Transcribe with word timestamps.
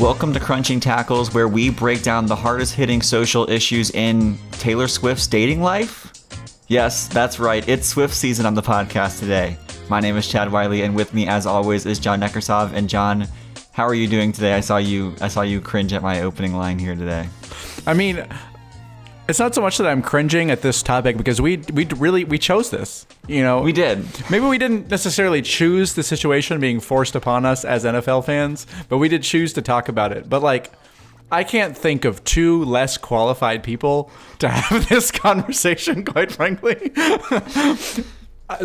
Welcome 0.00 0.32
to 0.32 0.40
Crunching 0.40 0.80
Tackles, 0.80 1.34
where 1.34 1.46
we 1.46 1.68
break 1.68 2.02
down 2.02 2.24
the 2.24 2.34
hardest 2.34 2.74
hitting 2.74 3.02
social 3.02 3.46
issues 3.50 3.90
in 3.90 4.38
Taylor 4.52 4.88
Swift's 4.88 5.26
dating 5.26 5.60
life. 5.60 6.10
Yes, 6.68 7.06
that's 7.06 7.38
right. 7.38 7.68
It's 7.68 7.86
Swift 7.86 8.14
season 8.14 8.46
on 8.46 8.54
the 8.54 8.62
podcast 8.62 9.18
today. 9.18 9.58
My 9.90 10.00
name 10.00 10.16
is 10.16 10.26
Chad 10.26 10.50
Wiley, 10.50 10.80
and 10.84 10.94
with 10.96 11.12
me, 11.12 11.28
as 11.28 11.44
always, 11.44 11.84
is 11.84 11.98
John 11.98 12.18
Neckersov. 12.18 12.72
And 12.72 12.88
John, 12.88 13.28
how 13.72 13.86
are 13.86 13.92
you 13.92 14.08
doing 14.08 14.32
today? 14.32 14.54
I 14.54 14.60
saw 14.60 14.78
you. 14.78 15.14
I 15.20 15.28
saw 15.28 15.42
you 15.42 15.60
cringe 15.60 15.92
at 15.92 16.00
my 16.00 16.22
opening 16.22 16.54
line 16.54 16.78
here 16.78 16.94
today. 16.94 17.28
I 17.86 17.92
mean, 17.92 18.26
it's 19.30 19.38
not 19.38 19.54
so 19.54 19.62
much 19.62 19.78
that 19.78 19.86
I'm 19.86 20.02
cringing 20.02 20.50
at 20.50 20.60
this 20.60 20.82
topic 20.82 21.16
because 21.16 21.40
we 21.40 21.58
we 21.72 21.86
really 21.86 22.24
we 22.24 22.38
chose 22.38 22.70
this. 22.70 23.06
You 23.28 23.42
know, 23.42 23.62
We 23.62 23.72
did. 23.72 24.04
Maybe 24.28 24.44
we 24.44 24.58
didn't 24.58 24.90
necessarily 24.90 25.40
choose 25.40 25.94
the 25.94 26.02
situation 26.02 26.60
being 26.60 26.80
forced 26.80 27.14
upon 27.14 27.46
us 27.46 27.64
as 27.64 27.84
NFL 27.84 28.24
fans, 28.26 28.66
but 28.88 28.98
we 28.98 29.08
did 29.08 29.22
choose 29.22 29.52
to 29.54 29.62
talk 29.62 29.88
about 29.88 30.12
it. 30.12 30.28
But 30.28 30.42
like, 30.42 30.72
I 31.30 31.44
can't 31.44 31.78
think 31.78 32.04
of 32.04 32.24
two 32.24 32.64
less 32.64 32.98
qualified 32.98 33.62
people 33.62 34.10
to 34.40 34.48
have 34.48 34.88
this 34.88 35.10
conversation. 35.10 36.04
Quite 36.12 36.32
frankly, 36.32 36.92
I, 36.96 38.04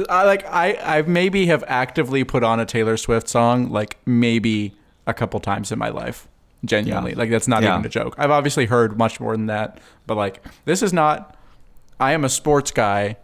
I 0.10 0.24
like 0.24 0.46
I 0.48 0.78
I 0.82 1.02
maybe 1.04 1.46
have 1.46 1.64
actively 1.68 2.24
put 2.24 2.44
on 2.44 2.60
a 2.60 2.66
Taylor 2.66 2.98
Swift 2.98 3.30
song 3.30 3.70
like 3.70 3.98
maybe 4.06 4.76
a 5.06 5.14
couple 5.14 5.40
times 5.40 5.72
in 5.72 5.78
my 5.78 5.90
life. 5.90 6.28
Genuinely, 6.66 7.12
Yeah. 7.12 7.18
like 7.18 7.30
that's 7.30 7.48
not 7.48 7.64
Yeah. 7.64 7.74
even 7.76 7.86
a 7.86 7.90
joke. 7.90 8.16
I've 8.18 8.32
obviously 8.32 8.66
heard 8.66 8.98
much 8.98 9.20
more 9.20 9.34
than 9.34 9.46
that, 9.48 9.80
but 10.08 10.16
like 10.18 10.44
this 10.66 10.82
is 10.82 10.92
not. 10.94 11.36
I 12.00 12.12
am 12.14 12.26
a 12.26 12.30
sports 12.30 12.72
guy 12.72 13.18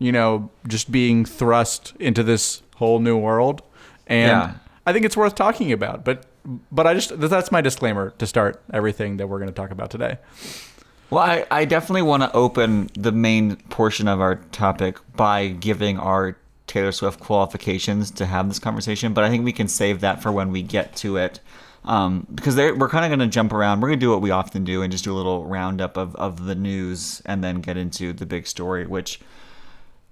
you 0.00 0.12
know, 0.12 0.48
just 0.68 0.92
being 0.92 1.24
thrust 1.24 1.92
into 1.98 2.22
this 2.22 2.62
whole 2.76 3.00
new 3.00 3.16
world. 3.18 3.62
And 4.06 4.30
Yeah. 4.30 4.52
I 4.86 4.92
think 4.92 5.04
it's 5.04 5.16
worth 5.16 5.34
talking 5.34 5.72
about. 5.72 6.04
But 6.04 6.24
but 6.70 6.86
I 6.86 6.94
just 6.94 7.18
that's 7.20 7.50
my 7.50 7.60
disclaimer 7.60 8.10
to 8.18 8.26
start 8.26 8.62
everything 8.72 9.16
that 9.16 9.26
we're 9.26 9.38
going 9.40 9.50
to 9.50 9.54
talk 9.54 9.70
about 9.72 9.90
today. 9.90 10.18
Well, 11.10 11.22
I, 11.24 11.44
I 11.50 11.64
definitely 11.64 12.02
want 12.02 12.22
to 12.22 12.32
open 12.32 12.90
the 12.94 13.10
main 13.12 13.56
portion 13.70 14.06
of 14.08 14.20
our 14.20 14.36
topic 14.52 14.98
by 15.16 15.48
giving 15.48 15.98
our 15.98 16.36
Taylor 16.68 16.92
Swift 16.92 17.18
qualifications 17.18 18.10
to 18.12 18.24
have 18.26 18.46
this 18.48 18.58
conversation, 18.60 19.14
but 19.14 19.24
I 19.24 19.30
think 19.30 19.44
we 19.44 19.52
can 19.52 19.66
save 19.68 20.00
that 20.00 20.22
for 20.22 20.30
when 20.30 20.52
we 20.52 20.62
get 20.62 20.94
to 20.96 21.16
it. 21.16 21.40
Um, 21.88 22.26
because 22.34 22.54
we're 22.54 22.90
kind 22.90 23.06
of 23.06 23.08
going 23.08 23.26
to 23.26 23.32
jump 23.32 23.50
around. 23.50 23.80
We're 23.80 23.88
going 23.88 23.98
to 23.98 24.04
do 24.04 24.10
what 24.10 24.20
we 24.20 24.30
often 24.30 24.62
do 24.62 24.82
and 24.82 24.92
just 24.92 25.04
do 25.04 25.12
a 25.12 25.16
little 25.16 25.46
roundup 25.46 25.96
of, 25.96 26.14
of 26.16 26.44
the 26.44 26.54
news 26.54 27.22
and 27.24 27.42
then 27.42 27.62
get 27.62 27.78
into 27.78 28.12
the 28.12 28.26
big 28.26 28.46
story, 28.46 28.86
which 28.86 29.20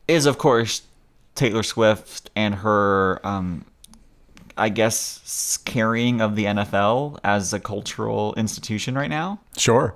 is, 0.09 0.25
of 0.25 0.39
course, 0.39 0.83
Taylor 1.35 1.63
Swift 1.63 2.31
and 2.35 2.55
her, 2.55 3.21
um, 3.25 3.67
I 4.57 4.71
guess, 4.71 5.59
carrying 5.67 6.23
of 6.23 6.35
the 6.35 6.47
NFL 6.47 7.19
as 7.23 7.53
a 7.53 7.61
cultural 7.61 8.33
institution 8.39 8.95
right 8.95 9.11
now. 9.11 9.41
Sure. 9.59 9.95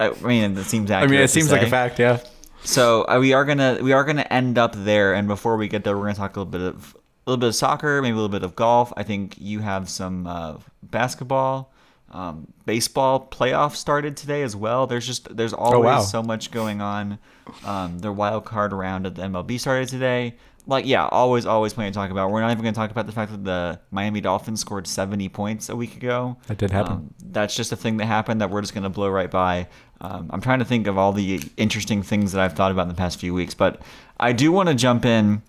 I 0.00 0.12
mean, 0.22 0.56
it 0.56 0.64
seems 0.64 0.90
I 0.90 1.06
mean, 1.06 1.20
it 1.20 1.28
seems 1.28 1.52
like 1.52 1.60
a 1.60 1.68
fact, 1.68 1.98
yeah. 1.98 2.20
So 2.64 3.06
uh, 3.06 3.18
we 3.20 3.32
are 3.32 3.44
gonna 3.44 3.78
we 3.80 3.92
are 3.92 4.04
gonna 4.04 4.26
end 4.30 4.58
up 4.58 4.74
there, 4.74 5.14
and 5.14 5.28
before 5.28 5.56
we 5.56 5.68
get 5.68 5.84
there, 5.84 5.96
we're 5.96 6.04
gonna 6.04 6.14
talk 6.14 6.36
a 6.36 6.40
little 6.40 6.50
bit 6.50 6.60
of 6.60 6.96
a 7.28 7.30
little 7.30 7.40
bit 7.40 7.48
of 7.48 7.54
soccer, 7.54 8.00
maybe 8.00 8.12
a 8.12 8.14
little 8.14 8.30
bit 8.30 8.42
of 8.42 8.56
golf. 8.56 8.90
I 8.96 9.02
think 9.02 9.34
you 9.38 9.60
have 9.60 9.90
some 9.90 10.26
uh, 10.26 10.56
basketball, 10.82 11.70
um, 12.10 12.50
baseball 12.64 13.28
playoffs 13.30 13.76
started 13.76 14.16
today 14.16 14.42
as 14.42 14.56
well. 14.56 14.86
There's 14.86 15.06
just 15.06 15.36
there's 15.36 15.52
always 15.52 15.84
wow. 15.84 16.00
so 16.00 16.22
much 16.22 16.50
going 16.50 16.80
on. 16.80 17.18
Um, 17.66 17.98
the 17.98 18.12
wild 18.12 18.46
card 18.46 18.72
round 18.72 19.06
of 19.06 19.14
the 19.14 19.22
MLB 19.22 19.60
started 19.60 19.90
today. 19.90 20.36
Like 20.66 20.86
yeah, 20.86 21.06
always 21.06 21.44
always 21.44 21.74
plenty 21.74 21.90
to 21.90 21.94
talk 21.94 22.10
about. 22.10 22.30
We're 22.30 22.40
not 22.40 22.50
even 22.50 22.64
gonna 22.64 22.74
talk 22.74 22.90
about 22.90 23.04
the 23.04 23.12
fact 23.12 23.30
that 23.32 23.44
the 23.44 23.78
Miami 23.90 24.22
Dolphins 24.22 24.60
scored 24.60 24.86
70 24.86 25.28
points 25.28 25.68
a 25.68 25.76
week 25.76 25.96
ago. 25.96 26.38
That 26.46 26.56
did 26.56 26.70
happen. 26.70 26.92
Um, 26.92 27.14
that's 27.22 27.54
just 27.54 27.72
a 27.72 27.76
thing 27.76 27.98
that 27.98 28.06
happened 28.06 28.40
that 28.40 28.48
we're 28.48 28.62
just 28.62 28.72
going 28.72 28.84
to 28.84 28.90
blow 28.90 29.10
right 29.10 29.30
by. 29.30 29.68
Um, 30.00 30.30
I'm 30.30 30.40
trying 30.40 30.60
to 30.60 30.64
think 30.64 30.86
of 30.86 30.96
all 30.96 31.12
the 31.12 31.42
interesting 31.58 32.02
things 32.02 32.32
that 32.32 32.40
I've 32.40 32.54
thought 32.54 32.70
about 32.70 32.82
in 32.82 32.88
the 32.88 32.94
past 32.94 33.20
few 33.20 33.34
weeks, 33.34 33.52
but 33.52 33.82
I 34.18 34.32
do 34.32 34.50
want 34.50 34.70
to 34.70 34.74
jump 34.74 35.04
in. 35.04 35.42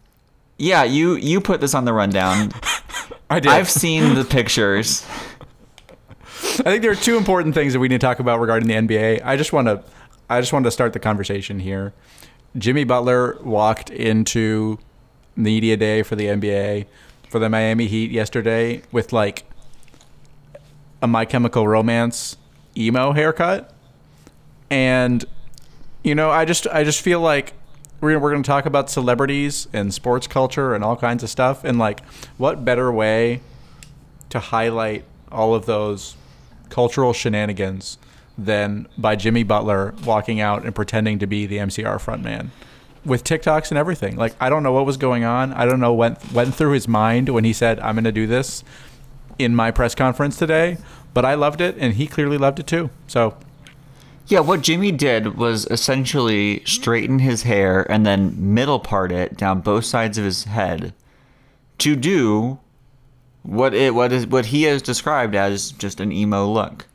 Yeah, 0.60 0.84
you 0.84 1.16
you 1.16 1.40
put 1.40 1.62
this 1.62 1.74
on 1.74 1.86
the 1.86 1.94
rundown. 1.94 2.52
I 3.30 3.40
did. 3.40 3.52
I've 3.52 3.70
seen 3.70 4.16
the 4.16 4.26
pictures. 4.26 5.06
I 6.60 6.64
think 6.64 6.82
there 6.82 6.92
are 6.92 6.96
two 6.96 7.16
important 7.16 7.56
things 7.56 7.74
that 7.74 7.80
we 7.80 7.88
need 7.88 8.02
to 8.02 8.06
talk 8.06 8.20
about 8.20 8.40
regarding 8.42 8.68
the 8.68 8.76
NBA. 8.76 9.24
I 9.24 9.38
just 9.38 9.54
want 9.54 9.68
to 9.68 9.82
I 10.30 10.42
just 10.42 10.52
wanted 10.52 10.66
to 10.66 10.72
start 10.72 10.92
the 10.92 11.00
conversation 11.00 11.60
here. 11.60 11.94
Jimmy 12.58 12.84
Butler 12.84 13.38
walked 13.42 13.90
into 13.90 14.80
media 15.36 15.78
day 15.78 16.04
for 16.04 16.18
the 16.18 16.26
NBA 16.26 16.88
for 17.30 17.40
the 17.40 17.50
Miami 17.50 17.88
Heat 17.88 18.12
yesterday 18.12 18.82
with 18.92 19.14
like 19.14 19.46
a 21.02 21.08
My 21.08 21.24
Chemical 21.24 21.68
Romance 21.68 22.36
emo 22.76 23.14
haircut. 23.14 23.74
And 24.70 25.24
you 26.04 26.16
know, 26.16 26.30
I 26.32 26.44
just 26.44 26.68
I 26.68 26.84
just 26.84 27.02
feel 27.02 27.22
like 27.22 27.54
we're 28.02 28.20
we're 28.20 28.32
going 28.32 28.44
to 28.44 28.48
talk 28.48 28.66
about 28.66 28.90
celebrities 28.90 29.68
and 29.74 29.94
sports 29.94 30.28
culture 30.28 30.74
and 30.74 30.84
all 30.84 30.96
kinds 30.96 31.24
of 31.24 31.30
stuff 31.30 31.64
and 31.64 31.78
like 31.78 32.04
what 32.38 32.64
better 32.64 32.92
way 32.92 33.42
to 34.30 34.40
highlight 34.40 35.04
all 35.32 35.54
of 35.54 35.66
those 35.66 36.16
cultural 36.70 37.14
shenanigans 37.14 37.98
than 38.38 38.88
by 38.98 39.16
Jimmy 39.16 39.44
Butler 39.44 39.94
walking 40.06 40.40
out 40.40 40.64
and 40.64 40.74
pretending 40.74 41.20
to 41.20 41.28
be 41.28 41.46
the 41.46 41.58
MCR 41.58 42.00
frontman 42.00 42.50
with 43.06 43.24
TikToks 43.24 43.70
and 43.70 43.78
everything. 43.78 44.16
Like 44.16 44.34
I 44.40 44.50
don't 44.50 44.64
know 44.64 44.72
what 44.72 44.86
was 44.86 44.98
going 44.98 45.24
on. 45.24 45.54
I 45.54 45.66
don't 45.66 45.80
know 45.80 45.94
what 45.94 46.32
went 46.32 46.54
through 46.54 46.72
his 46.72 46.88
mind 46.88 47.30
when 47.30 47.44
he 47.44 47.54
said 47.54 47.80
I'm 47.80 47.96
going 47.96 48.04
to 48.06 48.12
do 48.12 48.28
this 48.28 48.64
in 49.38 49.56
my 49.56 49.72
press 49.72 49.96
conference 49.96 50.38
today, 50.38 50.78
but 51.14 51.26
I 51.26 51.34
loved 51.34 51.62
it 51.62 51.76
and 51.78 51.96
he 51.96 52.08
clearly 52.08 52.38
loved 52.38 52.60
it 52.60 52.68
too. 52.68 52.90
So, 53.08 53.38
Yeah, 54.30 54.42
what 54.42 54.62
Jimmy 54.62 54.92
did 54.92 55.38
was 55.38 55.66
essentially 55.72 56.62
straighten 56.64 57.18
his 57.18 57.44
hair 57.44 57.92
and 57.92 58.06
then 58.06 58.36
middle 58.54 58.80
part 58.80 59.12
it 59.12 59.36
down 59.36 59.62
both 59.62 59.86
sides 59.86 60.20
of 60.20 60.24
his 60.24 60.44
head 60.44 60.94
to 61.80 61.96
do 61.96 62.60
what 63.42 63.74
it 63.74 63.96
what 63.96 64.12
is 64.12 64.28
what 64.28 64.48
he 64.48 64.64
has 64.64 64.84
described 64.84 65.34
as 65.34 65.72
just 65.72 66.00
an 66.00 66.12
emo 66.12 66.46
look. 66.46 66.86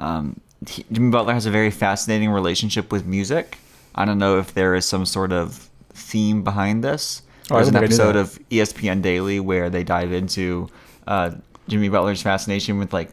Um, 0.00 0.40
he, 0.66 0.84
Jimmy 0.90 1.10
Butler 1.10 1.34
has 1.34 1.46
a 1.46 1.52
very 1.52 1.70
fascinating 1.70 2.30
relationship 2.30 2.90
with 2.90 3.06
music. 3.06 3.58
I 3.94 4.04
don't 4.04 4.18
know 4.18 4.38
if 4.38 4.52
there 4.52 4.74
is 4.74 4.84
some 4.84 5.06
sort 5.06 5.30
of 5.30 5.68
theme 5.90 6.42
behind 6.42 6.82
this. 6.82 7.22
Oh, 7.50 7.56
There's 7.56 7.68
an 7.68 7.74
didn't 7.74 7.90
think 7.90 8.00
I 8.00 8.04
knew 8.04 8.10
episode 8.10 8.16
of 8.16 8.48
ESPN 8.48 9.02
Daily 9.02 9.38
where 9.38 9.70
they 9.70 9.84
dive 9.84 10.12
into 10.12 10.68
uh, 11.06 11.32
Jimmy 11.68 11.88
Butler's 11.88 12.22
fascination 12.22 12.78
with 12.78 12.92
like 12.92 13.10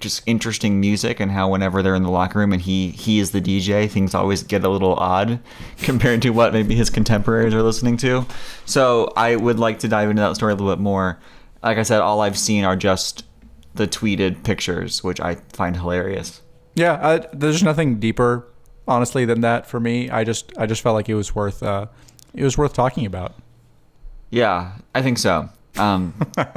just 0.00 0.22
interesting 0.26 0.80
music 0.80 1.20
and 1.20 1.32
how 1.32 1.50
whenever 1.50 1.82
they're 1.82 1.94
in 1.94 2.02
the 2.02 2.10
locker 2.10 2.38
room 2.38 2.52
and 2.52 2.62
he 2.62 2.90
he 2.90 3.18
is 3.18 3.32
the 3.32 3.40
DJ, 3.40 3.90
things 3.90 4.14
always 4.14 4.42
get 4.42 4.64
a 4.64 4.68
little 4.68 4.94
odd 4.94 5.40
compared 5.78 6.22
to 6.22 6.30
what 6.30 6.52
maybe 6.52 6.74
his 6.74 6.90
contemporaries 6.90 7.54
are 7.54 7.62
listening 7.62 7.96
to. 7.98 8.26
So 8.64 9.12
I 9.16 9.36
would 9.36 9.58
like 9.58 9.80
to 9.80 9.88
dive 9.88 10.10
into 10.10 10.22
that 10.22 10.34
story 10.36 10.52
a 10.52 10.56
little 10.56 10.72
bit 10.74 10.80
more. 10.80 11.18
Like 11.62 11.78
I 11.78 11.82
said, 11.82 12.00
all 12.00 12.20
I've 12.20 12.38
seen 12.38 12.64
are 12.64 12.76
just 12.76 13.24
the 13.74 13.88
tweeted 13.88 14.44
pictures, 14.44 15.02
which 15.04 15.20
I 15.20 15.36
find 15.52 15.76
hilarious. 15.76 16.42
yeah, 16.74 16.98
I, 17.02 17.26
there's 17.32 17.62
nothing 17.62 17.98
deeper 17.98 18.46
honestly 18.86 19.24
than 19.24 19.40
that 19.42 19.66
for 19.66 19.80
me. 19.80 20.08
I 20.10 20.24
just 20.24 20.52
I 20.56 20.66
just 20.66 20.82
felt 20.82 20.94
like 20.94 21.08
it 21.08 21.14
was 21.14 21.34
worth 21.34 21.62
uh 21.62 21.86
it 22.34 22.44
was 22.44 22.56
worth 22.56 22.72
talking 22.72 23.04
about. 23.06 23.34
Yeah, 24.30 24.72
I 24.94 25.02
think 25.02 25.18
so. 25.18 25.48
Um, 25.76 26.14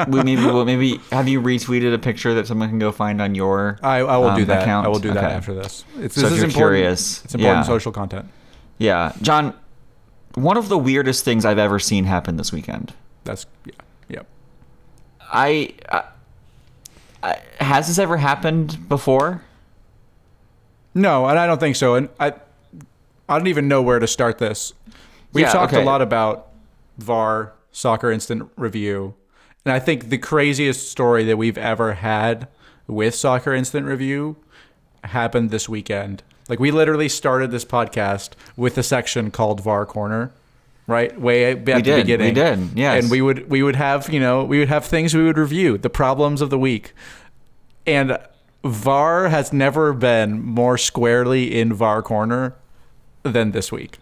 we 0.07 0.23
maybe 0.23 0.43
we'll 0.45 0.65
maybe 0.65 0.97
have 1.11 1.27
you 1.27 1.41
retweeted 1.41 1.93
a 1.93 1.99
picture 1.99 2.33
that 2.35 2.47
someone 2.47 2.69
can 2.69 2.79
go 2.79 2.91
find 2.91 3.21
on 3.21 3.35
your 3.35 3.77
I, 3.83 3.97
I 3.97 4.17
will 4.17 4.33
do 4.35 4.41
um, 4.41 4.47
that. 4.47 4.61
account? 4.63 4.85
I 4.85 4.89
will 4.89 4.99
do 4.99 5.13
that 5.13 5.23
Okay. 5.25 5.33
after 5.33 5.53
this. 5.53 5.83
It's, 5.99 6.15
So 6.15 6.21
this 6.21 6.31
if 6.31 6.31
is 6.31 6.37
you're 6.37 6.45
important. 6.47 6.55
curious, 6.79 7.23
It's 7.25 7.35
important 7.35 7.57
yeah. 7.59 7.63
social 7.63 7.91
content. 7.91 8.25
Yeah, 8.77 9.13
John. 9.21 9.53
One 10.35 10.55
of 10.57 10.69
the 10.69 10.77
weirdest 10.77 11.25
things 11.25 11.43
I've 11.45 11.57
ever 11.59 11.77
seen 11.77 12.05
happen 12.05 12.37
this 12.37 12.51
weekend. 12.53 12.93
That's 13.25 13.45
yeah, 13.65 13.73
yeah. 14.07 14.21
I, 15.21 15.73
I, 15.91 16.03
I 17.21 17.37
has 17.59 17.87
this 17.87 17.99
ever 17.99 18.15
happened 18.17 18.87
before? 18.89 19.43
No, 20.95 21.27
and 21.27 21.37
I 21.37 21.45
don't 21.47 21.59
think 21.59 21.75
so. 21.75 21.95
And 21.95 22.09
I, 22.19 22.33
I 23.29 23.37
don't 23.37 23.47
even 23.47 23.67
know 23.67 23.81
where 23.81 23.99
to 23.99 24.07
start 24.07 24.37
this. 24.39 24.73
We've 25.33 25.43
Yeah, 25.45 25.51
talked 25.53 25.73
okay. 25.73 25.81
a 25.81 25.85
lot 25.85 26.01
about 26.01 26.47
VAR, 26.97 27.53
Soccer 27.71 28.11
Instant 28.11 28.51
Review, 28.55 29.15
and 29.65 29.73
I 29.73 29.79
think 29.79 30.09
the 30.09 30.17
craziest 30.17 30.89
story 30.89 31.23
that 31.25 31.37
we've 31.37 31.57
ever 31.57 31.93
had 31.93 32.47
with 32.87 33.15
Soccer 33.15 33.53
Instant 33.53 33.85
Review 33.85 34.37
happened 35.03 35.49
this 35.49 35.69
weekend. 35.69 36.23
Like 36.49 36.59
we 36.59 36.71
literally 36.71 37.09
started 37.09 37.51
this 37.51 37.63
podcast 37.63 38.31
with 38.57 38.77
a 38.77 38.83
section 38.83 39.31
called 39.31 39.61
VAR 39.61 39.85
Corner, 39.85 40.31
right? 40.87 41.17
Way 41.19 41.51
at 41.51 41.65
the 41.65 41.81
did, 41.81 42.19
we 42.19 42.31
did, 42.31 42.59
yes. 42.75 43.03
And 43.03 43.11
we 43.11 43.21
would 43.21 43.49
we 43.49 43.63
would 43.63 43.75
have 43.75 44.11
you 44.11 44.19
know 44.19 44.43
we 44.43 44.59
would 44.59 44.67
have 44.67 44.85
things 44.85 45.15
we 45.15 45.23
would 45.23 45.37
review, 45.37 45.77
the 45.77 45.89
problems 45.89 46.41
of 46.41 46.49
the 46.49 46.59
week, 46.59 46.93
and 47.85 48.17
VAR 48.63 49.29
has 49.29 49.53
never 49.53 49.93
been 49.93 50.41
more 50.41 50.77
squarely 50.77 51.59
in 51.59 51.73
VAR 51.73 52.01
Corner 52.01 52.55
than 53.23 53.51
this 53.51 53.71
week. 53.71 53.97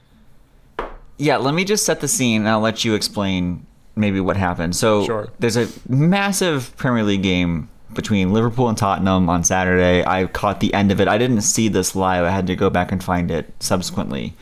Yeah, 1.20 1.38
let 1.38 1.54
me 1.54 1.66
just 1.66 1.86
set 1.86 2.00
the 2.00 2.08
scene 2.08 2.42
and 2.42 2.50
I'll 2.50 2.62
let 2.62 2.84
you 2.86 2.96
explain 2.96 3.66
maybe 3.96 4.20
what 4.22 4.38
happened. 4.38 4.76
So 4.76 5.06
Sure. 5.06 5.28
there's 5.40 5.58
a 5.58 5.68
massive 5.88 6.76
Premier 6.78 7.04
League 7.04 7.22
game 7.24 7.70
between 7.94 8.32
Liverpool 8.32 8.70
and 8.70 8.78
Tottenham 8.78 9.30
on 9.30 9.44
Saturday. 9.44 10.04
I 10.06 10.26
caught 10.28 10.62
the 10.62 10.74
end 10.74 10.92
of 10.92 11.02
it. 11.02 11.08
I 11.10 11.18
didn't 11.18 11.42
see 11.42 11.68
this 11.68 11.96
live. 11.96 12.24
I 12.24 12.30
had 12.30 12.48
to 12.48 12.56
go 12.56 12.70
back 12.70 12.92
and 12.92 13.04
find 13.04 13.30
it 13.30 13.52
subsequently 13.60 14.34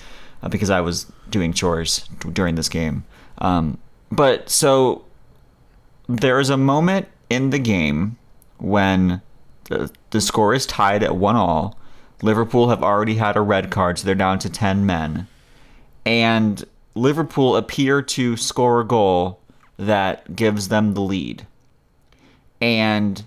uh, 0.44 0.50
because 0.50 0.69
I 0.69 0.81
was 0.81 1.12
doing 1.31 1.51
chores 1.51 2.07
during 2.33 2.56
this 2.56 2.69
game. 2.69 3.03
Um, 3.39 3.80
but 4.12 4.50
so 4.50 5.03
there 6.07 6.39
is 6.39 6.50
a 6.51 6.57
moment 6.57 7.07
in 7.30 7.50
the 7.50 7.59
game 7.59 8.18
when 8.59 9.21
the, 9.65 9.91
the 10.12 10.21
score 10.21 10.53
is 10.53 10.65
tied 10.68 11.01
at 11.03 11.15
one 11.15 11.35
all. 11.35 11.77
Liverpool 12.21 12.69
have 12.69 12.83
already 12.83 13.15
had 13.15 13.35
a 13.35 13.41
red 13.41 13.69
card, 13.71 13.97
so 13.97 14.06
they're 14.06 14.15
down 14.15 14.39
to 14.39 14.50
10 14.50 14.85
men. 14.85 15.27
And 16.07 16.63
Liverpool 16.95 17.57
appear 17.57 18.01
to 18.01 18.38
score 18.38 18.80
a 18.81 18.86
goal 18.86 19.39
that 19.77 20.36
gives 20.36 20.69
them 20.69 20.94
the 20.94 21.01
lead. 21.01 21.45
And 22.62 23.25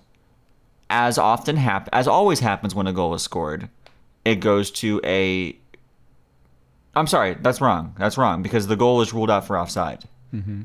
as 0.88 1.18
often 1.18 1.56
hap- 1.56 1.88
as 1.92 2.08
always 2.08 2.40
happens 2.40 2.74
when 2.74 2.86
a 2.86 2.92
goal 2.92 3.14
is 3.14 3.22
scored, 3.22 3.68
it 4.24 4.36
goes 4.36 4.70
to 4.72 5.00
a 5.04 5.56
I'm 6.96 7.06
sorry, 7.06 7.34
that's 7.34 7.60
wrong. 7.60 7.94
That's 7.98 8.18
wrong 8.18 8.42
because 8.42 8.66
the 8.66 8.74
goal 8.76 9.00
is 9.00 9.12
ruled 9.12 9.30
out 9.30 9.46
for 9.46 9.56
offside. 9.56 10.06
Mm-hmm. 10.34 10.62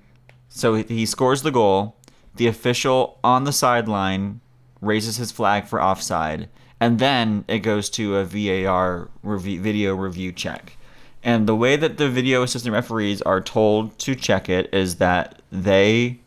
So 0.49 0.73
he- 0.75 0.83
he 0.83 1.05
scores 1.05 1.43
the 1.43 1.51
goal. 1.51 1.95
The 2.35 2.47
official 2.47 3.19
on 3.23 3.43
the 3.43 3.51
sideline 3.51 4.39
raises 4.81 5.17
his 5.17 5.31
flag 5.31 5.65
for 5.67 5.81
offside, 5.81 6.49
and 6.79 6.97
then 6.97 7.45
it 7.47 7.59
goes 7.59 7.89
to 7.91 8.17
a 8.17 8.25
VAR 8.25 9.09
review, 9.21 9.61
video 9.61 9.95
review 9.95 10.31
check. 10.31 10.77
And 11.25 11.47
the 11.47 11.55
way 11.55 11.75
that 11.75 11.97
the 11.97 12.07
video 12.07 12.43
assistant 12.43 12.73
referees 12.73 13.19
are 13.23 13.41
told 13.41 13.97
to 13.99 14.13
check 14.13 14.47
it 14.47 14.71
is 14.71 14.97
that 14.97 15.41
they 15.51 16.19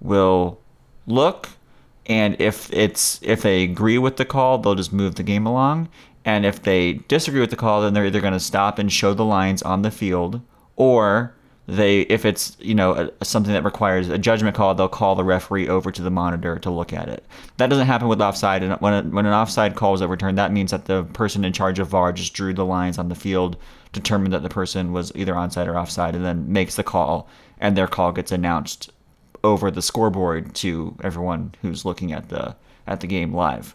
will 0.00 0.58
look 1.06 1.50
and 2.06 2.40
if 2.40 2.72
it's 2.72 3.20
if 3.22 3.42
they 3.42 3.62
agree 3.62 3.98
with 3.98 4.16
the 4.16 4.24
call 4.24 4.58
they'll 4.58 4.74
just 4.74 4.94
move 4.94 5.16
the 5.16 5.22
game 5.22 5.46
along. 5.46 5.88
And 6.24 6.44
if 6.46 6.62
they 6.62 6.94
disagree 7.06 7.40
with 7.40 7.50
the 7.50 7.56
call 7.56 7.82
then 7.82 7.92
they're 7.92 8.06
either 8.06 8.20
going 8.22 8.32
to 8.32 8.40
stop 8.40 8.78
and 8.78 8.90
show 8.90 9.12
the 9.12 9.26
lines 9.26 9.62
on 9.62 9.82
the 9.82 9.90
field 9.90 10.40
or 10.74 11.35
they 11.68 12.02
if 12.02 12.24
it's 12.24 12.56
you 12.60 12.74
know 12.74 12.94
a, 12.94 13.24
something 13.24 13.52
that 13.52 13.64
requires 13.64 14.08
a 14.08 14.18
judgment 14.18 14.56
call 14.56 14.74
they'll 14.74 14.88
call 14.88 15.14
the 15.14 15.24
referee 15.24 15.68
over 15.68 15.90
to 15.90 16.02
the 16.02 16.10
monitor 16.10 16.58
to 16.58 16.70
look 16.70 16.92
at 16.92 17.08
it 17.08 17.24
that 17.56 17.68
doesn't 17.68 17.86
happen 17.86 18.06
with 18.06 18.20
offside 18.20 18.62
and 18.62 18.74
when, 18.74 18.92
a, 18.92 19.02
when 19.02 19.26
an 19.26 19.32
offside 19.32 19.74
call 19.74 19.92
is 19.92 20.02
overturned 20.02 20.38
that 20.38 20.52
means 20.52 20.70
that 20.70 20.84
the 20.84 21.02
person 21.12 21.44
in 21.44 21.52
charge 21.52 21.78
of 21.78 21.88
var 21.88 22.12
just 22.12 22.34
drew 22.34 22.54
the 22.54 22.64
lines 22.64 22.98
on 22.98 23.08
the 23.08 23.14
field 23.14 23.56
determined 23.92 24.32
that 24.32 24.42
the 24.42 24.48
person 24.48 24.92
was 24.92 25.10
either 25.16 25.32
onside 25.32 25.66
or 25.66 25.76
offside 25.76 26.14
and 26.14 26.24
then 26.24 26.52
makes 26.52 26.76
the 26.76 26.84
call 26.84 27.28
and 27.58 27.76
their 27.76 27.88
call 27.88 28.12
gets 28.12 28.30
announced 28.30 28.90
over 29.42 29.70
the 29.70 29.82
scoreboard 29.82 30.54
to 30.54 30.96
everyone 31.02 31.54
who's 31.62 31.84
looking 31.84 32.12
at 32.12 32.28
the 32.28 32.54
at 32.86 33.00
the 33.00 33.06
game 33.06 33.34
live. 33.34 33.74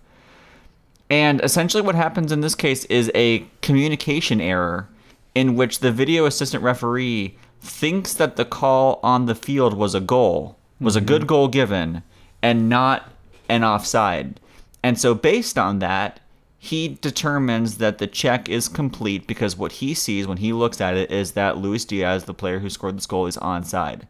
And 1.09 1.41
essentially 1.41 1.83
what 1.83 1.95
happens 1.95 2.31
in 2.31 2.41
this 2.41 2.55
case 2.55 2.85
is 2.85 3.11
a 3.13 3.45
communication 3.61 4.39
error 4.39 4.87
in 5.35 5.55
which 5.55 5.79
the 5.79 5.91
video 5.91 6.25
assistant 6.25 6.63
referee 6.63 7.37
thinks 7.61 8.13
that 8.15 8.35
the 8.35 8.45
call 8.45 8.99
on 9.03 9.27
the 9.27 9.35
field 9.35 9.73
was 9.73 9.95
a 9.95 9.99
goal, 9.99 10.57
was 10.79 10.95
a 10.95 10.99
mm-hmm. 10.99 11.07
good 11.07 11.27
goal 11.27 11.47
given 11.47 12.03
and 12.41 12.67
not 12.67 13.09
an 13.47 13.63
offside. 13.63 14.39
And 14.83 14.99
so 14.99 15.13
based 15.13 15.57
on 15.57 15.79
that, 15.79 16.19
he 16.57 16.99
determines 17.01 17.77
that 17.77 17.97
the 17.97 18.07
check 18.07 18.49
is 18.49 18.67
complete 18.67 19.25
because 19.25 19.57
what 19.57 19.73
he 19.73 19.93
sees 19.93 20.27
when 20.27 20.37
he 20.37 20.53
looks 20.53 20.79
at 20.79 20.95
it 20.95 21.11
is 21.11 21.31
that 21.31 21.57
Luis 21.57 21.85
Diaz, 21.85 22.25
the 22.25 22.33
player 22.33 22.59
who 22.59 22.69
scored 22.69 22.97
this 22.97 23.07
goal, 23.07 23.25
is 23.25 23.37
onside. 23.37 24.01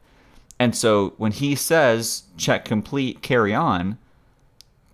And 0.59 0.75
so 0.75 1.13
when 1.18 1.31
he 1.31 1.56
says 1.56 2.24
check 2.38 2.65
complete, 2.65 3.21
carry 3.21 3.53
on, 3.53 3.98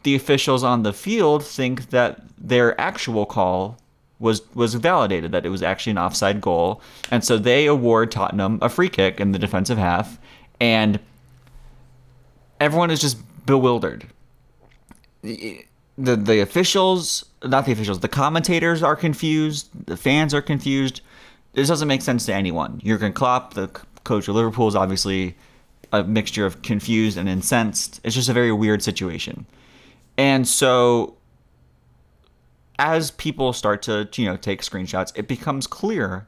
the 0.04 0.16
officials 0.16 0.64
on 0.64 0.84
the 0.84 0.94
field 0.94 1.44
think 1.44 1.90
that 1.90 2.22
their 2.38 2.80
actual 2.80 3.26
call 3.26 3.78
was 4.20 4.42
was 4.56 4.74
validated, 4.76 5.32
that 5.32 5.46
it 5.46 5.50
was 5.50 5.62
actually 5.62 5.92
an 5.92 5.98
offside 5.98 6.42
goal. 6.42 6.82
And 7.12 7.24
so 7.24 7.38
they 7.38 7.66
award 7.66 8.12
Tottenham 8.12 8.60
a 8.62 8.70
free 8.70 8.90
kick 8.90 9.20
in 9.20 9.32
the 9.32 9.40
defensive 9.40 9.78
half, 9.78 10.18
and 10.60 11.00
everyone 12.60 12.92
is 12.92 13.00
just 13.00 13.18
bewildered. 13.46 14.08
The 15.22 15.64
the, 15.98 16.40
officials, 16.42 17.26
not 17.44 17.66
the 17.66 17.72
officials, 17.72 18.00
the 18.02 18.08
commentators 18.08 18.84
are 18.84 18.96
confused, 18.96 19.70
the 19.88 19.98
fans 19.98 20.34
are 20.34 20.42
confused. 20.42 21.02
This 21.54 21.68
doesn't 21.68 21.88
make 21.88 22.04
sense 22.04 22.26
to 22.28 22.34
anyone. 22.34 22.80
Jurgen 22.84 23.14
Klopp, 23.14 23.56
the 23.56 23.68
coach 24.04 24.28
of 24.28 24.36
Liverpool, 24.36 24.68
is 24.68 24.76
obviously 24.76 25.36
a 25.92 26.04
mixture 26.04 26.46
of 26.46 26.62
confused 26.62 27.18
and 27.18 27.28
incensed. 27.28 28.00
It's 28.04 28.14
just 28.14 28.30
a 28.30 28.34
very 28.34 28.52
weird 28.52 28.84
situation. 28.84 29.48
And 30.18 30.48
so 30.48 31.17
as 32.80 33.12
people 33.12 33.54
start 33.54 33.82
to, 33.84 34.08
you 34.16 34.26
know, 34.26 34.38
take 34.38 34.62
screenshots, 34.62 35.12
it 35.16 35.28
becomes 35.28 35.68
clear 35.68 36.28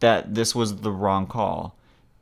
that 0.00 0.34
this 0.34 0.54
was 0.54 0.76
the 0.78 0.90
wrong 0.90 1.26
call 1.26 1.76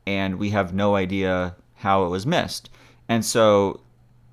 and 0.05 0.37
we 0.37 0.51
have 0.51 0.73
no 0.73 0.95
idea 0.95 1.55
how 1.75 2.05
it 2.05 2.09
was 2.09 2.25
missed. 2.25 2.69
And 3.09 3.25
so 3.25 3.79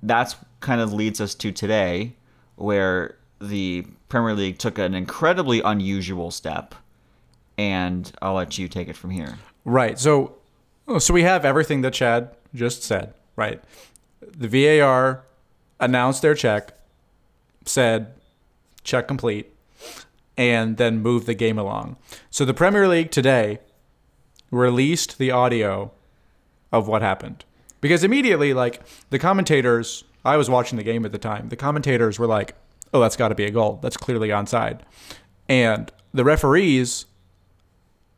that's 0.03 0.35
kind 0.59 0.81
of 0.81 0.93
leads 0.93 1.19
us 1.19 1.33
to 1.35 1.51
today 1.51 2.13
where 2.55 3.17
the 3.39 3.85
Premier 4.09 4.35
League 4.35 4.57
took 4.57 4.77
an 4.77 4.93
incredibly 4.93 5.61
unusual 5.61 6.31
step 6.31 6.75
and 7.57 8.11
I'll 8.21 8.33
let 8.33 8.57
you 8.57 8.67
take 8.67 8.87
it 8.87 8.95
from 8.95 9.09
here. 9.09 9.37
Right. 9.65 9.99
So, 9.99 10.35
so 10.99 11.13
we 11.13 11.23
have 11.23 11.45
everything 11.45 11.81
that 11.81 11.93
Chad 11.93 12.29
just 12.53 12.83
said. 12.83 13.13
Right. 13.35 13.61
The 14.21 14.47
VAR 14.47 15.23
announced 15.79 16.21
their 16.21 16.35
check, 16.35 16.73
said 17.65 18.13
check 18.83 19.07
complete, 19.07 19.53
and 20.37 20.77
then 20.77 21.01
move 21.01 21.25
the 21.25 21.33
game 21.33 21.57
along. 21.57 21.97
So 22.29 22.45
the 22.45 22.53
Premier 22.53 22.87
League 22.87 23.11
today 23.11 23.59
released 24.49 25.17
the 25.17 25.31
audio 25.31 25.91
of 26.71 26.87
what 26.87 27.01
happened 27.01 27.45
because 27.79 28.03
immediately, 28.03 28.53
like 28.53 28.81
the 29.09 29.19
commentators, 29.19 30.03
I 30.23 30.37
was 30.37 30.49
watching 30.49 30.77
the 30.77 30.83
game 30.83 31.05
at 31.05 31.11
the 31.11 31.17
time. 31.17 31.49
The 31.49 31.55
commentators 31.55 32.19
were 32.19 32.27
like, 32.27 32.55
"Oh, 32.93 33.01
that's 33.01 33.15
got 33.15 33.29
to 33.29 33.35
be 33.35 33.45
a 33.45 33.51
goal. 33.51 33.79
That's 33.81 33.97
clearly 33.97 34.29
onside," 34.29 34.81
and 35.47 35.91
the 36.13 36.23
referees 36.23 37.05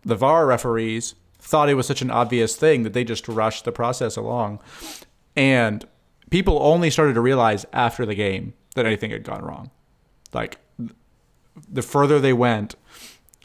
the 0.04 0.16
VAR 0.16 0.46
referees 0.46 1.16
thought 1.40 1.70
it 1.70 1.76
was 1.76 1.88
such 1.88 2.02
an 2.02 2.12
obvious 2.12 2.56
thing 2.56 2.84
that 2.84 2.94
they 2.94 3.04
just 3.04 3.28
rushed 3.28 3.66
the 3.66 3.72
process 3.72 4.16
along. 4.16 4.60
And 5.36 5.86
people 6.30 6.60
only 6.62 6.90
started 6.90 7.14
to 7.14 7.22
realize 7.22 7.66
after 7.74 8.06
the 8.06 8.16
game 8.16 8.54
that 8.76 8.86
anything 8.86 9.12
had 9.12 9.24
gone 9.24 9.44
wrong. 9.44 9.72
Like 10.34 10.58
the 11.70 11.82
further 11.82 12.20
they 12.20 12.34
went 12.34 12.76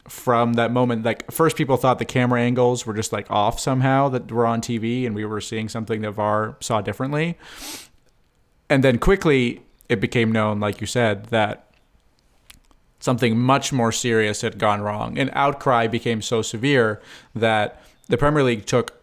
from 0.07 0.53
that 0.53 0.71
moment, 0.71 1.05
like 1.05 1.31
first 1.31 1.55
people 1.55 1.77
thought 1.77 1.99
the 1.99 2.05
camera 2.05 2.41
angles 2.41 2.85
were 2.85 2.93
just 2.93 3.13
like 3.13 3.29
off 3.29 3.59
somehow 3.59 4.09
that 4.09 4.31
were 4.31 4.45
on 4.45 4.61
TV 4.61 5.05
and 5.05 5.15
we 5.15 5.25
were 5.25 5.41
seeing 5.41 5.69
something 5.69 6.01
that 6.01 6.11
VAR 6.11 6.57
saw 6.59 6.81
differently. 6.81 7.37
And 8.69 8.83
then 8.83 8.97
quickly 8.97 9.61
it 9.87 9.99
became 9.99 10.31
known, 10.31 10.59
like 10.59 10.81
you 10.81 10.87
said, 10.87 11.25
that 11.25 11.69
something 12.99 13.37
much 13.37 13.71
more 13.71 13.91
serious 13.91 14.41
had 14.41 14.57
gone 14.59 14.81
wrong. 14.81 15.17
An 15.17 15.29
outcry 15.33 15.87
became 15.87 16.21
so 16.21 16.41
severe 16.41 17.01
that 17.33 17.81
the 18.07 18.17
Premier 18.17 18.43
League 18.43 18.65
took 18.65 19.01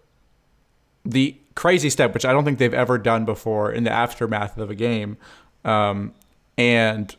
the 1.05 1.37
crazy 1.55 1.89
step, 1.91 2.13
which 2.13 2.25
I 2.25 2.33
don't 2.33 2.45
think 2.45 2.59
they've 2.59 2.75
ever 2.75 2.99
done 2.99 3.25
before 3.25 3.73
in 3.73 3.85
the 3.85 3.91
aftermath 3.91 4.59
of 4.59 4.71
a 4.71 4.75
game, 4.75 5.17
um, 5.65 6.13
and 6.59 7.15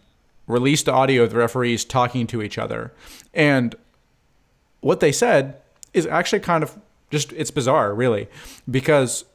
released 0.48 0.86
the 0.86 0.94
audio 0.94 1.24
of 1.24 1.32
the 1.32 1.38
referees 1.38 1.86
talking 1.86 2.26
to 2.28 2.42
each 2.42 2.58
other. 2.58 2.94
And 3.34 3.76
what 4.82 5.00
they 5.00 5.12
said 5.12 5.62
is 5.94 6.06
actually 6.06 6.40
kind 6.40 6.64
of 6.64 6.78
just 7.12 7.32
it's 7.34 7.52
bizarre, 7.52 7.94
really, 7.94 8.28
because 8.70 9.26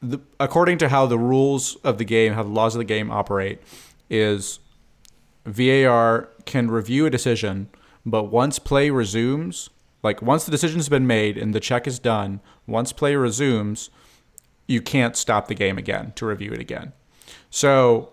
the, 0.00 0.20
according 0.38 0.78
to 0.78 0.88
how 0.88 1.06
the 1.06 1.18
rules 1.18 1.76
of 1.76 1.98
the 1.98 2.04
game, 2.04 2.34
how 2.34 2.42
the 2.42 2.48
laws 2.48 2.74
of 2.74 2.78
the 2.78 2.84
game 2.84 3.10
operate, 3.10 3.60
is 4.08 4.58
VAR 5.44 6.28
can 6.44 6.70
review 6.70 7.06
a 7.06 7.10
decision, 7.10 7.68
but 8.06 8.24
once 8.24 8.58
play 8.58 8.90
resumes, 8.90 9.70
like 10.02 10.22
once 10.22 10.44
the 10.44 10.50
decision's 10.50 10.88
been 10.88 11.06
made 11.06 11.36
and 11.36 11.54
the 11.54 11.60
check 11.60 11.86
is 11.86 11.98
done, 11.98 12.40
once 12.66 12.92
play 12.92 13.16
resumes, 13.16 13.90
you 14.66 14.80
can't 14.80 15.16
stop 15.16 15.48
the 15.48 15.54
game 15.54 15.78
again 15.78 16.12
to 16.16 16.26
review 16.26 16.52
it 16.52 16.60
again. 16.60 16.92
So 17.50 18.12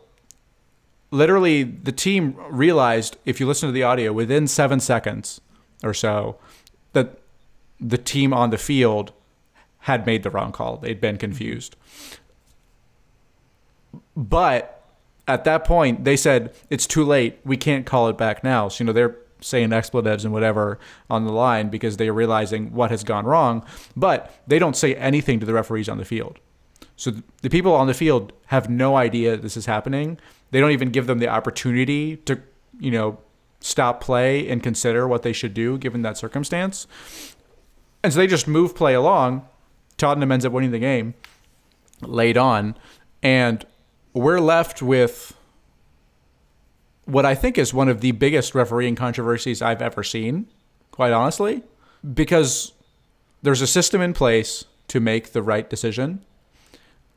literally 1.11 1.63
the 1.63 1.91
team 1.91 2.35
realized 2.49 3.17
if 3.25 3.39
you 3.39 3.47
listen 3.47 3.67
to 3.69 3.73
the 3.73 3.83
audio 3.83 4.11
within 4.11 4.47
7 4.47 4.79
seconds 4.79 5.41
or 5.83 5.93
so 5.93 6.37
that 6.93 7.19
the 7.79 7.97
team 7.97 8.33
on 8.33 8.49
the 8.49 8.57
field 8.57 9.11
had 9.79 10.05
made 10.05 10.23
the 10.23 10.29
wrong 10.29 10.51
call. 10.51 10.77
They'd 10.77 10.99
been 10.99 11.17
confused. 11.17 11.75
But 14.15 14.83
at 15.27 15.43
that 15.43 15.63
point, 15.63 16.03
they 16.03 16.17
said 16.17 16.53
it's 16.69 16.87
too 16.87 17.03
late. 17.03 17.39
We 17.43 17.57
can't 17.57 17.85
call 17.85 18.07
it 18.07 18.17
back 18.17 18.43
now. 18.43 18.67
So 18.67 18.83
you 18.83 18.87
know 18.87 18.93
they're 18.93 19.17
saying 19.41 19.73
expletives 19.73 20.25
and 20.25 20.33
whatever 20.33 20.79
on 21.09 21.25
the 21.25 21.31
line 21.31 21.69
because 21.69 21.97
they're 21.97 22.13
realizing 22.13 22.73
what 22.73 22.89
has 22.89 23.03
gone 23.03 23.25
wrong. 23.25 23.63
But 23.95 24.33
they 24.47 24.57
don't 24.57 24.75
say 24.75 24.95
anything 24.95 25.39
to 25.39 25.45
the 25.45 25.53
referees 25.53 25.89
on 25.89 25.97
the 25.97 26.05
field. 26.05 26.39
So 26.95 27.11
the 27.41 27.49
people 27.49 27.73
on 27.73 27.87
the 27.87 27.93
field 27.93 28.33
have 28.47 28.69
no 28.69 28.95
idea 28.95 29.37
this 29.37 29.57
is 29.57 29.65
happening. 29.65 30.17
They 30.51 30.59
don't 30.59 30.71
even 30.71 30.89
give 30.89 31.07
them 31.07 31.19
the 31.19 31.27
opportunity 31.27 32.17
to, 32.17 32.41
you 32.79 32.91
know, 32.91 33.19
stop 33.59 34.01
play 34.01 34.47
and 34.47 34.61
consider 34.61 35.07
what 35.07 35.23
they 35.23 35.33
should 35.33 35.53
do 35.53 35.77
given 35.77 36.01
that 36.03 36.17
circumstance. 36.17 36.87
And 38.03 38.13
so 38.13 38.19
they 38.19 38.27
just 38.27 38.47
move 38.47 38.75
play 38.75 38.93
along. 38.93 39.47
Tottenham 39.97 40.31
ends 40.31 40.45
up 40.45 40.51
winning 40.51 40.71
the 40.71 40.79
game 40.79 41.15
late 42.01 42.37
on. 42.37 42.77
And 43.23 43.65
we're 44.13 44.39
left 44.39 44.81
with 44.81 45.35
what 47.05 47.25
I 47.25 47.35
think 47.35 47.57
is 47.57 47.73
one 47.73 47.89
of 47.89 48.01
the 48.01 48.11
biggest 48.11 48.55
refereeing 48.55 48.95
controversies 48.95 49.61
I've 49.61 49.81
ever 49.81 50.03
seen, 50.03 50.47
quite 50.91 51.11
honestly, 51.11 51.63
because 52.13 52.73
there's 53.41 53.61
a 53.61 53.67
system 53.67 54.01
in 54.01 54.13
place 54.13 54.65
to 54.87 54.99
make 54.99 55.31
the 55.31 55.41
right 55.41 55.69
decision, 55.69 56.23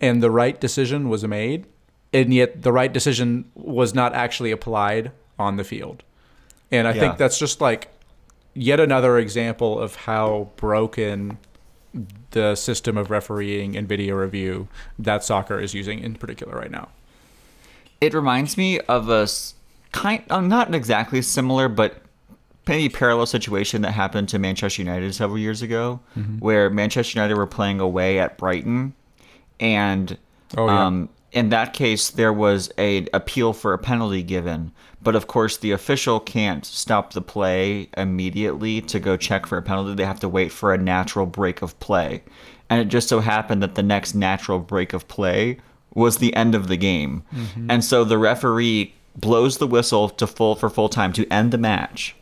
and 0.01 0.23
the 0.23 0.31
right 0.31 0.61
decision 0.61 1.09
was 1.09 1.25
made, 1.25 1.67
and 2.13 2.33
yet 2.33 2.63
the 2.63 2.73
right 2.73 2.93
decision 2.93 3.45
was 3.55 3.95
not 3.95 4.15
actually 4.15 4.51
applied 4.51 5.13
on 5.39 5.57
the 5.57 5.65
field. 5.65 6.03
And 6.71 6.87
I 6.89 6.93
Yeah. 6.93 7.01
think 7.01 7.17
that's 7.19 7.39
just 7.39 7.61
like 7.61 7.89
yet 8.55 8.81
another 8.81 9.19
example 9.19 9.79
of 9.79 9.95
how 9.97 10.49
broken 10.57 11.39
the 12.33 12.55
system 12.55 12.97
of 12.99 13.11
refereeing 13.11 13.77
and 13.77 13.89
video 13.89 14.15
review 14.17 14.69
that 14.99 15.25
soccer 15.25 15.59
is 15.59 15.75
using 15.75 16.01
in 16.01 16.15
particular 16.15 16.55
right 16.59 16.71
now. 16.71 16.89
It 18.01 18.15
reminds 18.15 18.57
me 18.57 18.79
of 18.81 19.09
a 19.09 19.27
kind, 19.93 20.23
uh, 20.31 20.41
not 20.41 20.75
exactly 20.75 21.23
similar, 21.23 21.69
but 21.69 21.97
maybe 22.67 22.89
parallel 22.91 23.27
situation 23.27 23.81
that 23.83 23.93
happened 23.93 24.29
to 24.29 24.39
Manchester 24.39 24.83
United 24.83 25.15
several 25.15 25.39
years 25.39 25.63
ago, 25.63 26.01
where 26.39 26.69
Manchester 26.69 27.19
United 27.19 27.35
were 27.37 27.47
playing 27.47 27.81
away 27.81 28.19
at 28.19 28.37
Brighton, 28.37 28.93
and 29.59 30.17
Oh, 30.57 30.67
yeah. 30.67 30.87
um, 30.87 31.09
in 31.33 31.51
that 31.51 31.73
case 31.73 32.11
there 32.11 32.33
was 32.33 32.71
a 32.79 33.07
appeal 33.13 33.53
for 33.53 33.73
a 33.73 33.79
penalty 33.79 34.23
given, 34.23 34.73
but 35.03 35.15
of 35.15 35.27
course 35.27 35.57
the 35.57 35.73
official 35.73 36.21
can't 36.21 36.65
stop 36.65 37.13
the 37.13 37.21
play 37.21 37.89
immediately 37.97 38.81
to 38.83 38.99
go 38.99 39.17
check 39.17 39.47
for 39.47 39.59
a 39.59 39.63
penalty. 39.63 39.95
They 39.95 40.05
have 40.05 40.21
to 40.21 40.29
wait 40.29 40.53
for 40.53 40.73
a 40.73 40.79
natural 40.79 41.27
break 41.27 41.63
of 41.63 41.79
play, 41.81 42.23
and 42.71 42.81
it 42.81 42.89
just 42.89 43.09
so 43.09 43.21
happened 43.21 43.63
that 43.63 43.75
the 43.75 43.83
next 43.83 44.15
natural 44.15 44.59
break 44.59 44.93
of 44.93 45.09
play 45.09 45.59
was 45.95 46.19
the 46.19 46.35
end 46.35 46.55
of 46.55 46.69
the 46.69 46.77
game, 46.77 47.25
mm-hmm. 47.35 47.71
and 47.71 47.85
so 47.85 48.05
the 48.05 48.19
referee 48.19 48.95
blows 49.17 49.59
the 49.59 49.67
whistle 49.67 50.09
to 50.09 50.27
full 50.27 50.55
for 50.55 50.71
full 50.71 50.89
time 50.89 51.13
to 51.13 51.27
end 51.29 51.51
the 51.51 51.59
match. 51.59 52.15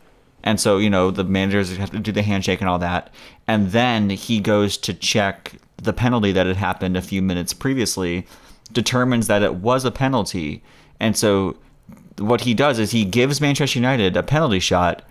And 0.43 0.59
so, 0.59 0.77
you 0.77 0.89
know, 0.89 1.11
the 1.11 1.23
managers 1.23 1.75
have 1.75 1.91
to 1.91 1.99
do 1.99 2.11
the 2.11 2.21
handshake 2.21 2.61
and 2.61 2.69
all 2.69 2.79
that. 2.79 3.13
And 3.47 3.71
then 3.71 4.09
he 4.09 4.39
goes 4.39 4.77
to 4.77 4.93
check 4.93 5.53
the 5.75 5.93
penalty 5.93 6.31
that 6.31 6.45
had 6.45 6.55
happened 6.55 6.95
a 6.95 7.01
few 7.01 7.21
minutes 7.21 7.53
previously, 7.53 8.25
determines 8.67 9.27
that 9.27 9.43
it 9.43 9.55
was 9.55 9.85
a 9.85 9.91
penalty. 9.91 10.63
And 10.99 11.15
so, 11.15 11.57
what 12.17 12.41
he 12.41 12.53
does 12.53 12.79
is 12.79 12.91
he 12.91 13.05
gives 13.05 13.39
Manchester 13.39 13.79
United 13.79 14.17
a 14.17 14.23
penalty 14.23 14.59
shot 14.59 15.03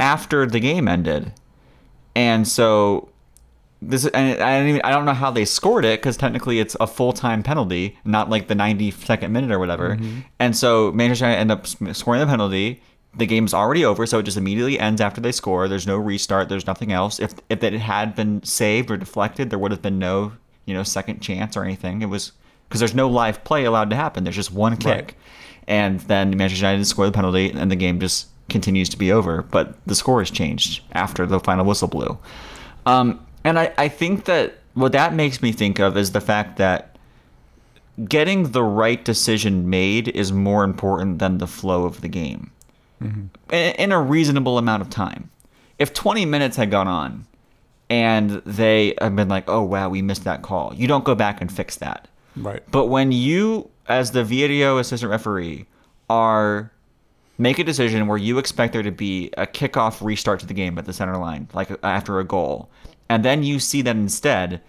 after 0.00 0.46
the 0.46 0.60
game 0.60 0.88
ended. 0.88 1.32
And 2.14 2.46
so, 2.48 3.10
this 3.80 4.06
and 4.06 4.42
I 4.42 4.58
don't 4.58 4.68
even 4.68 4.80
I 4.82 4.90
don't 4.90 5.04
know 5.04 5.14
how 5.14 5.30
they 5.30 5.44
scored 5.44 5.84
it 5.84 6.00
because 6.00 6.16
technically 6.16 6.58
it's 6.58 6.76
a 6.80 6.86
full 6.86 7.12
time 7.12 7.42
penalty, 7.42 7.96
not 8.04 8.28
like 8.28 8.48
the 8.48 8.54
92nd 8.54 9.30
minute 9.30 9.50
or 9.52 9.58
whatever. 9.58 9.96
Mm-hmm. 9.96 10.20
And 10.38 10.56
so 10.56 10.90
Manchester 10.92 11.26
United 11.26 11.40
end 11.40 11.52
up 11.52 11.66
scoring 11.94 12.20
the 12.20 12.26
penalty. 12.26 12.82
The 13.16 13.26
game's 13.26 13.54
already 13.54 13.84
over, 13.84 14.04
so 14.06 14.18
it 14.18 14.24
just 14.24 14.36
immediately 14.36 14.78
ends 14.78 15.00
after 15.00 15.20
they 15.20 15.32
score. 15.32 15.66
There's 15.66 15.86
no 15.86 15.96
restart. 15.96 16.48
There's 16.48 16.66
nothing 16.66 16.92
else. 16.92 17.20
If 17.20 17.34
if 17.48 17.62
it 17.62 17.72
had 17.74 18.14
been 18.14 18.42
saved 18.42 18.90
or 18.90 18.96
deflected, 18.96 19.50
there 19.50 19.58
would 19.58 19.70
have 19.70 19.82
been 19.82 19.98
no 19.98 20.32
you 20.66 20.74
know 20.74 20.82
second 20.82 21.20
chance 21.20 21.56
or 21.56 21.64
anything. 21.64 22.02
It 22.02 22.06
was 22.06 22.32
because 22.68 22.80
there's 22.80 22.94
no 22.94 23.08
live 23.08 23.42
play 23.44 23.64
allowed 23.64 23.90
to 23.90 23.96
happen. 23.96 24.24
There's 24.24 24.36
just 24.36 24.52
one 24.52 24.76
kick, 24.76 24.88
Right. 25.06 25.14
and 25.66 26.00
then 26.00 26.36
Manchester 26.36 26.64
United 26.66 26.84
score 26.86 27.06
the 27.06 27.12
penalty, 27.12 27.50
and 27.50 27.70
the 27.70 27.76
game 27.76 27.98
just 28.00 28.26
continues 28.48 28.88
to 28.90 28.96
be 28.98 29.12
over. 29.12 29.42
But 29.42 29.74
the 29.86 29.94
score 29.94 30.20
has 30.20 30.30
changed 30.30 30.82
after 30.92 31.26
the 31.26 31.40
final 31.40 31.64
whistle 31.64 31.88
blew. 31.88 32.18
Um, 32.86 33.24
and 33.44 33.58
I, 33.58 33.72
I 33.78 33.88
think 33.88 34.24
that 34.26 34.54
what 34.74 34.92
that 34.92 35.14
makes 35.14 35.42
me 35.42 35.52
think 35.52 35.78
of 35.78 35.96
is 35.96 36.12
the 36.12 36.20
fact 36.20 36.56
that 36.58 36.96
getting 38.08 38.52
the 38.52 38.62
right 38.62 39.04
decision 39.04 39.68
made 39.68 40.08
is 40.08 40.32
more 40.32 40.62
important 40.64 41.18
than 41.18 41.38
the 41.38 41.46
flow 41.46 41.84
of 41.84 42.00
the 42.00 42.08
game 42.08 42.50
in, 43.00 43.30
in 43.50 43.92
a 43.92 44.00
reasonable 44.00 44.56
amount 44.58 44.82
of 44.82 44.90
time. 44.90 45.30
If 45.78 45.92
20 45.94 46.24
minutes 46.24 46.56
had 46.56 46.70
gone 46.70 46.88
on 46.88 47.26
and 47.90 48.30
they 48.44 48.94
have 49.00 49.14
been 49.16 49.28
like, 49.28 49.44
oh, 49.48 49.62
wow, 49.62 49.88
we 49.88 50.02
missed 50.02 50.24
that 50.24 50.42
call, 50.42 50.72
you 50.74 50.86
don't 50.88 51.04
go 51.04 51.14
back 51.14 51.40
and 51.40 51.50
fix 51.52 51.76
that. 51.76 52.08
Right. 52.42 52.62
But 52.70 52.86
when 52.86 53.12
you, 53.12 53.70
as 53.86 54.10
the 54.12 54.24
video 54.24 54.78
assistant 54.78 55.10
referee, 55.10 55.66
are 56.10 56.72
make 57.38 57.58
a 57.58 57.64
decision 57.64 58.06
where 58.06 58.18
you 58.18 58.38
expect 58.38 58.72
there 58.72 58.82
to 58.82 58.90
be 58.90 59.30
a 59.36 59.46
kickoff 59.46 60.04
restart 60.04 60.40
to 60.40 60.46
the 60.46 60.54
game 60.54 60.78
at 60.78 60.84
the 60.84 60.92
center 60.92 61.16
line, 61.16 61.48
like 61.54 61.70
after 61.84 62.18
a 62.18 62.24
goal, 62.24 62.70
and 63.08 63.24
then 63.24 63.42
you 63.42 63.58
see 63.58 63.82
that 63.82 63.96
instead 63.96 64.60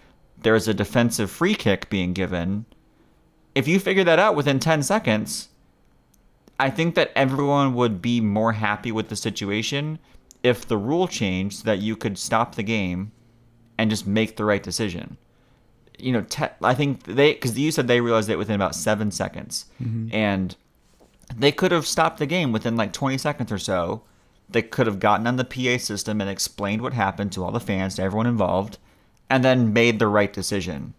there's 0.42 0.68
a 0.68 0.74
defensive 0.74 1.30
free 1.30 1.54
kick 1.54 1.90
being 1.90 2.12
given. 2.12 2.64
If 3.54 3.68
you 3.68 3.78
figure 3.78 4.04
that 4.04 4.18
out 4.18 4.36
within 4.36 4.58
10 4.58 4.82
seconds, 4.82 5.48
I 6.58 6.70
think 6.70 6.94
that 6.94 7.10
everyone 7.16 7.74
would 7.74 8.00
be 8.00 8.20
more 8.20 8.52
happy 8.52 8.92
with 8.92 9.08
the 9.08 9.16
situation 9.16 9.98
if 10.42 10.66
the 10.66 10.78
rule 10.78 11.08
changed 11.08 11.58
so 11.58 11.64
that 11.64 11.80
you 11.80 11.96
could 11.96 12.16
stop 12.16 12.54
the 12.54 12.62
game 12.62 13.12
and 13.76 13.90
just 13.90 14.06
make 14.06 14.36
the 14.36 14.44
right 14.44 14.62
decision. 14.62 15.16
You 16.02 16.12
know, 16.12 16.22
te- 16.22 16.46
I 16.62 16.74
think 16.74 17.04
they 17.04 17.34
because 17.34 17.58
you 17.58 17.70
said 17.70 17.88
they 17.88 18.00
realized 18.00 18.28
it 18.28 18.38
within 18.38 18.54
about 18.54 18.74
seven 18.74 19.10
seconds, 19.10 19.66
mm-hmm. 19.82 20.14
and 20.14 20.56
they 21.36 21.52
could 21.52 21.72
have 21.72 21.86
stopped 21.86 22.18
the 22.18 22.26
game 22.26 22.52
within 22.52 22.76
like 22.76 22.92
20 22.92 23.18
seconds 23.18 23.52
or 23.52 23.58
so. 23.58 24.02
They 24.48 24.62
could 24.62 24.86
have 24.86 24.98
gotten 24.98 25.26
on 25.26 25.36
the 25.36 25.44
PA 25.44 25.78
system 25.78 26.20
and 26.20 26.28
explained 26.28 26.82
what 26.82 26.92
happened 26.92 27.32
to 27.32 27.44
all 27.44 27.52
the 27.52 27.60
fans, 27.60 27.94
to 27.94 28.02
everyone 28.02 28.26
involved, 28.26 28.78
and 29.28 29.44
then 29.44 29.72
made 29.72 29.98
the 29.98 30.08
right 30.08 30.32
decision. 30.32 30.94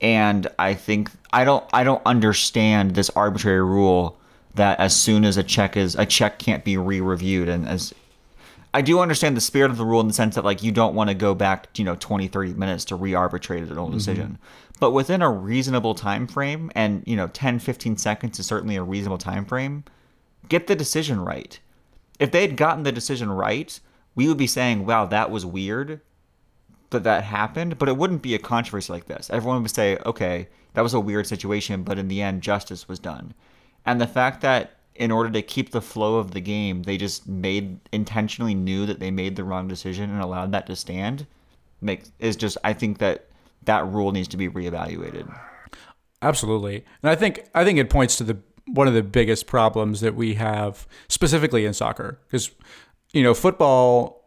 And 0.00 0.46
I 0.58 0.74
think 0.74 1.10
I 1.32 1.44
don't 1.44 1.64
I 1.72 1.84
don't 1.84 2.02
understand 2.04 2.94
this 2.94 3.10
arbitrary 3.10 3.62
rule 3.62 4.18
that 4.54 4.78
as 4.78 4.94
soon 4.94 5.24
as 5.24 5.36
a 5.36 5.42
check 5.42 5.76
is 5.76 5.94
a 5.94 6.04
check 6.04 6.38
can't 6.38 6.64
be 6.64 6.76
re-reviewed 6.76 7.48
and 7.48 7.66
as 7.66 7.94
I 8.74 8.80
do 8.80 9.00
understand 9.00 9.36
the 9.36 9.40
spirit 9.40 9.70
of 9.70 9.76
the 9.76 9.84
rule 9.84 10.00
in 10.00 10.08
the 10.08 10.14
sense 10.14 10.34
that 10.34 10.44
like 10.44 10.62
you 10.62 10.72
don't 10.72 10.94
want 10.94 11.10
to 11.10 11.14
go 11.14 11.34
back, 11.34 11.68
you 11.78 11.84
know, 11.84 11.96
20, 11.96 12.28
30 12.28 12.54
minutes 12.54 12.84
to 12.86 12.96
re-arbitrate 12.96 13.64
an 13.64 13.78
old 13.78 13.90
mm-hmm. 13.90 13.98
decision. 13.98 14.38
But 14.80 14.92
within 14.92 15.22
a 15.22 15.30
reasonable 15.30 15.94
time 15.94 16.26
frame 16.26 16.70
and, 16.74 17.02
you 17.06 17.14
know, 17.14 17.28
10, 17.28 17.58
15 17.58 17.96
seconds 17.96 18.38
is 18.38 18.46
certainly 18.46 18.76
a 18.76 18.82
reasonable 18.82 19.18
time 19.18 19.44
frame, 19.44 19.84
get 20.48 20.66
the 20.66 20.74
decision 20.74 21.20
right. 21.20 21.58
If 22.18 22.30
they 22.30 22.42
had 22.42 22.56
gotten 22.56 22.82
the 22.82 22.92
decision 22.92 23.30
right, 23.30 23.78
we 24.14 24.28
would 24.28 24.36
be 24.36 24.46
saying, 24.46 24.86
"Wow, 24.86 25.06
that 25.06 25.30
was 25.30 25.46
weird." 25.46 26.00
that 26.92 27.02
that 27.02 27.24
happened, 27.24 27.78
but 27.78 27.88
it 27.88 27.96
wouldn't 27.96 28.22
be 28.22 28.34
a 28.34 28.38
controversy 28.38 28.92
like 28.92 29.06
this. 29.06 29.28
Everyone 29.30 29.62
would 29.62 29.70
say, 29.70 29.98
okay, 30.06 30.48
that 30.74 30.82
was 30.82 30.94
a 30.94 31.00
weird 31.00 31.26
situation, 31.26 31.82
but 31.82 31.98
in 31.98 32.08
the 32.08 32.22
end, 32.22 32.42
justice 32.42 32.86
was 32.86 32.98
done. 32.98 33.34
And 33.84 34.00
the 34.00 34.06
fact 34.06 34.40
that 34.42 34.78
in 34.94 35.10
order 35.10 35.30
to 35.30 35.42
keep 35.42 35.70
the 35.70 35.80
flow 35.80 36.16
of 36.16 36.32
the 36.32 36.40
game, 36.40 36.82
they 36.82 36.96
just 36.96 37.26
made 37.26 37.80
intentionally 37.92 38.54
knew 38.54 38.86
that 38.86 39.00
they 39.00 39.10
made 39.10 39.36
the 39.36 39.44
wrong 39.44 39.68
decision 39.68 40.10
and 40.10 40.20
allowed 40.20 40.52
that 40.52 40.66
to 40.66 40.76
stand, 40.76 41.26
makes 41.80 42.12
is 42.18 42.36
just 42.36 42.58
I 42.62 42.72
think 42.72 42.98
that 42.98 43.26
that 43.64 43.86
rule 43.86 44.12
needs 44.12 44.28
to 44.28 44.36
be 44.36 44.48
reevaluated. 44.48 45.32
Absolutely. 46.20 46.84
And 47.02 47.10
I 47.10 47.14
think 47.14 47.48
I 47.54 47.64
think 47.64 47.78
it 47.78 47.90
points 47.90 48.16
to 48.16 48.24
the 48.24 48.38
one 48.66 48.86
of 48.86 48.94
the 48.94 49.02
biggest 49.02 49.46
problems 49.46 50.00
that 50.00 50.14
we 50.14 50.34
have 50.34 50.86
specifically 51.08 51.64
in 51.66 51.74
soccer 51.74 52.20
because 52.26 52.50
you 53.12 53.22
know 53.22 53.34
football 53.34 54.21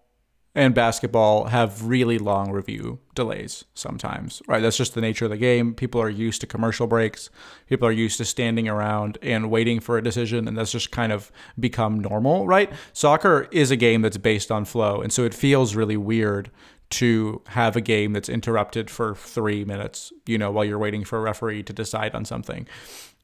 and 0.56 0.74
basketball 0.74 1.46
have 1.46 1.86
really 1.86 2.18
long 2.18 2.50
review 2.52 3.00
delays 3.14 3.66
sometimes. 3.74 4.42
Right? 4.48 4.62
That's 4.62 4.78
just 4.78 4.96
the 4.96 5.02
nature 5.02 5.26
of 5.26 5.32
the 5.32 5.38
game. 5.38 5.74
People 5.74 6.02
are 6.02 6.10
used 6.10 6.42
to 6.42 6.48
commercial 6.48 6.88
breaks. 6.88 7.30
People 7.68 7.88
are 7.88 7.92
used 7.92 8.18
to 8.18 8.26
standing 8.26 8.70
around 8.70 9.18
and 9.22 9.52
waiting 9.52 9.82
for 9.82 9.98
a 9.98 10.04
decision 10.04 10.48
and 10.48 10.58
that's 10.58 10.72
just 10.72 10.92
kind 10.92 11.12
of 11.12 11.32
become 11.60 12.00
normal, 12.00 12.48
right? 12.48 12.72
Soccer 12.94 13.48
is 13.52 13.70
a 13.70 13.76
game 13.76 14.02
that's 14.02 14.18
based 14.18 14.52
on 14.52 14.64
flow 14.66 15.02
and 15.02 15.12
so 15.12 15.26
it 15.26 15.34
feels 15.34 15.76
really 15.76 15.98
weird 15.98 16.50
to 16.92 17.42
have 17.48 17.76
a 17.76 17.82
game 17.82 18.14
that's 18.14 18.30
interrupted 18.30 18.90
for 18.90 19.16
three 19.16 19.66
minutes, 19.66 20.14
you 20.26 20.38
know, 20.38 20.52
while 20.52 20.64
you're 20.64 20.80
waiting 20.80 21.04
for 21.04 21.18
a 21.18 21.22
referee 21.22 21.64
to 21.64 21.74
decide 21.74 22.16
on 22.16 22.24
something. 22.24 22.68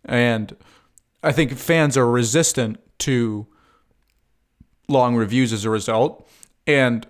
And 0.03 0.55
I 1.23 1.31
think 1.31 1.55
fans 1.57 1.95
are 1.95 2.09
resistant 2.09 2.79
to 3.00 3.47
long 4.88 5.15
reviews 5.15 5.53
as 5.53 5.63
a 5.63 5.69
result. 5.69 6.27
And 6.67 7.07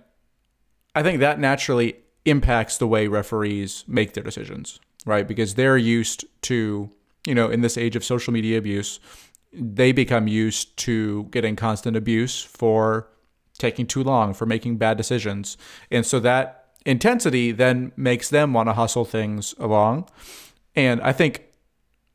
I 0.94 1.02
think 1.02 1.20
that 1.20 1.38
naturally 1.38 1.96
impacts 2.24 2.78
the 2.78 2.86
way 2.86 3.08
referees 3.08 3.84
make 3.88 4.12
their 4.12 4.22
decisions, 4.22 4.80
right? 5.06 5.26
Because 5.26 5.54
they're 5.54 5.78
used 5.78 6.24
to, 6.42 6.90
you 7.26 7.34
know, 7.34 7.48
in 7.48 7.60
this 7.62 7.76
age 7.78 7.96
of 7.96 8.04
social 8.04 8.32
media 8.32 8.58
abuse, 8.58 9.00
they 9.52 9.92
become 9.92 10.28
used 10.28 10.76
to 10.78 11.24
getting 11.24 11.56
constant 11.56 11.96
abuse 11.96 12.42
for 12.42 13.08
taking 13.58 13.86
too 13.86 14.02
long, 14.02 14.34
for 14.34 14.46
making 14.46 14.76
bad 14.76 14.96
decisions. 14.96 15.56
And 15.90 16.06
so 16.06 16.20
that 16.20 16.68
intensity 16.86 17.52
then 17.52 17.92
makes 17.96 18.28
them 18.28 18.52
want 18.52 18.68
to 18.68 18.72
hustle 18.72 19.04
things 19.04 19.54
along. 19.58 20.08
And 20.74 21.00
I 21.02 21.12
think 21.12 21.44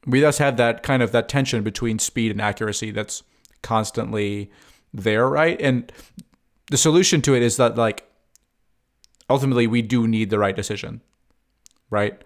we 0.05 0.19
thus 0.19 0.37
have 0.39 0.57
that 0.57 0.83
kind 0.83 1.03
of 1.03 1.11
that 1.11 1.29
tension 1.29 1.63
between 1.63 1.99
speed 1.99 2.31
and 2.31 2.41
accuracy 2.41 2.91
that's 2.91 3.23
constantly 3.61 4.51
there, 4.93 5.27
right? 5.27 5.59
And 5.61 5.91
the 6.71 6.77
solution 6.77 7.21
to 7.23 7.35
it 7.35 7.43
is 7.43 7.57
that 7.57 7.75
like 7.75 8.06
ultimately 9.29 9.67
we 9.67 9.81
do 9.81 10.07
need 10.07 10.29
the 10.29 10.39
right 10.39 10.55
decision, 10.55 11.01
right? 11.89 12.21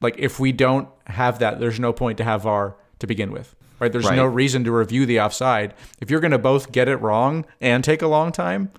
Like 0.00 0.16
if 0.18 0.38
we 0.38 0.52
don't 0.52 0.88
have 1.06 1.38
that, 1.38 1.60
there's 1.60 1.80
no 1.80 1.92
point 1.92 2.18
to 2.18 2.24
have 2.24 2.42
VAR 2.42 2.76
to 2.98 3.06
begin 3.06 3.32
with. 3.32 3.54
Right? 3.80 3.90
There's 3.90 4.04
Right. 4.06 4.16
no 4.16 4.24
reason 4.26 4.64
to 4.64 4.72
review 4.72 5.04
the 5.04 5.20
offside. 5.20 5.74
If 6.00 6.10
you're 6.10 6.20
going 6.20 6.30
to 6.30 6.38
both 6.38 6.72
get 6.72 6.88
it 6.88 6.96
wrong 6.96 7.44
and 7.60 7.82
take 7.82 8.02
a 8.02 8.06
long 8.06 8.30
time 8.32 8.70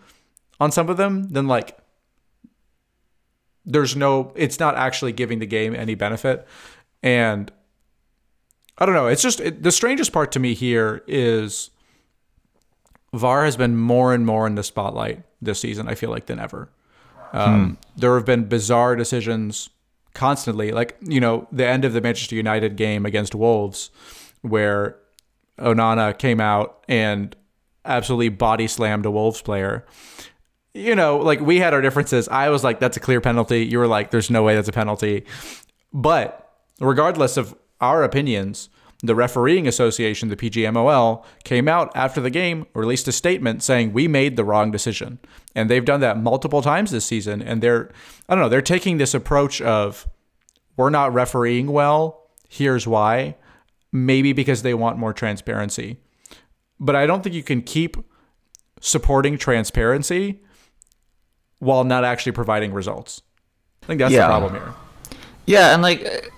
on 0.60 0.72
some 0.72 0.90
of 0.90 0.98
them, 0.98 1.24
then 1.30 1.48
like 1.48 1.78
there's 3.66 3.96
no 3.96 4.32
it's 4.36 4.60
not 4.60 4.76
actually 4.76 5.12
giving 5.12 5.40
the 5.40 5.46
game 5.46 5.76
any 5.76 5.96
benefit. 5.96 6.48
And 7.04 7.52
I 8.78 8.86
don't 8.86 8.96
know, 8.96 9.08
it's 9.08 9.22
just 9.22 9.40
it, 9.40 9.64
the 9.64 9.72
strangest 9.72 10.12
part 10.14 10.32
to 10.34 10.40
me 10.40 10.54
here 10.54 11.04
is 11.08 11.72
VAR 13.14 13.46
has 13.46 13.58
been 13.58 13.78
more 13.78 14.14
and 14.14 14.26
more 14.26 14.46
in 14.48 14.56
the 14.56 14.64
spotlight 14.64 15.24
this 15.42 15.60
season, 15.60 15.88
I 15.88 15.96
feel 15.96 16.10
like, 16.10 16.26
than 16.26 16.40
ever. 16.40 16.70
Um, 17.34 17.78
There 17.98 18.16
have 18.16 18.26
been 18.26 18.46
bizarre 18.46 18.96
decisions 18.96 19.70
constantly, 20.14 20.72
like, 20.72 20.98
you 21.02 21.20
know, 21.20 21.48
the 21.52 21.66
end 21.66 21.86
of 21.86 21.94
the 21.94 22.02
Manchester 22.02 22.36
United 22.36 22.76
game 22.76 23.06
against 23.06 23.36
Wolves, 23.36 23.92
where 24.42 24.98
Onana 25.60 26.18
came 26.18 26.40
out 26.40 26.84
and 26.88 27.36
absolutely 27.84 28.30
body 28.30 28.68
slammed 28.68 29.06
a 29.06 29.12
Wolves 29.12 29.42
player. 29.42 29.86
You 30.74 30.96
know, 30.96 31.18
like 31.18 31.40
we 31.40 31.60
had 31.60 31.74
our 31.74 31.82
differences. 31.82 32.28
I 32.28 32.50
was 32.50 32.64
like, 32.64 32.80
that's 32.80 32.98
a 32.98 33.00
clear 33.00 33.22
penalty. 33.22 33.66
You 33.66 33.80
were 33.80 33.88
like, 33.88 34.12
there's 34.12 34.30
no 34.30 34.44
way 34.44 34.56
that's 34.56 34.68
a 34.68 34.74
penalty. 34.74 35.26
But 35.94 36.52
regardless 36.82 37.38
of 37.38 37.56
our 37.80 38.04
opinions, 38.04 38.70
the 39.02 39.16
refereeing 39.16 39.68
association, 39.68 40.30
the 40.30 40.36
PGMOL, 40.36 41.24
came 41.44 41.68
out 41.68 41.92
after 41.96 42.22
the 42.22 42.30
game, 42.30 42.66
released 42.74 43.08
a 43.08 43.12
statement 43.12 43.62
saying 43.62 43.94
we 43.94 44.08
made 44.08 44.36
the 44.36 44.44
wrong 44.44 44.72
decision. 44.72 45.20
And 45.54 45.70
they've 45.70 45.84
done 45.86 46.00
that 46.00 46.18
multiple 46.18 46.62
times 46.62 46.92
this 46.92 47.06
season. 47.06 47.42
And 47.42 47.62
they're, 47.62 47.92
I 48.30 48.36
don't 48.36 48.44
know, 48.44 48.50
they're 48.50 48.62
taking 48.62 48.98
this 48.98 49.14
approach 49.14 49.62
of 49.62 50.08
we're 50.78 50.90
not 50.90 51.14
refereeing 51.14 51.68
well. 51.72 52.30
Here's 52.50 52.88
why. 52.88 53.36
Maybe 53.92 54.34
because 54.34 54.62
they 54.62 54.74
want 54.74 54.98
more 54.98 55.14
transparency. 55.14 55.98
But 56.80 56.96
I 56.96 57.06
don't 57.06 57.24
think 57.24 57.36
you 57.36 57.44
can 57.44 57.62
keep 57.62 57.98
supporting 58.82 59.38
transparency 59.38 60.42
while 61.60 61.84
not 61.84 62.04
actually 62.04 62.34
providing 62.34 62.74
results. 62.74 63.22
I 63.84 63.86
think 63.88 64.00
that's 64.00 64.14
Yeah. 64.14 64.22
the 64.24 64.28
problem 64.28 64.54
here. 64.54 64.74
Yeah, 65.46 65.74
and 65.74 65.82
like 65.82 66.32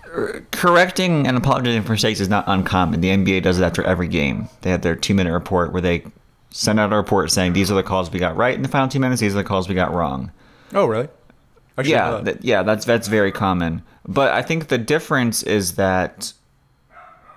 correcting 0.51 1.27
and 1.27 1.37
apologizing 1.37 1.83
for 1.83 1.93
mistakes 1.93 2.19
is 2.19 2.29
not 2.29 2.43
uncommon. 2.47 3.01
The 3.01 3.09
NBA 3.09 3.43
does 3.43 3.59
it 3.59 3.63
after 3.63 3.83
every 3.83 4.07
game. 4.07 4.49
They 4.61 4.69
have 4.71 4.81
their 4.81 4.95
two 4.95 5.13
minute 5.13 5.33
report 5.33 5.71
where 5.73 5.81
they 5.81 6.05
send 6.49 6.79
out 6.79 6.93
a 6.93 6.95
report 6.95 7.29
saying 7.31 7.53
these 7.53 7.69
are 7.71 7.75
the 7.75 7.83
calls 7.83 8.09
we 8.11 8.19
got 8.19 8.35
right 8.35 8.55
in 8.55 8.61
the 8.61 8.67
final 8.69 8.87
two 8.87 8.99
minutes. 8.99 9.21
These 9.21 9.33
are 9.33 9.37
the 9.37 9.43
calls 9.43 9.67
we 9.69 9.75
got 9.75 9.93
wrong. 9.93 10.31
Oh, 10.73 10.85
really? 10.85 11.07
Should 11.77 11.87
Yeah, 11.87 12.11
that. 12.11 12.25
that, 12.25 12.43
yeah, 12.43 12.63
that's 12.63 12.85
that's 12.85 13.07
very 13.07 13.31
common. 13.31 13.83
But 14.07 14.31
I 14.33 14.41
think 14.41 14.67
the 14.69 14.77
difference 14.77 15.43
is 15.43 15.75
that 15.75 16.33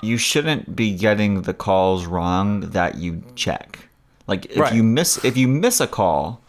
you 0.03 0.17
shouldn't 0.17 0.75
be 0.75 0.95
getting 0.97 1.43
the 1.43 1.53
calls 1.53 2.07
wrong 2.07 2.61
that 2.71 2.97
you 2.97 3.23
check. 3.35 3.79
Like 4.27 4.47
if 4.47 4.57
Right. 4.59 4.73
you 4.75 4.83
miss 4.83 5.23
if 5.25 5.37
you 5.37 5.47
miss 5.49 5.81
a 5.81 5.87
call, 5.87 6.41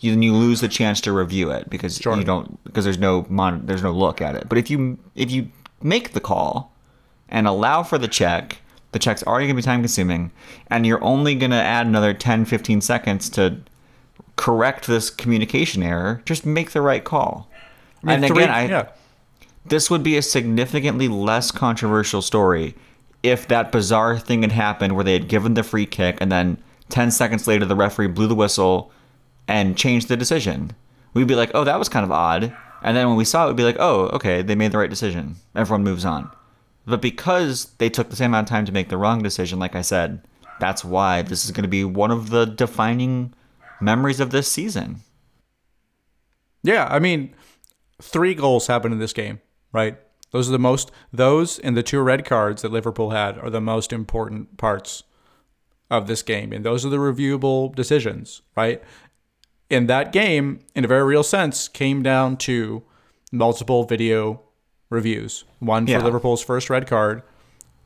you, 0.00 0.10
then 0.10 0.22
you 0.22 0.32
lose 0.32 0.60
the 0.60 0.68
chance 0.68 1.00
to 1.02 1.12
review 1.12 1.50
it 1.50 1.68
because 1.70 1.98
Sure. 1.98 2.16
you 2.16 2.24
don't 2.24 2.62
because 2.64 2.84
there's 2.84 2.98
no 2.98 3.24
mon- 3.28 3.66
there's 3.66 3.82
no 3.82 3.92
look 3.92 4.20
at 4.20 4.34
it. 4.34 4.48
But 4.48 4.58
if 4.58 4.68
you 4.70 4.98
if 5.14 5.30
you 5.30 5.48
make 5.82 6.12
the 6.12 6.20
call 6.20 6.72
and 7.28 7.46
allow 7.46 7.82
for 7.82 7.98
the 7.98 8.08
check, 8.08 8.58
the 8.92 8.98
check's 8.98 9.22
already 9.22 9.46
going 9.46 9.56
to 9.56 9.62
be 9.62 9.64
time 9.64 9.80
consuming 9.80 10.30
and 10.68 10.86
you're 10.86 11.02
only 11.02 11.34
going 11.34 11.50
to 11.50 11.56
add 11.56 11.86
another 11.86 12.14
10 12.14 12.44
15 12.44 12.80
seconds 12.80 13.28
to 13.30 13.60
correct 14.36 14.86
this 14.86 15.10
communication 15.10 15.82
error, 15.82 16.22
just 16.24 16.46
make 16.46 16.70
the 16.70 16.80
right 16.80 17.04
call. 17.04 17.50
I 18.02 18.06
mean, 18.06 18.24
and 18.24 18.32
three- 18.32 18.44
again, 18.44 18.54
I, 18.54 18.68
yeah. 18.68 18.88
this 19.66 19.90
would 19.90 20.02
be 20.02 20.16
a 20.16 20.22
significantly 20.22 21.08
less 21.08 21.50
controversial 21.50 22.22
story 22.22 22.74
if 23.22 23.48
that 23.48 23.72
bizarre 23.72 24.18
thing 24.18 24.42
had 24.42 24.52
happened 24.52 24.94
where 24.94 25.04
they 25.04 25.12
had 25.12 25.28
given 25.28 25.54
the 25.54 25.62
free 25.62 25.86
kick 25.86 26.16
and 26.20 26.30
then 26.30 26.56
10 26.88 27.10
seconds 27.10 27.46
later 27.46 27.64
the 27.64 27.74
referee 27.74 28.06
blew 28.06 28.26
the 28.26 28.34
whistle 28.34 28.90
and 29.48 29.76
changed 29.76 30.08
the 30.08 30.16
decision. 30.16 30.72
We'd 31.14 31.26
be 31.26 31.34
like, 31.34 31.50
oh, 31.54 31.64
that 31.64 31.78
was 31.78 31.88
kind 31.88 32.04
of 32.04 32.12
odd. 32.12 32.54
And 32.82 32.96
then 32.96 33.08
when 33.08 33.16
we 33.16 33.24
saw 33.24 33.44
it, 33.44 33.48
we'd 33.48 33.56
be 33.56 33.64
like, 33.64 33.78
oh, 33.78 34.08
okay, 34.08 34.42
they 34.42 34.54
made 34.54 34.72
the 34.72 34.78
right 34.78 34.90
decision. 34.90 35.36
Everyone 35.54 35.84
moves 35.84 36.04
on. 36.04 36.30
But 36.86 37.02
because 37.02 37.66
they 37.78 37.90
took 37.90 38.08
the 38.08 38.16
same 38.16 38.30
amount 38.30 38.48
of 38.48 38.50
time 38.50 38.64
to 38.64 38.72
make 38.72 38.88
the 38.88 38.96
wrong 38.96 39.22
decision, 39.22 39.58
like 39.58 39.74
I 39.74 39.82
said, 39.82 40.22
that's 40.60 40.84
why 40.84 41.22
this 41.22 41.44
is 41.44 41.50
going 41.50 41.62
to 41.62 41.68
be 41.68 41.84
one 41.84 42.10
of 42.10 42.30
the 42.30 42.44
defining 42.44 43.34
memories 43.80 44.20
of 44.20 44.30
this 44.30 44.50
season. 44.50 45.00
Yeah, 46.62 46.88
I 46.90 46.98
mean, 46.98 47.34
three 48.00 48.34
goals 48.34 48.66
happened 48.66 48.94
in 48.94 49.00
this 49.00 49.12
game, 49.12 49.40
right? 49.72 49.98
Those 50.30 50.48
are 50.48 50.52
the 50.52 50.58
most. 50.58 50.90
Those 51.12 51.58
and 51.58 51.76
the 51.76 51.82
two 51.82 52.00
red 52.00 52.24
cards 52.24 52.62
that 52.62 52.72
Liverpool 52.72 53.10
had 53.10 53.38
are 53.38 53.50
the 53.50 53.60
most 53.60 53.92
important 53.92 54.56
parts 54.58 55.04
of 55.90 56.06
this 56.06 56.22
game, 56.22 56.52
and 56.52 56.64
those 56.64 56.84
are 56.84 56.90
the 56.90 56.98
reviewable 56.98 57.74
decisions, 57.74 58.42
right? 58.56 58.82
In 59.70 59.86
that 59.86 60.12
game, 60.12 60.60
in 60.74 60.84
a 60.84 60.88
very 60.88 61.04
real 61.04 61.22
sense, 61.22 61.68
came 61.68 62.02
down 62.02 62.36
to 62.38 62.82
multiple 63.32 63.84
video 63.84 64.40
reviews. 64.90 65.44
One 65.58 65.84
for 65.86 65.92
Yeah. 65.92 66.02
Liverpool's 66.02 66.42
first 66.42 66.70
red 66.70 66.86
card, 66.86 67.22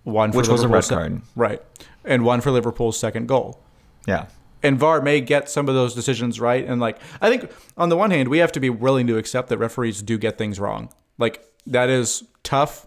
one 0.05 0.31
for 0.31 0.39
Which 0.39 0.49
was 0.49 0.61
a 0.61 0.69
Liverpool's 0.69 0.91
red 0.91 0.97
card. 0.97 1.23
right, 1.35 1.63
and 2.05 2.25
one 2.25 2.41
for 2.41 2.51
Liverpool's 2.53 2.97
second 2.97 3.27
goal 3.27 3.61
Yeah. 4.07 4.27
and 4.63 4.79
VAR 4.79 5.01
may 5.01 5.21
get 5.21 5.51
some 5.51 5.69
of 5.69 5.75
those 5.75 5.95
decisions 5.95 6.39
right. 6.39 6.65
And 6.65 6.81
like, 6.81 6.99
I 7.21 7.29
think 7.29 7.51
on 7.77 7.89
the 7.89 7.97
one 7.97 8.13
hand, 8.13 8.29
we 8.29 8.39
have 8.39 8.53
to 8.53 8.61
be 8.61 8.71
willing 8.71 9.09
to 9.09 9.17
accept 9.19 9.49
that 9.49 9.59
referees 9.59 10.03
do 10.03 10.17
get 10.19 10.39
things 10.39 10.61
wrong. 10.61 10.89
Like 11.19 11.43
that 11.67 11.89
is 11.91 12.23
tough. 12.45 12.87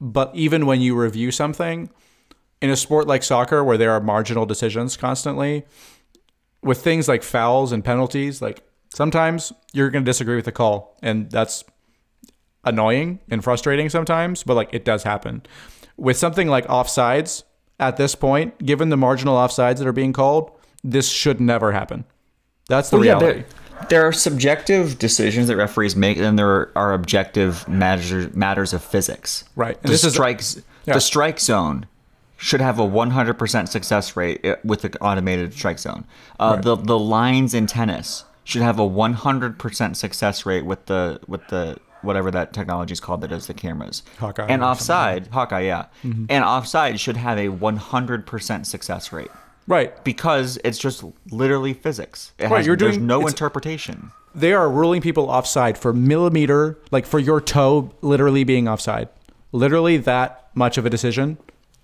But 0.00 0.30
even 0.34 0.64
when 0.66 0.80
you 0.80 0.94
review 0.94 1.30
something 1.32 1.90
in 2.62 2.70
a 2.70 2.76
sport 2.76 3.06
like 3.08 3.22
soccer, 3.24 3.64
where 3.64 3.76
there 3.76 3.90
are 3.90 4.00
marginal 4.00 4.46
decisions 4.46 4.96
constantly, 4.96 5.64
with 6.62 6.82
things 6.82 7.08
like 7.08 7.22
fouls 7.22 7.72
and 7.72 7.84
penalties, 7.84 8.40
like 8.42 8.62
sometimes 8.94 9.52
you're 9.72 9.90
going 9.90 10.04
to 10.04 10.08
disagree 10.08 10.36
with 10.36 10.44
the 10.44 10.52
call, 10.52 10.96
and 11.02 11.30
that's 11.30 11.64
annoying 12.64 13.20
and 13.30 13.42
frustrating 13.42 13.88
sometimes, 13.88 14.42
but 14.42 14.54
like 14.54 14.68
it 14.72 14.84
does 14.84 15.02
happen. 15.04 15.42
With 15.96 16.16
something 16.16 16.48
like 16.48 16.66
offsides 16.66 17.44
at 17.78 17.96
this 17.96 18.14
point, 18.14 18.58
given 18.64 18.90
the 18.90 18.96
marginal 18.96 19.36
offsides 19.36 19.78
that 19.78 19.86
are 19.86 19.92
being 19.92 20.12
called, 20.12 20.50
this 20.84 21.08
should 21.08 21.40
never 21.40 21.72
happen. 21.72 22.04
That's 22.68 22.90
the 22.90 22.96
Well, 22.96 23.02
reality. 23.04 23.26
there, 23.80 23.88
there 23.88 24.02
are 24.08 24.12
subjective 24.12 24.98
decisions 24.98 25.48
that 25.48 25.56
referees 25.56 25.96
make, 25.96 26.18
and 26.18 26.38
there 26.38 26.70
are 26.76 26.92
objective 26.92 27.66
matters 27.68 28.34
matters 28.34 28.72
of 28.72 28.82
physics. 28.82 29.44
Right, 29.56 29.76
and 29.76 29.84
The 29.84 29.88
this 29.88 30.04
is- 30.04 30.12
strikes. 30.12 30.60
Yeah. 30.86 30.94
The 30.94 31.00
strike 31.00 31.38
zone 31.38 31.86
should 32.42 32.60
have 32.62 32.78
a 32.78 32.82
100% 32.88 33.68
success 33.68 34.16
rate 34.16 34.44
uh, 34.46 34.56
with 34.64 34.80
the 34.82 34.98
automated 35.00 35.52
strike 35.52 35.78
zone. 35.78 36.04
Uh, 36.38 36.56
The 36.56 36.74
the 36.76 36.98
lines 36.98 37.52
in 37.54 37.66
tennis 37.66 38.24
should 38.44 38.62
have 38.62 38.78
a 38.80 38.88
100% 38.88 39.94
success 39.96 40.46
rate 40.46 40.64
with 40.64 40.86
the 40.86 41.20
with 41.28 41.46
the 41.48 41.76
whatever 42.02 42.30
that 42.30 42.54
technology 42.54 42.92
is 42.92 43.00
called 43.00 43.20
that 43.20 43.28
does 43.28 43.46
the 43.46 43.52
cameras. 43.52 44.02
Hawkeye 44.18 44.46
And 44.46 44.64
offside, 44.64 45.26
Hawkeye, 45.26 45.60
yeah. 45.60 45.84
Mm-hmm. 46.02 46.24
And 46.30 46.42
offside 46.42 46.98
should 46.98 47.18
have 47.18 47.36
a 47.36 47.48
100% 47.48 48.64
success 48.66 49.12
rate 49.12 49.30
right. 49.66 50.02
because 50.02 50.58
it's 50.64 50.78
just 50.78 51.04
literally 51.30 51.74
physics. 51.74 52.32
It 52.38 52.44
Right, 52.44 52.56
has, 52.58 52.66
you're 52.66 52.76
there's 52.76 52.96
doing- 52.96 53.06
no 53.06 53.26
interpretation. 53.26 54.12
They 54.34 54.54
are 54.54 54.70
ruling 54.70 55.02
people 55.02 55.28
offside 55.28 55.76
for 55.76 55.92
millimeter, 55.92 56.78
like 56.90 57.04
for 57.04 57.18
your 57.18 57.40
toe 57.40 57.90
literally 58.00 58.44
being 58.44 58.66
offside. 58.66 59.08
Literally 59.52 59.98
that 59.98 60.48
much 60.54 60.78
of 60.78 60.86
a 60.86 60.90
decision 60.90 61.36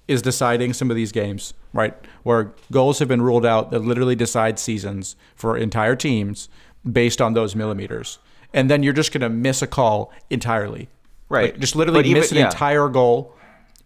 is 0.08 0.22
deciding 0.22 0.72
some 0.72 0.90
of 0.90 0.96
these 0.96 1.12
games, 1.12 1.54
right? 1.72 1.94
Where 2.22 2.52
goals 2.70 2.98
have 3.00 3.08
been 3.08 3.22
ruled 3.22 3.44
out 3.44 3.70
that 3.70 3.80
literally 3.80 4.14
decide 4.14 4.58
seasons 4.58 5.16
for 5.34 5.56
entire 5.56 5.96
teams 5.96 6.48
based 6.90 7.20
on 7.20 7.34
those 7.34 7.56
millimeters. 7.56 8.18
And 8.54 8.70
then 8.70 8.82
you're 8.82 8.92
just 8.92 9.12
going 9.12 9.22
to 9.22 9.28
miss 9.28 9.62
a 9.62 9.66
call 9.66 10.12
entirely. 10.30 10.88
Right. 11.28 11.52
Like, 11.52 11.60
just 11.60 11.74
literally 11.74 12.00
But 12.02 12.06
even- 12.06 12.20
miss 12.20 12.30
an 12.30 12.38
yeah. 12.38 12.46
entire 12.46 12.88
goal. 12.88 13.34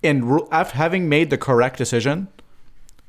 And 0.02 0.40
having 0.52 1.08
made 1.08 1.30
the 1.30 1.38
correct 1.38 1.78
decision, 1.78 2.28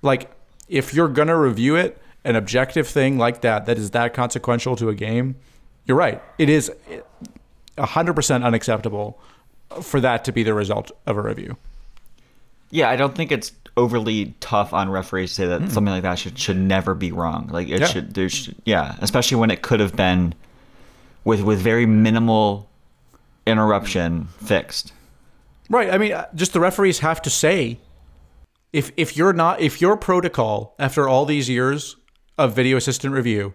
like 0.01 0.31
if 0.67 0.93
you're 0.93 1.07
gonna 1.07 1.37
review 1.37 1.75
it 1.75 2.01
an 2.23 2.35
objective 2.35 2.87
thing 2.87 3.17
like 3.17 3.41
that 3.41 3.65
that 3.65 3.77
is 3.77 3.91
that 3.91 4.13
consequential 4.13 4.75
to 4.75 4.89
a 4.89 4.95
game 4.95 5.35
you're 5.85 5.97
right 5.97 6.21
it 6.37 6.49
is 6.49 6.71
100% 7.77 8.43
unacceptable 8.43 9.19
for 9.81 9.99
that 9.99 10.23
to 10.25 10.31
be 10.31 10.43
the 10.43 10.53
result 10.53 10.91
of 11.05 11.17
a 11.17 11.21
review 11.21 11.57
Yeah, 12.71 12.89
I 12.89 12.95
don't 12.95 13.15
think 13.15 13.31
it's 13.31 13.51
overly 13.77 14.35
tough 14.39 14.73
on 14.73 14.89
referees 14.89 15.31
to 15.31 15.35
say 15.35 15.45
that 15.47 15.71
something 15.71 15.93
like 15.93 16.03
that 16.03 16.15
should 16.15 16.37
should 16.37 16.57
never 16.57 16.95
be 16.95 17.11
wrong. 17.11 17.47
Like 17.51 17.69
it. 17.69 17.81
Yeah. 17.81 17.87
should, 17.87 18.13
there 18.13 18.29
should, 18.29 18.55
yeah, 18.65 18.95
especially 18.99 19.37
when 19.37 19.51
it 19.51 19.61
could 19.61 19.79
have 19.79 19.95
been 19.95 20.33
with 21.23 21.41
with 21.41 21.59
very 21.59 21.85
minimal 21.85 22.69
interruption 23.45 24.27
fixed. 24.43 24.93
Right. 25.69 25.89
I 25.89 25.97
mean, 25.97 26.13
uh, 26.13 26.27
just 26.35 26.53
the 26.53 26.59
referees 26.59 26.99
have 26.99 27.21
to 27.21 27.29
say 27.29 27.79
if 28.73 28.91
if 28.97 29.15
you're 29.15 29.33
not 29.33 29.61
if 29.61 29.81
your 29.81 29.97
protocol 29.97 30.75
after 30.79 31.07
all 31.07 31.25
these 31.25 31.49
years 31.49 31.95
of 32.37 32.55
video 32.55 32.77
assistant 32.77 33.13
review 33.13 33.53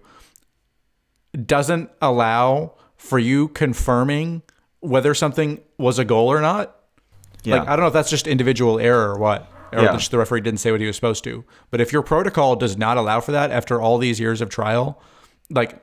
doesn't 1.44 1.90
allow 2.00 2.74
for 2.96 3.18
you 3.18 3.48
confirming 3.48 4.42
whether 4.80 5.14
something 5.14 5.60
was 5.78 5.98
a 5.98 6.04
goal 6.04 6.28
or 6.28 6.40
not. 6.40 6.75
Yeah. 7.46 7.58
Like 7.60 7.68
I 7.68 7.76
don't 7.76 7.80
know 7.82 7.86
if 7.88 7.92
that's 7.92 8.10
just 8.10 8.26
individual 8.26 8.78
error 8.78 9.10
or 9.12 9.18
what. 9.18 9.50
Or 9.72 9.82
Yeah. 9.82 9.92
just 9.92 10.10
the 10.10 10.18
referee 10.18 10.40
didn't 10.42 10.60
say 10.60 10.70
what 10.70 10.80
he 10.80 10.86
was 10.86 10.96
supposed 10.96 11.24
to. 11.24 11.44
But 11.70 11.80
if 11.80 11.92
your 11.92 12.02
protocol 12.02 12.54
does 12.56 12.76
not 12.76 12.96
allow 12.96 13.20
for 13.20 13.32
that 13.32 13.50
after 13.50 13.80
all 13.80 13.98
these 13.98 14.20
years 14.20 14.40
of 14.40 14.48
trial, 14.48 15.00
like 15.50 15.82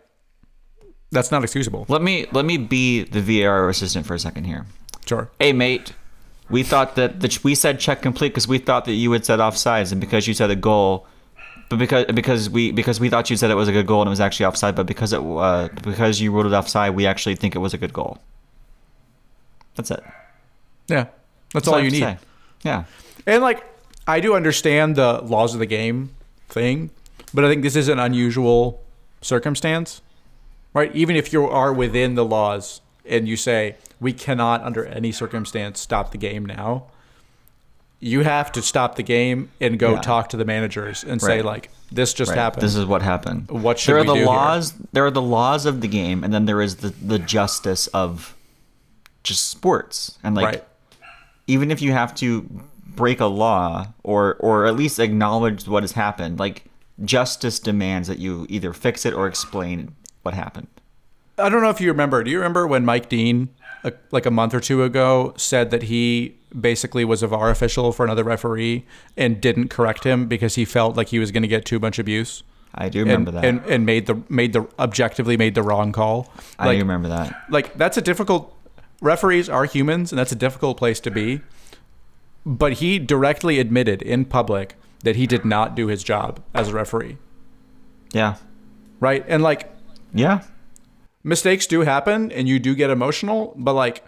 that's 1.12 1.32
not 1.32 1.44
excusable. 1.44 1.86
Let 1.90 2.02
me 2.02 2.26
let 2.32 2.46
me 2.46 2.58
be 2.58 3.04
the 3.04 3.22
VAR 3.22 3.70
assistant 3.70 4.06
for 4.06 4.14
a 4.16 4.20
second 4.20 4.46
here. 4.46 4.66
Sure. 5.06 5.30
Hey 5.40 5.54
mate, 5.54 5.94
we 6.50 6.64
thought 6.64 6.96
that 6.96 7.20
the, 7.20 7.40
we 7.44 7.56
said 7.56 7.80
check 7.80 8.02
complete 8.02 8.30
because 8.30 8.48
we 8.48 8.58
thought 8.58 8.86
that 8.86 8.94
you 8.94 9.12
had 9.12 9.26
said 9.26 9.40
offsides, 9.40 9.92
and 9.92 10.00
because 10.02 10.28
you 10.28 10.34
said 10.34 10.50
a 10.50 10.56
goal, 10.56 11.06
but 11.70 11.78
because 11.78 12.06
because 12.06 12.50
we 12.50 12.72
because 12.72 13.00
we 13.00 13.10
thought 13.10 13.30
you 13.30 13.36
said 13.38 13.52
it 13.52 13.56
was 13.56 13.68
a 13.68 13.72
good 13.74 13.86
goal 13.86 14.02
and 14.02 14.08
it 14.08 14.12
was 14.12 14.22
actually 14.22 14.46
offside, 14.46 14.76
but 14.76 14.86
because 14.88 15.14
it 15.14 15.20
uh, 15.22 15.68
because 15.84 16.20
you 16.22 16.32
ruled 16.32 16.46
it 16.48 16.54
offside, 16.54 16.96
we 16.96 17.06
actually 17.06 17.36
think 17.36 17.54
it 17.56 17.60
was 17.60 17.74
a 17.74 17.78
good 17.78 17.94
goal. 17.94 18.18
That's 19.76 19.92
it. 19.92 20.04
Yeah. 20.88 21.08
That's, 21.54 21.66
That's 21.66 21.68
all 21.68 21.80
you 21.80 21.92
need. 21.92 22.00
say. 22.00 22.18
Yeah. 22.64 22.84
And 23.28 23.42
like, 23.44 23.64
I 24.08 24.20
do 24.20 24.36
understand 24.36 24.96
the 24.96 25.22
laws 25.22 25.54
of 25.54 25.60
the 25.60 25.66
game 25.66 26.12
thing, 26.50 26.90
but 27.34 27.46
I 27.46 27.50
think 27.50 27.64
this 27.64 27.76
is 27.76 27.88
an 27.88 28.00
unusual 28.00 28.82
circumstance, 29.22 30.02
right? 30.74 30.94
Even 30.96 31.16
if 31.16 31.32
you 31.32 31.46
are 31.48 31.72
within 31.72 32.16
the 32.16 32.26
laws 32.26 32.82
and 33.06 33.28
you 33.28 33.38
say 33.38 33.76
we 34.00 34.12
cannot, 34.14 34.62
under 34.64 34.86
any 34.86 35.12
circumstance, 35.12 35.80
stop 35.80 36.12
the 36.12 36.18
game 36.18 36.46
now, 36.46 36.86
you 38.00 38.22
have 38.24 38.52
to 38.52 38.62
stop 38.62 38.96
the 38.96 39.04
game 39.04 39.50
and 39.62 39.80
go 39.80 39.94
Yeah. 39.94 40.02
talk 40.02 40.28
to 40.30 40.38
the 40.38 40.44
managers 40.44 41.04
and 41.06 41.22
say 41.22 41.42
like, 41.42 41.70
this 41.90 42.14
just 42.14 42.30
Right. 42.32 42.38
happened. 42.40 42.64
This 42.64 42.76
is 42.76 42.86
what 42.86 43.02
happened. 43.02 43.50
What 43.50 43.80
should 43.80 43.92
there 43.92 43.98
are 44.00 44.02
we 44.02 44.08
the 44.08 44.14
do 44.16 44.20
here? 44.20 44.26
laws? 44.26 44.74
There 44.92 45.06
are 45.06 45.12
the 45.12 45.22
laws 45.22 45.66
of 45.66 45.80
the 45.80 45.88
game, 45.88 46.24
and 46.24 46.34
then 46.34 46.46
there 46.46 46.62
is 46.62 46.78
the 46.78 46.90
the 47.02 47.20
justice 47.20 47.88
of 47.88 48.36
just 49.24 49.50
sports. 49.50 50.18
And 50.24 50.36
like, 50.36 50.46
right. 50.46 50.64
Even 51.48 51.72
if 51.72 51.82
you 51.82 51.92
have 51.92 52.14
to 52.16 52.50
break 52.96 53.20
a 53.20 53.26
law 53.26 53.88
or 54.04 54.36
or 54.36 54.66
at 54.66 54.76
least 54.76 55.00
acknowledge 55.00 55.68
what 55.68 55.84
has 55.84 55.94
happened, 55.94 56.40
like 56.40 56.66
justice 57.04 57.60
demands 57.60 58.08
that 58.08 58.20
you 58.20 58.46
either 58.50 58.74
fix 58.74 59.06
it 59.06 59.14
or 59.14 59.28
explain 59.28 59.96
what 60.22 60.34
happened. 60.34 60.68
I 61.38 61.50
don't 61.50 61.62
know 61.62 61.70
if 61.70 61.82
you 61.82 61.90
remember. 61.90 62.24
Do 62.24 62.30
you 62.30 62.38
remember 62.38 62.68
when 62.68 62.86
Mike 62.86 63.10
Dean, 63.10 63.50
a, 63.84 63.94
like 64.12 64.26
a 64.26 64.32
month 64.32 64.54
or 64.54 64.60
two 64.60 64.84
ago, 64.84 65.34
said 65.36 65.72
that 65.72 65.84
he 65.84 66.38
basically 66.60 67.04
was 67.04 67.24
a 67.24 67.28
VAR 67.28 67.50
official 67.50 67.92
for 67.92 68.06
another 68.06 68.24
referee 68.24 68.86
and 69.18 69.42
didn't 69.42 69.70
correct 69.70 70.04
him 70.04 70.28
because 70.28 70.56
he 70.56 70.66
felt 70.66 70.96
like 70.96 71.08
he 71.08 71.18
was 71.18 71.32
going 71.32 71.42
to 71.42 71.48
get 71.48 71.66
too 71.66 71.80
much 71.80 71.98
abuse? 71.98 72.44
I 72.76 72.90
do 72.90 73.00
remember 73.00 73.30
and, 73.30 73.38
that. 73.38 73.46
And, 73.46 73.66
and 73.66 73.86
made 73.86 74.06
the 74.08 74.22
made 74.30 74.54
the 74.54 74.68
objectively 74.80 75.38
made 75.38 75.56
the 75.56 75.64
wrong 75.64 75.92
call. 75.92 76.32
I 76.58 76.74
do 76.74 76.80
remember 76.80 77.08
that. 77.10 77.36
like 77.50 77.76
that's 77.78 77.98
a 77.98 78.02
difficult. 78.02 78.56
Referees 79.04 79.50
are 79.50 79.66
humans, 79.66 80.14
and 80.14 80.18
that's 80.20 80.32
a 80.32 80.36
difficult 80.36 80.78
place 80.78 81.02
to 81.02 81.12
be. 81.12 81.42
But 82.46 82.74
he 82.74 83.00
directly 83.00 83.60
admitted 83.60 84.02
in 84.02 84.24
public 84.24 84.76
that 85.04 85.18
he 85.18 85.28
did 85.28 85.44
not 85.44 85.76
do 85.76 85.88
his 85.88 86.04
job 86.06 86.42
as 86.54 86.70
a 86.70 86.74
referee, 86.74 87.18
Yeah. 88.14 88.36
right? 89.02 89.26
And 89.28 89.44
like 89.44 89.70
Yeah. 90.14 90.44
mistakes 91.22 91.68
do 91.68 91.82
happen 91.82 92.32
and 92.32 92.48
you 92.48 92.60
do 92.60 92.74
get 92.76 92.90
emotional, 92.90 93.54
but 93.58 93.74
like 93.74 94.06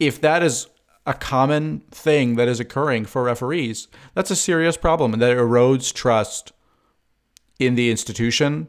if 0.00 0.20
that 0.20 0.42
is 0.42 0.66
a 1.06 1.14
common 1.14 1.82
thing 1.92 2.34
that 2.34 2.48
is 2.48 2.58
occurring 2.58 3.04
for 3.04 3.22
referees, 3.22 3.86
that's 4.14 4.32
a 4.32 4.36
serious 4.36 4.76
problem 4.76 5.12
and 5.12 5.22
that 5.22 5.36
erodes 5.36 5.92
trust 5.94 6.52
in 7.60 7.76
the 7.76 7.88
institution. 7.90 8.68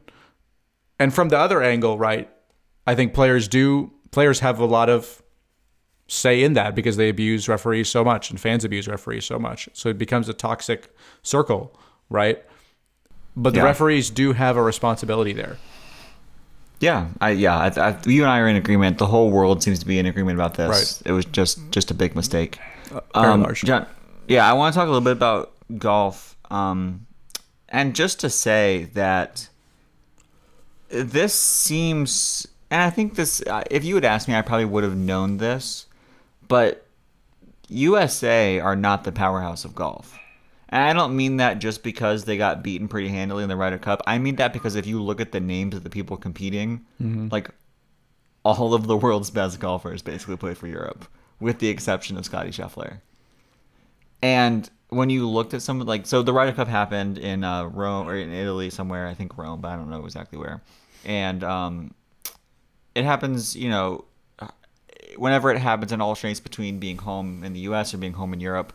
And 1.00 1.12
from 1.12 1.30
the 1.30 1.40
other 1.40 1.64
angle, 1.64 1.98
right? 1.98 2.30
I 2.86 2.94
think 2.94 3.16
players 3.16 3.48
do 3.48 3.92
players 4.12 4.42
have 4.42 4.60
a 4.60 4.66
lot 4.66 4.90
of 4.90 5.24
say 6.12 6.44
in 6.44 6.54
that 6.54 6.74
because 6.76 6.98
they 6.98 7.08
abuse 7.08 7.48
referees 7.48 7.88
so 7.88 8.04
much 8.04 8.30
and 8.32 8.40
fans 8.40 8.66
abuse 8.66 8.88
referees 8.88 9.24
so 9.26 9.38
much. 9.40 9.70
So 9.74 9.90
it 9.90 9.98
becomes 9.98 10.28
a 10.28 10.34
toxic 10.34 10.94
circle, 11.24 11.72
right? 12.10 12.44
But 13.36 13.52
the 13.54 13.60
Yeah. 13.60 13.66
referees 13.66 14.10
do 14.10 14.34
have 14.34 14.58
a 14.58 14.62
responsibility 14.64 15.34
there. 15.34 15.58
Yeah, 16.80 17.08
I 17.22 17.30
yeah, 17.32 17.58
I, 17.58 17.68
I, 17.90 17.98
you 18.06 18.24
and 18.24 18.32
I 18.32 18.40
are 18.40 18.48
in 18.48 18.56
agreement. 18.56 18.98
The 18.98 19.06
whole 19.06 19.30
world 19.32 19.62
seems 19.62 19.80
to 19.80 19.86
be 19.86 20.00
in 20.00 20.06
agreement 20.06 20.36
about 20.38 20.56
this. 20.56 20.70
Right. 20.70 21.10
It 21.10 21.12
was 21.14 21.26
just 21.26 21.60
just 21.72 21.92
a 21.92 21.94
big 21.94 22.16
mistake. 22.16 22.58
very 22.90 23.02
Um, 23.14 23.44
large. 23.44 23.62
John, 23.64 23.86
yeah, 24.28 24.50
I 24.50 24.54
want 24.54 24.74
to 24.74 24.80
talk 24.80 24.88
a 24.88 24.92
little 24.92 25.02
bit 25.02 25.12
about 25.12 25.52
golf, 25.78 26.38
um, 26.50 27.06
and 27.68 27.94
just 27.96 28.20
to 28.22 28.30
say 28.30 28.90
that 28.94 29.50
this 30.90 31.34
seems, 31.34 32.48
and 32.72 32.82
I 32.82 32.90
think 32.90 33.16
this. 33.16 33.44
uh, 33.46 33.64
If 33.70 33.84
you 33.84 33.96
had 33.96 34.06
asked 34.06 34.28
me, 34.28 34.36
I 34.36 34.42
probably 34.42 34.66
would 34.66 34.84
have 34.84 34.96
known 34.96 35.38
this, 35.38 35.86
but 36.50 36.86
USA 37.70 38.60
are 38.60 38.76
not 38.76 39.06
the 39.06 39.12
powerhouse 39.14 39.64
of 39.64 39.74
golf. 39.74 40.18
And 40.68 40.84
I 40.84 40.94
don't 40.94 41.16
mean 41.16 41.38
that 41.38 41.60
just 41.60 41.82
because 41.82 42.26
they 42.26 42.38
got 42.38 42.62
beaten 42.62 42.88
pretty 42.88 43.08
handily 43.08 43.44
in 43.44 43.50
the 43.50 43.56
Ryder 43.56 43.78
Cup. 43.80 44.02
I 44.06 44.18
mean 44.18 44.36
that 44.36 44.52
because 44.54 44.76
if 44.76 44.86
you 44.86 45.02
look 45.02 45.22
at 45.22 45.32
the 45.32 45.40
names 45.40 45.76
of 45.76 45.84
the 45.84 45.90
people 45.90 46.18
competing, 46.18 46.86
like 47.32 47.50
all 48.44 48.74
of 48.74 48.86
the 48.88 48.98
world's 48.98 49.32
best 49.32 49.60
golfers 49.60 50.02
basically 50.02 50.38
play 50.38 50.54
for 50.54 50.68
Europe, 50.68 51.06
with 51.40 51.60
the 51.60 51.70
exception 51.70 52.18
of 52.18 52.26
Scottie 52.26 52.52
Scheffler. 52.52 53.02
And 54.22 54.70
when 54.90 55.10
you 55.10 55.28
looked 55.30 55.54
at 55.54 55.62
some 55.62 55.80
like 55.80 56.06
so 56.06 56.22
the 56.22 56.34
Ryder 56.34 56.54
Cup 56.54 56.68
happened 56.68 57.18
in 57.18 57.44
uh, 57.44 57.66
Rome 57.66 58.08
or 58.08 58.16
in 58.16 58.32
Italy 58.32 58.70
somewhere, 58.70 59.08
I 59.08 59.14
think 59.14 59.38
Rome, 59.38 59.62
but 59.62 59.70
I 59.70 59.76
don't 59.76 59.90
know 59.90 60.06
exactly 60.06 60.38
where. 60.38 60.62
And 61.06 61.44
um, 61.44 61.94
it 62.96 63.06
happens, 63.06 63.56
you 63.56 63.70
know, 63.70 64.06
whenever 65.18 65.52
it 65.52 65.58
happens, 65.60 65.92
it 65.92 66.02
alternates 66.02 66.40
between 66.40 66.80
being 66.80 66.98
home 66.98 67.44
in 67.44 67.54
the 67.54 67.62
U.S. 67.62 67.94
or 67.94 67.98
being 67.98 68.14
home 68.14 68.34
in 68.34 68.40
Europe, 68.40 68.74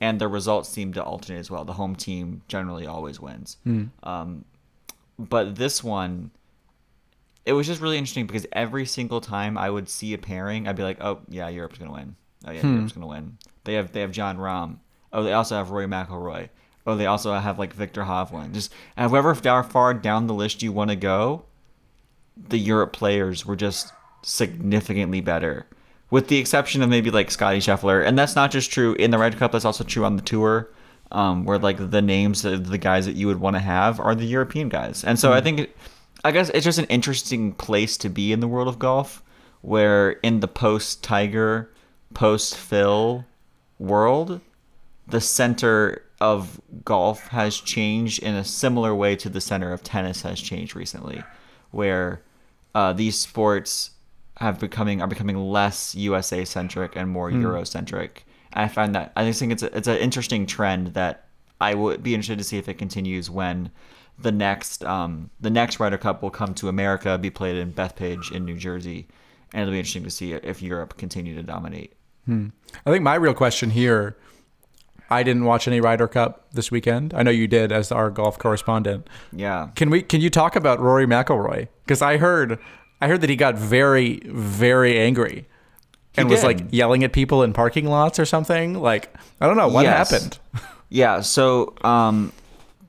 and 0.00 0.20
the 0.20 0.28
results 0.28 0.68
seem 0.68 0.92
to 0.94 1.02
alternate 1.02 1.38
as 1.38 1.50
well. 1.50 1.64
The 1.64 1.74
home 1.74 1.94
team 1.96 2.42
generally 2.48 2.86
always 2.86 3.20
wins. 3.20 3.56
Um, 4.02 4.44
but 5.18 5.56
this 5.56 5.84
one, 5.84 6.30
it 7.44 7.52
was 7.52 7.66
just 7.66 7.80
really 7.80 7.98
interesting 7.98 8.26
because 8.26 8.46
every 8.52 8.86
single 8.86 9.20
time 9.20 9.58
I 9.58 9.68
would 9.70 9.88
see 9.88 10.14
a 10.14 10.18
pairing, 10.18 10.66
I'd 10.68 10.76
be 10.76 10.82
like, 10.82 10.98
"Oh 11.02 11.20
yeah, 11.28 11.48
Europe's 11.48 11.78
gonna 11.78 11.92
win. 11.92 12.16
Oh 12.46 12.50
yeah, 12.52 12.62
Europe's 12.74 12.92
gonna 12.92 13.06
win." 13.06 13.36
They 13.64 13.74
have 13.74 13.92
they 13.92 14.00
have 14.00 14.12
Jon 14.12 14.38
Rahm. 14.38 14.78
Oh, 15.12 15.22
they 15.22 15.32
also 15.32 15.56
have 15.56 15.70
Rory 15.70 15.86
McIlroy. 15.86 16.48
Oh, 16.86 16.96
they 16.96 17.06
also 17.06 17.34
have 17.34 17.58
like 17.58 17.74
Viktor 17.74 18.02
Hovland. 18.02 18.52
Just 18.52 18.72
however 18.96 19.34
far 19.34 19.94
down 19.94 20.26
the 20.26 20.34
list 20.34 20.62
you 20.62 20.72
want 20.72 20.90
to 20.90 20.96
go, 20.96 21.44
the 22.36 22.58
Europe 22.58 22.92
players 22.92 23.44
were 23.44 23.56
just 23.56 23.92
significantly 24.22 25.20
better, 25.20 25.66
with 26.10 26.28
the 26.28 26.38
exception 26.38 26.82
of 26.82 26.88
maybe 26.88 27.10
like 27.10 27.30
Scottie 27.30 27.60
Scheffler, 27.60 28.06
and 28.06 28.18
that's 28.18 28.36
not 28.36 28.50
just 28.50 28.70
true 28.70 28.94
in 28.94 29.10
the 29.10 29.18
Ryder 29.18 29.36
Cup. 29.36 29.52
That's 29.52 29.64
also 29.64 29.84
true 29.84 30.04
on 30.04 30.16
the 30.16 30.22
tour, 30.22 30.68
um, 31.12 31.44
where 31.44 31.58
like 31.58 31.90
the 31.90 32.02
names 32.02 32.44
of 32.44 32.68
the 32.68 32.78
guys 32.78 33.06
that 33.06 33.16
you 33.16 33.26
would 33.26 33.40
want 33.40 33.56
to 33.56 33.60
have 33.60 34.00
are 34.00 34.14
the 34.14 34.26
European 34.26 34.68
guys, 34.68 35.04
and 35.04 35.18
so 35.18 35.32
I 35.32 35.40
think, 35.40 35.70
I 36.24 36.32
guess 36.32 36.50
it's 36.50 36.64
just 36.64 36.78
an 36.78 36.86
interesting 36.86 37.52
place 37.52 37.96
to 37.98 38.08
be 38.08 38.32
in 38.32 38.40
the 38.40 38.48
world 38.48 38.68
of 38.68 38.78
golf, 38.78 39.22
where 39.62 40.12
in 40.22 40.40
the 40.40 40.48
post 40.48 41.02
Tiger, 41.02 41.70
post 42.14 42.56
Phil 42.56 43.24
world, 43.78 44.40
the 45.06 45.20
center 45.20 46.02
of 46.20 46.60
golf 46.84 47.28
has 47.28 47.56
changed 47.56 48.22
in 48.22 48.34
a 48.34 48.44
similar 48.44 48.94
way 48.94 49.16
to 49.16 49.28
the 49.30 49.40
center 49.40 49.72
of 49.72 49.82
tennis 49.82 50.22
has 50.22 50.40
changed 50.40 50.76
recently, 50.76 51.22
where 51.70 52.20
uh, 52.74 52.92
these 52.92 53.18
sports 53.18 53.92
have 54.40 54.58
becoming 54.58 55.02
are 55.02 55.08
becoming 55.08 55.36
less 55.36 55.94
USA 55.94 56.44
centric 56.44 56.96
and 56.96 57.08
more 57.08 57.30
Euro 57.30 57.64
centric. 57.64 58.24
I 58.52 58.68
find 58.68 58.94
that 58.94 59.12
I 59.14 59.24
just 59.24 59.38
think 59.38 59.52
it's 59.52 59.62
a, 59.62 59.76
it's 59.76 59.88
an 59.88 59.98
interesting 59.98 60.46
trend 60.46 60.88
that 60.88 61.26
I 61.60 61.74
would 61.74 62.02
be 62.02 62.14
interested 62.14 62.38
to 62.38 62.44
see 62.44 62.58
if 62.58 62.68
it 62.68 62.74
continues 62.74 63.30
when 63.30 63.70
the 64.18 64.32
next 64.32 64.84
um, 64.84 65.30
the 65.40 65.50
next 65.50 65.78
Ryder 65.78 65.98
Cup 65.98 66.22
will 66.22 66.30
come 66.30 66.54
to 66.54 66.68
America, 66.68 67.16
be 67.18 67.30
played 67.30 67.56
in 67.56 67.72
Bethpage 67.72 68.32
in 68.32 68.44
New 68.44 68.56
Jersey, 68.56 69.06
and 69.52 69.62
it'll 69.62 69.72
be 69.72 69.78
interesting 69.78 70.04
to 70.04 70.10
see 70.10 70.32
if 70.32 70.62
Europe 70.62 70.96
continue 70.96 71.34
to 71.34 71.42
dominate. 71.42 71.94
I 72.86 72.90
think 72.90 73.02
my 73.02 73.16
real 73.16 73.34
question 73.34 73.70
here 73.70 74.16
I 75.10 75.24
didn't 75.24 75.44
watch 75.44 75.66
any 75.66 75.80
Ryder 75.80 76.06
Cup 76.06 76.46
this 76.52 76.70
weekend. 76.70 77.12
I 77.12 77.24
know 77.24 77.32
you 77.32 77.48
did 77.48 77.72
as 77.72 77.90
our 77.90 78.10
golf 78.10 78.38
correspondent. 78.38 79.08
Yeah. 79.32 79.70
Can 79.74 79.90
we 79.90 80.02
can 80.02 80.20
you 80.20 80.30
talk 80.30 80.54
about 80.54 80.78
Rory 80.78 81.06
McIlroy? 81.06 81.68
Cuz 81.88 82.00
I 82.00 82.16
heard 82.18 82.58
I 83.00 83.08
heard 83.08 83.20
that 83.22 83.30
he 83.30 83.36
got 83.36 83.56
very 83.56 84.20
very 84.26 84.98
angry 84.98 85.46
and 86.16 86.28
was 86.28 86.42
like 86.44 86.60
yelling 86.70 87.04
at 87.04 87.12
people 87.12 87.42
in 87.42 87.52
parking 87.52 87.86
lots 87.86 88.18
or 88.18 88.24
something. 88.26 88.74
Like 88.74 89.14
I 89.40 89.46
don't 89.46 89.56
know 89.56 89.68
what 89.68 89.82
Yes. 89.84 90.10
happened. 90.10 90.38
Yeah, 90.92 91.20
so 91.20 91.74
um, 91.82 92.32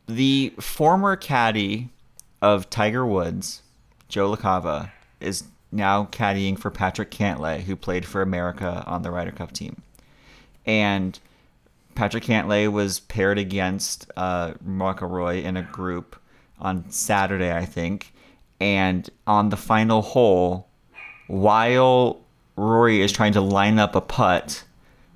the 0.07 0.53
former 0.59 1.15
caddy 1.15 1.89
of 2.41 2.67
Tiger 2.71 3.05
Woods, 3.05 3.61
Joe 4.09 4.35
LaCava, 4.35 4.89
is 5.19 5.43
now 5.71 6.05
caddying 6.05 6.57
for 6.57 6.71
Patrick 6.71 7.11
Cantlay, 7.11 7.61
who 7.61 7.75
played 7.75 8.07
for 8.07 8.23
America 8.23 8.83
on 8.87 9.03
the 9.03 9.11
Ryder 9.11 9.29
Cup 9.33 9.51
team. 9.51 9.83
and 10.65 11.19
Patrick 11.93 12.23
Cantlay 12.23 12.71
was 12.71 13.01
paired 13.01 13.37
against 13.37 14.09
uh, 14.17 14.53
McIlroy 14.67 15.43
in 15.43 15.55
a 15.57 15.61
group 15.61 16.15
on 16.59 16.89
Saturday, 16.89 17.55
I 17.55 17.65
think. 17.65 18.13
And 18.61 19.09
on 19.25 19.49
the 19.49 19.57
final 19.57 20.03
hole, 20.03 20.67
while 21.27 22.21
Rory 22.55 23.01
is 23.01 23.11
trying 23.11 23.33
to 23.33 23.41
line 23.41 23.79
up 23.79 23.95
a 23.95 24.01
putt, 24.01 24.63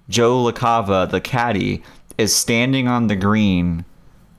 Joe 0.09 0.43
LaCava, 0.43 1.09
the 1.09 1.21
caddy, 1.21 1.83
is 2.17 2.35
standing 2.35 2.87
on 2.87 3.05
the 3.05 3.15
green, 3.15 3.85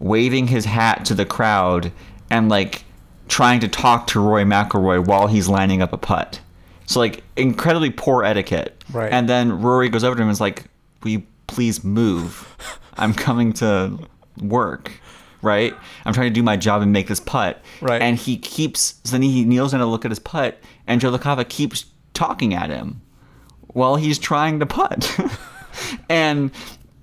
waving 0.01 0.49
his 0.49 0.65
hat 0.65 1.05
to 1.05 1.15
the 1.15 1.25
crowd, 1.25 1.93
and 2.31 2.49
like 2.49 2.85
trying 3.29 3.61
to 3.61 3.69
talk 3.69 4.09
to 4.09 4.21
Rory 4.21 4.45
McIlroy 4.45 5.07
while 5.07 5.29
he's 5.29 5.49
lining 5.49 5.83
up 5.83 5.93
a 5.93 5.99
putt. 5.99 6.41
So 6.87 6.99
like 6.99 7.23
incredibly 7.37 7.91
poor 7.91 8.25
etiquette. 8.25 8.83
Right. 8.93 9.13
And 9.13 9.29
then 9.29 9.63
Rory 9.63 9.89
goes 9.89 10.03
over 10.03 10.17
to 10.17 10.23
him 10.23 10.29
and 10.29 10.33
is 10.33 10.41
like, 10.41 10.65
"Will 11.03 11.11
you 11.11 11.23
please 11.47 11.85
move? 11.85 12.57
I'm 12.97 13.15
coming 13.15 13.53
to 13.55 13.99
work." 14.41 14.93
Right? 15.47 15.73
I'm 16.05 16.13
trying 16.13 16.27
to 16.27 16.35
do 16.35 16.43
my 16.43 16.57
job 16.57 16.83
and 16.83 16.93
make 16.93 17.07
this 17.07 17.21
putt. 17.21 17.63
Right. 17.81 18.03
And 18.03 18.19
he 18.19 18.37
keeps 18.37 19.01
so 19.05 19.13
then 19.13 19.23
he 19.23 19.45
kneels 19.45 19.71
down 19.71 19.81
to 19.81 19.87
look 19.87 20.05
at 20.05 20.11
his 20.11 20.19
putt 20.19 20.59
and 20.89 21.01
Joe 21.01 21.17
LaCava 21.17 21.49
keeps 21.49 21.87
talking 22.15 22.53
at 22.53 22.69
him 22.69 23.01
while 23.69 23.95
he's 23.95 24.19
trying 24.19 24.59
to 24.59 24.67
putt. 24.67 25.17
and 26.09 26.51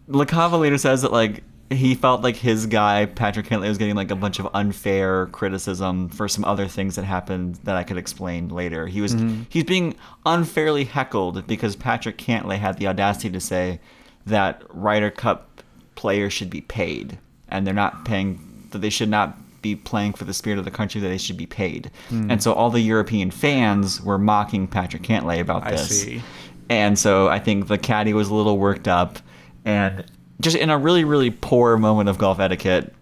LaCava 0.09 0.59
later 0.59 0.77
says 0.77 1.03
that 1.03 1.13
like 1.13 1.41
he 1.69 1.95
felt 1.95 2.21
like 2.21 2.35
his 2.35 2.65
guy 2.65 3.05
Patrick 3.05 3.47
Cantlay 3.47 3.69
was 3.69 3.77
getting 3.77 3.95
like 3.95 4.11
a 4.11 4.15
bunch 4.15 4.39
of 4.39 4.49
unfair 4.53 5.27
criticism 5.27 6.09
for 6.09 6.27
some 6.27 6.43
other 6.43 6.67
things 6.67 6.97
that 6.97 7.05
happened 7.05 7.55
that 7.63 7.77
I 7.77 7.83
could 7.83 7.97
explain 7.97 8.49
later. 8.49 8.87
He 8.87 8.99
was 8.99 9.15
mm-hmm. 9.15 9.43
he's 9.47 9.63
being 9.63 9.95
unfairly 10.25 10.83
heckled 10.83 11.47
because 11.47 11.77
Patrick 11.77 12.17
Cantlay 12.17 12.57
had 12.57 12.77
the 12.77 12.87
audacity 12.87 13.29
to 13.29 13.39
say 13.39 13.79
that 14.25 14.61
Ryder 14.69 15.11
Cup 15.11 15.63
players 15.95 16.33
should 16.33 16.49
be 16.49 16.61
paid 16.61 17.17
and 17.53 17.65
they're 17.65 17.73
not 17.73 18.03
paying 18.03 18.67
that 18.71 18.79
they 18.79 18.89
should 18.89 19.09
not 19.09 19.37
be 19.61 19.75
playing 19.77 20.11
for 20.11 20.25
the 20.25 20.33
spirit 20.33 20.59
of 20.59 20.65
the 20.65 20.71
country 20.71 20.99
that 20.99 21.07
they 21.07 21.17
should 21.17 21.37
be 21.37 21.45
paid. 21.45 21.89
And 22.09 22.43
so 22.43 22.51
all 22.51 22.69
the 22.69 22.81
European 22.81 23.31
fans 23.31 24.01
were 24.01 24.17
mocking 24.17 24.67
Patrick 24.67 25.03
Cantlay 25.03 25.39
about 25.39 25.65
I 25.65 25.71
this. 25.71 26.01
see. 26.01 26.21
And 26.69 26.99
so 26.99 27.29
I 27.29 27.39
think 27.39 27.67
the 27.67 27.77
caddy 27.77 28.13
was 28.13 28.27
a 28.27 28.33
little 28.33 28.57
worked 28.57 28.89
up 28.89 29.19
and 29.63 30.03
just 30.41 30.57
in 30.57 30.69
a 30.69 30.77
really, 30.77 31.03
really 31.03 31.29
poor 31.29 31.77
moment 31.77 32.09
of 32.09 32.17
golf 32.17 32.39
etiquette, 32.39 32.93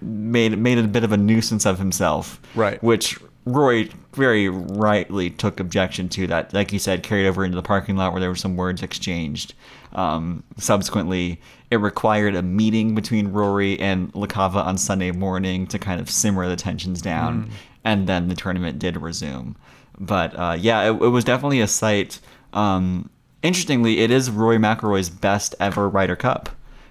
made 0.00 0.58
made 0.58 0.78
a 0.78 0.82
bit 0.82 1.04
of 1.04 1.12
a 1.12 1.16
nuisance 1.16 1.64
of 1.64 1.78
himself. 1.78 2.40
Right. 2.54 2.82
Which 2.82 3.18
Rory 3.44 3.90
very 4.14 4.48
rightly 4.48 5.30
took 5.30 5.60
objection 5.60 6.08
to 6.10 6.26
that. 6.28 6.52
Like 6.52 6.72
you 6.72 6.78
said, 6.78 7.02
carried 7.02 7.26
over 7.26 7.44
into 7.44 7.56
the 7.56 7.62
parking 7.62 7.96
lot 7.96 8.12
where 8.12 8.20
there 8.20 8.28
were 8.28 8.36
some 8.36 8.56
words 8.56 8.82
exchanged. 8.82 9.54
Um, 9.92 10.42
subsequently, 10.56 11.40
it 11.72 11.76
required 11.76 12.34
a 12.36 12.42
meeting 12.42 12.94
between 12.94 13.32
Rory 13.32 13.80
and 13.80 14.12
LaCava 14.12 14.64
on 14.64 14.76
Sunday 14.76 15.10
morning 15.10 15.66
to 15.68 15.78
kind 15.78 16.00
of 16.00 16.10
simmer 16.10 16.46
the 16.46 16.54
tensions 16.56 17.00
down, 17.00 17.50
and 17.82 18.06
then 18.06 18.28
the 18.28 18.34
tournament 18.34 18.78
did 18.78 18.96
resume. 18.96 19.56
But 19.98 20.38
uh, 20.38 20.56
yeah, 20.58 20.82
it, 20.90 21.02
it 21.02 21.08
was 21.08 21.24
definitely 21.24 21.60
a 21.60 21.66
sight. 21.66 22.20
Um, 22.52 23.08
interestingly, 23.42 24.00
it 24.00 24.10
is 24.10 24.30
Rory 24.30 24.58
McIlroy's 24.58 25.08
best 25.08 25.54
ever 25.58 25.88
Ryder 25.88 26.16
Cup. 26.16 26.50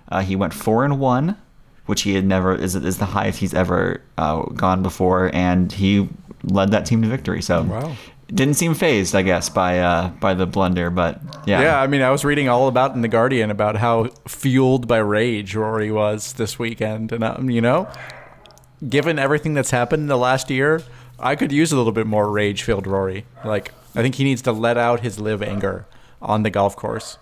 Uh, 0.09 0.21
he 0.21 0.35
went 0.35 0.53
four 0.53 0.83
and 0.83 0.99
one, 0.99 1.37
which 1.85 2.01
he 2.01 2.15
had 2.15 2.25
never 2.25 2.55
is 2.55 2.75
is 2.75 2.97
the 2.97 3.05
highest 3.05 3.39
he's 3.39 3.53
ever 3.53 4.01
uh, 4.17 4.41
gone 4.41 4.81
before, 4.81 5.29
and 5.33 5.71
he 5.71 6.09
led 6.43 6.71
that 6.71 6.87
team 6.87 7.03
to 7.03 7.07
victory. 7.07 7.41
So 7.41 7.63
Wow. 7.63 7.95
Didn't 8.33 8.53
seem 8.53 8.73
fazed, 8.75 9.13
I 9.13 9.23
guess, 9.23 9.49
by 9.49 9.79
uh, 9.79 10.09
by 10.09 10.33
the 10.33 10.45
blunder. 10.45 10.89
But 10.89 11.19
yeah, 11.45 11.61
Yeah, 11.61 11.81
I 11.81 11.87
mean, 11.87 12.01
I 12.01 12.09
was 12.11 12.23
reading 12.23 12.47
all 12.47 12.67
about 12.67 12.95
in 12.95 13.01
the 13.01 13.07
Guardian 13.09 13.51
about 13.51 13.75
how 13.75 14.05
fueled 14.27 14.87
by 14.87 14.99
rage 14.99 15.53
Rory 15.55 15.91
was 15.91 16.33
this 16.33 16.57
weekend, 16.57 17.11
and 17.11 17.23
um, 17.23 17.49
you 17.49 17.59
know, 17.59 17.89
given 18.87 19.19
everything 19.19 19.53
that's 19.53 19.71
happened 19.71 20.03
in 20.03 20.07
the 20.07 20.17
last 20.17 20.49
year, 20.49 20.81
I 21.19 21.35
could 21.35 21.51
use 21.51 21.71
a 21.73 21.77
little 21.77 21.91
bit 21.91 22.07
more 22.07 22.31
rage-filled 22.31 22.87
Rory. 22.87 23.25
Like, 23.43 23.73
I 23.95 24.01
think 24.01 24.15
he 24.15 24.23
needs 24.23 24.41
to 24.43 24.51
let 24.53 24.77
out 24.77 25.01
his 25.01 25.19
live 25.19 25.43
anger 25.43 25.85
on 26.21 26.43
the 26.43 26.49
golf 26.49 26.75
course. 26.75 27.17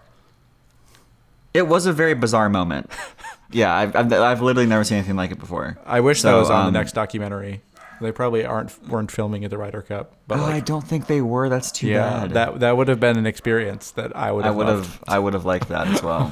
it 1.54 1.68
was 1.68 1.86
a 1.88 1.94
very 1.94 2.14
bizarre 2.14 2.50
moment. 2.50 2.92
yeah, 3.52 3.74
I've, 3.76 3.96
I've 3.96 4.14
I've 4.14 4.42
literally 4.42 4.68
never 4.68 4.84
seen 4.84 5.00
anything 5.00 5.16
like 5.16 5.32
it 5.32 5.40
before. 5.40 5.80
I 5.86 6.02
wish 6.02 6.22
that 6.22 6.34
was 6.34 6.50
on 6.52 6.68
um, 6.68 6.74
the 6.74 6.80
next 6.80 6.94
documentary. 6.94 7.62
They 8.02 8.12
probably 8.14 8.46
aren't 8.46 8.88
weren't 8.88 9.12
filming 9.12 9.44
at 9.44 9.52
the 9.52 9.58
Ryder 9.58 9.82
Cup, 9.82 10.14
but 10.28 10.40
Oh, 10.40 10.46
I 10.46 10.60
don't 10.62 10.88
think 10.88 11.08
they 11.08 11.22
were. 11.22 11.50
That's 11.50 11.72
too 11.72 11.88
yeah, 11.88 12.22
bad. 12.22 12.32
that 12.34 12.60
that 12.62 12.78
would 12.78 12.88
have 12.88 13.00
been 13.00 13.18
an 13.18 13.26
experience 13.26 13.92
that 13.92 14.16
I 14.16 14.32
would 14.32 14.46
Have 14.46 14.54
I 14.54 14.58
would 14.58 14.68
loved. 14.68 14.86
have 14.90 15.04
I 15.08 15.20
would 15.20 15.34
have 15.34 15.46
liked 15.46 15.68
that 15.70 15.88
as 15.88 16.02
well. 16.02 16.32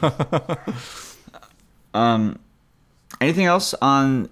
um, 1.93 2.39
anything 3.21 3.45
else 3.45 3.73
on 3.81 4.29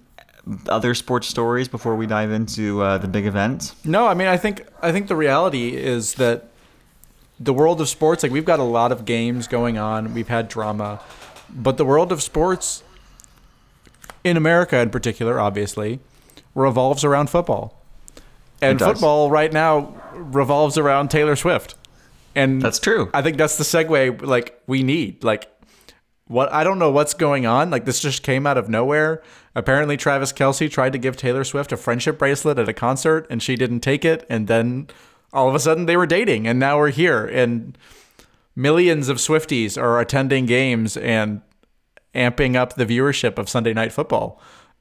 other 0.68 0.94
sports 0.94 1.26
stories 1.26 1.68
before 1.68 1.96
we 1.96 2.06
dive 2.06 2.30
into 2.30 2.80
uh, 2.82 2.98
the 2.98 3.08
big 3.08 3.26
event? 3.26 3.74
No, 3.84 4.06
I 4.06 4.14
mean, 4.14 4.28
I 4.28 4.36
think 4.36 4.66
I 4.82 4.92
think 4.92 5.08
the 5.08 5.16
reality 5.16 5.76
is 5.76 6.14
that 6.14 6.48
the 7.38 7.52
world 7.52 7.80
of 7.80 7.88
sports, 7.88 8.22
like 8.22 8.32
we've 8.32 8.44
got 8.44 8.60
a 8.60 8.64
lot 8.64 8.92
of 8.92 9.04
games 9.04 9.46
going 9.46 9.76
on, 9.76 10.14
we've 10.14 10.28
had 10.28 10.48
drama, 10.48 11.00
but 11.50 11.76
the 11.76 11.84
world 11.84 12.12
of 12.12 12.22
sports 12.22 12.82
in 14.24 14.36
America, 14.36 14.78
in 14.78 14.90
particular, 14.90 15.38
obviously, 15.38 16.00
revolves 16.56 17.04
around 17.04 17.30
football, 17.30 17.80
and 18.60 18.80
football 18.80 19.30
right 19.30 19.52
now 19.52 19.94
revolves 20.14 20.76
around 20.76 21.10
Taylor 21.10 21.36
Swift, 21.36 21.76
and 22.34 22.60
That's 22.60 22.80
true. 22.80 23.10
I 23.14 23.22
think 23.22 23.36
that's 23.36 23.56
the 23.56 23.64
segue 23.64 24.22
like 24.22 24.60
we 24.66 24.82
need. 24.82 25.22
Like 25.22 25.48
what 26.26 26.52
I 26.52 26.64
don't 26.64 26.78
know 26.78 26.90
what's 26.90 27.14
going 27.14 27.46
on. 27.46 27.70
Like 27.70 27.84
this 27.84 28.00
just 28.00 28.22
came 28.22 28.46
out 28.46 28.58
of 28.58 28.68
nowhere. 28.68 29.22
Apparently 29.54 29.96
Travis 29.96 30.32
Kelce 30.32 30.70
tried 30.70 30.92
to 30.92 30.98
give 30.98 31.16
Taylor 31.16 31.44
Swift 31.44 31.72
a 31.72 31.76
friendship 31.76 32.18
bracelet 32.18 32.58
at 32.58 32.68
a 32.68 32.72
concert 32.72 33.26
and 33.30 33.42
she 33.42 33.56
didn't 33.56 33.80
take 33.80 34.04
it 34.04 34.26
and 34.28 34.48
then 34.48 34.88
all 35.32 35.48
of 35.48 35.54
a 35.54 35.60
sudden 35.60 35.86
they 35.86 35.96
were 35.96 36.06
dating 36.06 36.46
and 36.46 36.58
now 36.58 36.78
we're 36.78 36.90
here 36.90 37.24
and 37.24 37.78
millions 38.54 39.08
of 39.08 39.18
Swifties 39.18 39.80
are 39.80 40.00
attending 40.00 40.46
games 40.46 40.96
and 40.96 41.42
amping 42.14 42.56
up 42.56 42.74
the 42.74 42.86
viewership 42.86 43.38
of 43.38 43.48
Sunday 43.48 43.72
night 43.72 43.92
football 43.92 44.40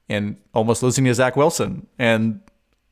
and 0.10 0.38
almost 0.54 0.84
losing 0.84 1.06
to 1.06 1.14
Zach 1.14 1.36
Wilson. 1.36 1.88
And 1.98 2.42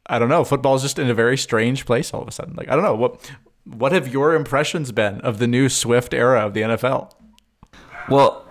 I 0.08 0.20
don't 0.20 0.30
know, 0.30 0.44
football 0.44 0.76
is 0.76 0.82
just 0.82 1.00
in 1.00 1.10
a 1.10 1.14
very 1.14 1.38
strange 1.38 1.86
place 1.86 2.14
all 2.14 2.22
of 2.22 2.28
a 2.28 2.32
sudden. 2.32 2.56
Like 2.56 2.70
I 2.70 2.76
don't 2.76 2.84
know 2.84 2.96
what 2.96 3.32
what 3.66 3.92
have 3.92 4.08
your 4.12 4.36
impressions 4.36 4.92
been 4.92 5.22
of 5.22 5.40
the 5.40 5.48
new 5.48 5.70
Swift 5.70 6.14
era 6.14 6.46
of 6.46 6.54
the 6.54 6.62
NFL? 6.62 7.12
Well, 8.10 8.46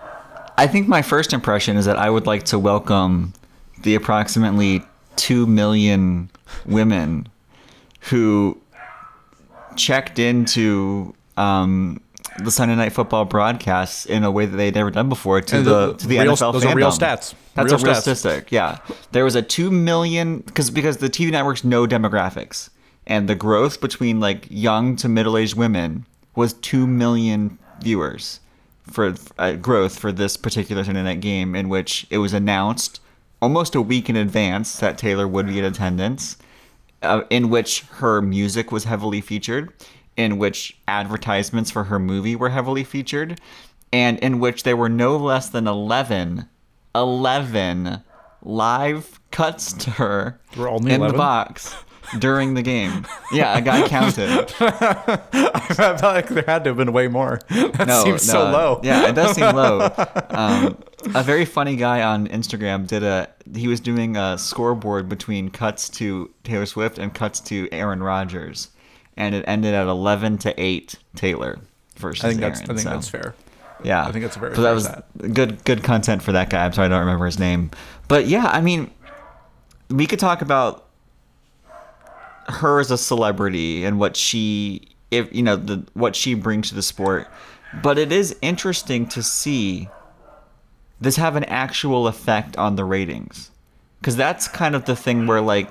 I 0.57 0.67
think 0.67 0.87
my 0.87 1.01
first 1.01 1.33
impression 1.33 1.77
is 1.77 1.85
that 1.85 1.97
I 1.97 2.09
would 2.09 2.25
like 2.25 2.43
to 2.45 2.59
welcome 2.59 3.33
the 3.81 3.95
approximately 3.95 4.83
2 5.17 5.45
million 5.45 6.29
women 6.65 7.27
who 8.01 8.59
checked 9.75 10.19
into 10.19 11.13
um, 11.37 12.01
the 12.39 12.51
Sunday 12.51 12.75
Night 12.75 12.93
Football 12.93 13.25
broadcasts 13.25 14.05
in 14.05 14.23
a 14.23 14.31
way 14.31 14.45
that 14.45 14.55
they'd 14.57 14.75
never 14.75 14.89
done 14.91 15.09
before 15.09 15.41
to 15.41 15.57
And 15.57 15.65
the, 15.65 15.93
to 15.93 16.07
the 16.07 16.19
real- 16.19 16.33
NFL 16.33 16.53
those 16.53 16.65
are 16.65 16.75
real 16.75 16.89
stats. 16.89 17.33
That's 17.55 17.71
Real 17.71 17.79
a 17.81 17.83
real 17.83 17.93
stats. 17.93 18.01
statistic. 18.01 18.51
Yeah, 18.51 18.79
there 19.11 19.23
was 19.23 19.35
a 19.35 19.41
two 19.41 19.69
million 19.69 20.39
because 20.39 20.69
because 20.71 20.97
the 20.97 21.09
TV 21.09 21.31
networks 21.31 21.63
know 21.63 21.85
demographics, 21.85 22.69
and 23.05 23.27
the 23.29 23.35
growth 23.35 23.79
between 23.81 24.19
like 24.19 24.47
young 24.49 24.95
to 24.97 25.07
middle 25.09 25.37
aged 25.37 25.55
women 25.55 26.05
was 26.35 26.53
two 26.53 26.87
million 26.87 27.59
viewers 27.81 28.39
for 28.91 29.13
uh, 29.37 29.53
growth 29.53 29.99
for 29.99 30.11
this 30.11 30.35
particular 30.35 30.83
Sunday 30.83 31.03
night 31.03 31.21
game, 31.21 31.55
in 31.55 31.69
which 31.69 32.07
it 32.09 32.17
was 32.17 32.33
announced 32.33 32.99
almost 33.41 33.75
a 33.75 33.81
week 33.81 34.09
in 34.09 34.15
advance 34.15 34.77
that 34.77 34.97
Taylor 34.97 35.27
would 35.27 35.45
be 35.47 35.59
in 35.59 35.65
attendance, 35.65 36.37
uh, 37.03 37.21
in 37.29 37.49
which 37.49 37.81
her 37.99 38.21
music 38.21 38.71
was 38.71 38.85
heavily 38.85 39.21
featured, 39.21 39.71
in 40.17 40.37
which 40.37 40.77
advertisements 40.87 41.71
for 41.71 41.85
her 41.85 41.99
movie 41.99 42.35
were 42.35 42.49
heavily 42.49 42.83
featured, 42.83 43.39
and 43.91 44.19
in 44.19 44.39
which 44.39 44.63
there 44.63 44.77
were 44.77 44.89
no 44.89 45.17
less 45.17 45.49
than 45.49 45.67
11, 45.67 46.47
11 46.95 48.03
live 48.41 49.19
cuts 49.31 49.73
to 49.73 49.91
her 49.91 50.39
in 50.55 50.61
11? 50.61 51.07
the 51.07 51.13
box 51.17 51.75
during 52.19 52.53
the 52.53 52.61
game. 52.61 53.05
Yeah, 53.31 53.57
a 53.57 53.61
guy 53.61 53.87
counted. 53.87 54.53
I 54.59 55.59
felt 55.73 56.03
like 56.03 56.27
there 56.29 56.43
had 56.45 56.63
to 56.65 56.71
have 56.71 56.77
been 56.77 56.93
way 56.93 57.07
more. 57.07 57.39
That 57.49 58.03
seems 58.03 58.23
so 58.23 58.43
low. 58.43 58.81
Yeah, 58.83 59.09
it 59.09 59.15
does 59.15 59.35
seem 59.35 59.55
low. 59.55 59.89
Um, 60.33 60.77
a 61.13 61.21
very 61.21 61.45
funny 61.45 61.75
guy 61.75 62.01
on 62.01 62.27
Instagram 62.27 62.87
did 62.87 63.03
a. 63.03 63.29
He 63.55 63.67
was 63.67 63.79
doing 63.79 64.17
a 64.17 64.37
scoreboard 64.37 65.07
between 65.07 65.49
cuts 65.49 65.89
to 65.89 66.33
Taylor 66.43 66.65
Swift 66.65 66.97
and 66.97 67.13
cuts 67.13 67.39
to 67.41 67.69
Aaron 67.71 68.01
Rodgers, 68.01 68.69
and 69.17 69.35
it 69.35 69.45
ended 69.47 69.73
at 69.73 69.87
eleven 69.87 70.37
to 70.39 70.53
eight 70.61 70.95
Taylor 71.15 71.59
versus 71.97 72.23
I 72.25 72.29
think 72.29 72.41
that's 72.41 72.59
Aaron. 72.61 72.71
I 72.71 72.73
think 72.73 72.79
so, 72.79 72.89
that's 72.89 73.09
fair. 73.09 73.35
Yeah, 73.83 74.05
I 74.05 74.11
think 74.11 74.23
that's 74.23 74.35
a 74.35 74.39
very 74.39 74.55
So 74.55 74.61
that 74.61 74.71
was 74.71 74.89
good. 75.33 75.63
Good 75.65 75.83
content 75.83 76.23
for 76.23 76.31
that 76.31 76.49
guy. 76.49 76.65
I'm 76.65 76.73
sorry, 76.73 76.85
I 76.85 76.89
don't 76.89 76.99
remember 76.99 77.25
his 77.25 77.39
name, 77.39 77.71
but 78.07 78.27
yeah, 78.27 78.45
I 78.45 78.61
mean, 78.61 78.91
we 79.89 80.07
could 80.07 80.19
talk 80.19 80.41
about 80.41 80.87
her 82.47 82.79
as 82.79 82.91
a 82.91 82.97
celebrity 82.97 83.85
and 83.85 83.99
what 83.99 84.17
she 84.17 84.89
if 85.11 85.33
you 85.33 85.43
know 85.43 85.55
the 85.55 85.85
what 85.93 86.15
she 86.15 86.33
brings 86.33 86.69
to 86.69 86.75
the 86.75 86.81
sport 86.81 87.27
But 87.81 87.97
it 87.97 88.11
is 88.11 88.35
interesting 88.41 89.07
to 89.07 89.23
see 89.23 89.87
this 91.01 91.15
have 91.15 91.35
an 91.35 91.43
actual 91.45 92.07
effect 92.07 92.57
on 92.57 92.75
the 92.75 92.85
ratings. 92.85 93.49
Because 93.99 94.15
that's 94.15 94.47
kind 94.47 94.75
of 94.75 94.85
the 94.85 94.95
thing 94.95 95.27
where, 95.27 95.41
like, 95.41 95.69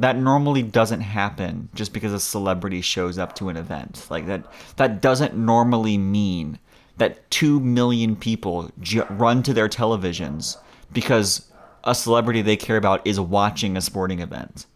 that 0.00 0.16
normally 0.16 0.62
doesn't 0.62 1.00
happen 1.00 1.68
just 1.74 1.92
because 1.92 2.12
a 2.12 2.20
celebrity 2.20 2.80
shows 2.80 3.18
up 3.18 3.34
to 3.36 3.48
an 3.48 3.56
event. 3.56 4.06
Like, 4.10 4.26
that, 4.26 4.44
that 4.76 5.00
doesn't 5.00 5.36
normally 5.36 5.98
mean 5.98 6.58
that 6.96 7.30
2 7.30 7.60
million 7.60 8.16
people 8.16 8.70
ju- 8.80 9.06
run 9.10 9.42
to 9.42 9.52
their 9.52 9.68
televisions 9.68 10.56
because 10.92 11.50
a 11.84 11.94
celebrity 11.94 12.42
they 12.42 12.56
care 12.56 12.76
about 12.76 13.06
is 13.06 13.20
watching 13.20 13.76
a 13.76 13.80
sporting 13.80 14.20
event. 14.20 14.66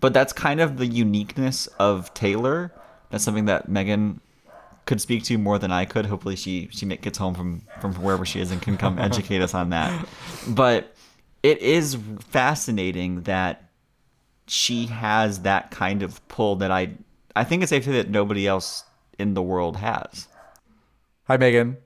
But 0.00 0.14
that's 0.14 0.32
kind 0.32 0.60
of 0.60 0.78
the 0.78 0.86
uniqueness 0.86 1.66
of 1.78 2.12
Taylor. 2.14 2.72
That's 3.10 3.22
something 3.22 3.44
that 3.44 3.68
Megan 3.68 4.20
could 4.86 5.00
speak 5.00 5.22
to 5.24 5.36
more 5.36 5.58
than 5.58 5.70
I 5.70 5.84
could. 5.84 6.06
Hopefully, 6.06 6.36
she 6.36 6.68
she 6.72 6.86
gets 6.86 7.18
home 7.18 7.34
from 7.34 7.62
from 7.80 7.94
wherever 7.96 8.24
she 8.24 8.40
is 8.40 8.50
and 8.50 8.62
can 8.62 8.76
come 8.76 8.98
educate 9.08 9.42
us 9.42 9.54
on 9.54 9.70
that. 9.70 10.08
But 10.48 10.94
it 11.42 11.58
is 11.58 11.98
fascinating 12.30 13.22
that 13.22 13.69
she 14.50 14.86
has 14.86 15.42
that 15.42 15.70
kind 15.70 16.02
of 16.02 16.26
pull 16.26 16.56
that 16.56 16.72
I 16.72 16.90
I 17.36 17.44
think 17.44 17.62
it's 17.62 17.70
safe 17.70 17.84
to 17.84 17.90
say 17.90 17.96
that 17.98 18.10
nobody 18.10 18.48
else 18.48 18.82
in 19.16 19.34
the 19.34 19.42
world 19.42 19.76
has. 19.76 20.26
Hi, 21.28 21.36
Megan. 21.36 21.76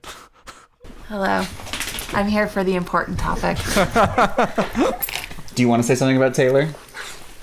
Hello. 1.08 1.44
I'm 2.14 2.28
here 2.28 2.46
for 2.46 2.64
the 2.64 2.74
important 2.74 3.18
topic. 3.18 3.58
Do 5.54 5.62
you 5.62 5.68
want 5.68 5.82
to 5.82 5.86
say 5.86 5.94
something 5.94 6.16
about 6.16 6.34
Taylor? 6.34 6.70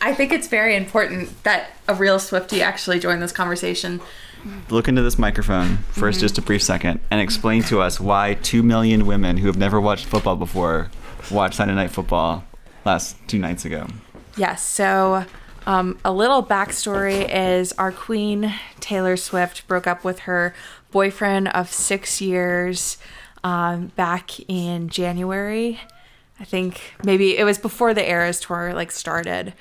I 0.01 0.15
think 0.15 0.31
it's 0.31 0.47
very 0.47 0.75
important 0.75 1.43
that 1.43 1.69
a 1.87 1.93
real 1.93 2.17
Swifty 2.17 2.63
actually 2.63 2.97
joined 2.97 3.21
this 3.21 3.31
conversation. 3.31 4.01
Look 4.71 4.87
into 4.87 5.03
this 5.03 5.19
microphone 5.19 5.77
1st 5.93 5.93
mm-hmm. 5.93 6.19
just 6.19 6.37
a 6.39 6.41
brief 6.41 6.63
second, 6.63 6.99
and 7.11 7.21
explain 7.21 7.61
to 7.63 7.79
us 7.79 7.99
why 7.99 8.39
two 8.41 8.63
million 8.63 9.05
women 9.05 9.37
who 9.37 9.45
have 9.45 9.57
never 9.57 9.79
watched 9.79 10.05
football 10.07 10.35
before 10.35 10.89
watched 11.29 11.57
Sunday 11.57 11.75
Night 11.75 11.91
Football 11.91 12.43
last 12.85 13.17
two 13.27 13.37
nights 13.37 13.65
ago. 13.65 13.85
Yes, 14.37 14.63
so 14.63 15.25
um, 15.65 15.99
a 16.05 16.11
little 16.11 16.43
backstory 16.43 17.27
is 17.29 17.73
our 17.73 17.91
queen, 17.91 18.53
Taylor 18.79 19.17
Swift, 19.17 19.67
broke 19.67 19.87
up 19.87 20.03
with 20.03 20.19
her 20.19 20.53
boyfriend 20.89 21.49
of 21.49 21.71
six 21.71 22.21
years 22.21 22.97
um, 23.43 23.87
back 23.95 24.39
in 24.49 24.89
January. 24.89 25.79
I 26.39 26.43
think 26.43 26.95
maybe 27.03 27.37
it 27.37 27.43
was 27.43 27.57
before 27.57 27.93
the 27.93 28.09
Eras 28.09 28.39
tour 28.39 28.73
like 28.73 28.91
started, 28.91 29.53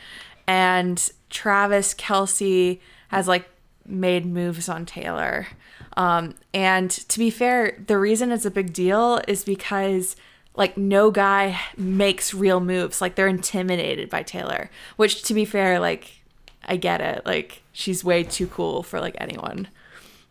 and 0.47 1.11
Travis 1.29 1.95
Kelce 1.95 2.81
has 3.09 3.29
like 3.29 3.49
made 3.85 4.25
moves 4.25 4.69
on 4.69 4.87
Taylor. 4.87 5.49
Um, 5.97 6.35
and 6.55 6.91
to 6.91 7.19
be 7.19 7.31
fair, 7.31 7.77
the 7.87 7.99
reason 7.99 8.31
it's 8.31 8.45
a 8.45 8.51
big 8.51 8.73
deal 8.73 9.21
is 9.29 9.45
because 9.45 10.17
like 10.55 10.77
no 10.77 11.11
guy 11.11 11.59
makes 11.77 12.35
real 12.35 12.61
moves. 12.61 13.01
Like 13.01 13.15
they're 13.15 13.29
intimidated 13.29 14.11
by 14.11 14.23
Taylor, 14.23 14.71
which 14.97 15.23
to 15.25 15.35
be 15.35 15.45
fair, 15.45 15.79
like 15.79 16.21
I 16.65 16.77
get 16.77 17.01
it. 17.01 17.25
Like 17.25 17.63
she's 17.73 18.05
way 18.05 18.25
too 18.25 18.47
cool 18.47 18.83
for 18.83 19.01
like 19.01 19.17
anyone. 19.19 19.69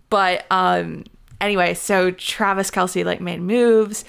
But 0.09 0.45
um 0.51 1.05
anyway, 1.41 1.73
so 1.73 2.11
Travis 2.11 2.69
Kelce 2.71 3.05
like 3.05 3.21
made 3.21 3.41
moves 3.41 4.05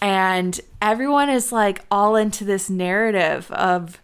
and 0.00 0.60
everyone 0.82 1.30
is 1.30 1.50
like 1.50 1.82
all 1.90 2.16
into 2.16 2.44
this 2.44 2.68
narrative 2.68 3.50
of 3.52 4.00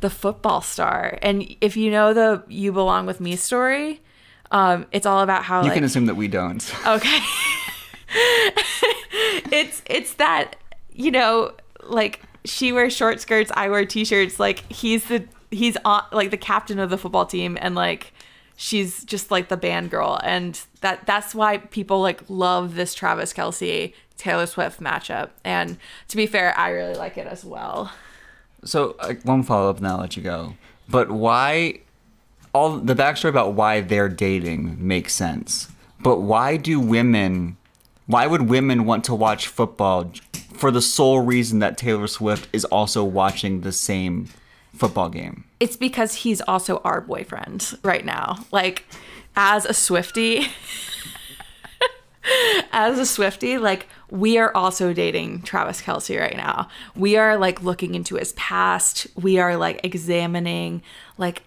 the 0.00 0.10
football 0.10 0.60
star. 0.60 1.18
And 1.22 1.56
if 1.60 1.76
you 1.76 1.90
know 1.90 2.14
the 2.14 2.44
You 2.48 2.72
Belong 2.72 3.06
With 3.06 3.20
Me 3.20 3.36
story, 3.36 4.00
um, 4.50 4.86
it's 4.92 5.06
all 5.06 5.20
about 5.20 5.44
how 5.44 5.60
You 5.62 5.68
like, 5.68 5.74
can 5.74 5.84
assume 5.84 6.06
that 6.06 6.16
we 6.16 6.28
don't. 6.28 6.72
Okay. 6.86 7.18
it's 9.52 9.82
it's 9.86 10.14
that 10.14 10.56
you 11.00 11.10
know 11.10 11.52
like 11.82 12.20
she 12.44 12.72
wears 12.72 12.94
short 12.94 13.20
skirts, 13.20 13.50
I 13.54 13.68
wear 13.68 13.84
t-shirts. 13.84 14.38
Like 14.38 14.70
he's 14.70 15.04
the 15.06 15.24
he's 15.50 15.76
on 15.84 16.04
like 16.12 16.30
the 16.30 16.36
captain 16.36 16.78
of 16.78 16.90
the 16.90 16.98
football 16.98 17.26
team, 17.26 17.58
and 17.60 17.74
like 17.74 18.12
she's 18.56 19.04
just 19.04 19.30
like 19.30 19.48
the 19.48 19.56
band 19.56 19.90
girl, 19.90 20.20
and 20.22 20.60
that 20.80 21.06
that's 21.06 21.34
why 21.34 21.58
people 21.58 22.00
like 22.00 22.22
love 22.28 22.74
this 22.74 22.94
Travis 22.94 23.32
Kelce 23.32 23.92
Taylor 24.16 24.46
Swift 24.46 24.80
matchup. 24.80 25.30
And 25.44 25.78
to 26.08 26.16
be 26.16 26.26
fair, 26.26 26.56
I 26.58 26.70
really 26.70 26.94
like 26.94 27.16
it 27.16 27.26
as 27.26 27.44
well. 27.44 27.92
So 28.64 28.96
uh, 28.98 29.14
one 29.22 29.42
follow 29.42 29.70
up, 29.70 29.78
and 29.78 29.86
I'll 29.86 29.98
let 29.98 30.16
you 30.16 30.22
go. 30.22 30.54
But 30.88 31.10
why? 31.10 31.80
All 32.52 32.78
the 32.78 32.94
backstory 32.94 33.28
about 33.28 33.54
why 33.54 33.80
they're 33.80 34.08
dating 34.08 34.84
makes 34.84 35.14
sense. 35.14 35.68
But 36.00 36.18
why 36.18 36.56
do 36.56 36.80
women? 36.80 37.56
Why 38.06 38.26
would 38.26 38.48
women 38.48 38.86
want 38.86 39.04
to 39.04 39.14
watch 39.14 39.46
football 39.46 40.10
for 40.60 40.70
the 40.70 40.82
sole 40.82 41.20
reason 41.20 41.58
that 41.60 41.78
Taylor 41.78 42.06
Swift 42.06 42.46
is 42.52 42.66
also 42.66 43.02
watching 43.02 43.62
the 43.62 43.72
same 43.72 44.28
football 44.74 45.08
game? 45.08 45.44
It's 45.58 45.76
because 45.76 46.16
he's 46.16 46.42
also 46.42 46.78
our 46.84 47.00
boyfriend 47.00 47.78
right 47.82 48.04
now. 48.04 48.44
Like 48.52 48.84
as 49.34 49.64
a 49.64 49.72
Swifty, 49.72 50.46
as 52.72 52.98
a 52.98 53.06
Swifty, 53.06 53.56
like 53.56 53.88
we 54.10 54.36
are 54.36 54.54
also 54.54 54.92
dating 54.92 55.42
Travis 55.42 55.80
Kelce 55.80 56.20
right 56.20 56.36
now. 56.36 56.68
We 56.94 57.16
are 57.16 57.38
like 57.38 57.62
looking 57.62 57.94
into 57.94 58.16
his 58.16 58.34
past. 58.34 59.06
We 59.16 59.38
are 59.38 59.56
like 59.56 59.80
examining 59.82 60.82
like 61.16 61.42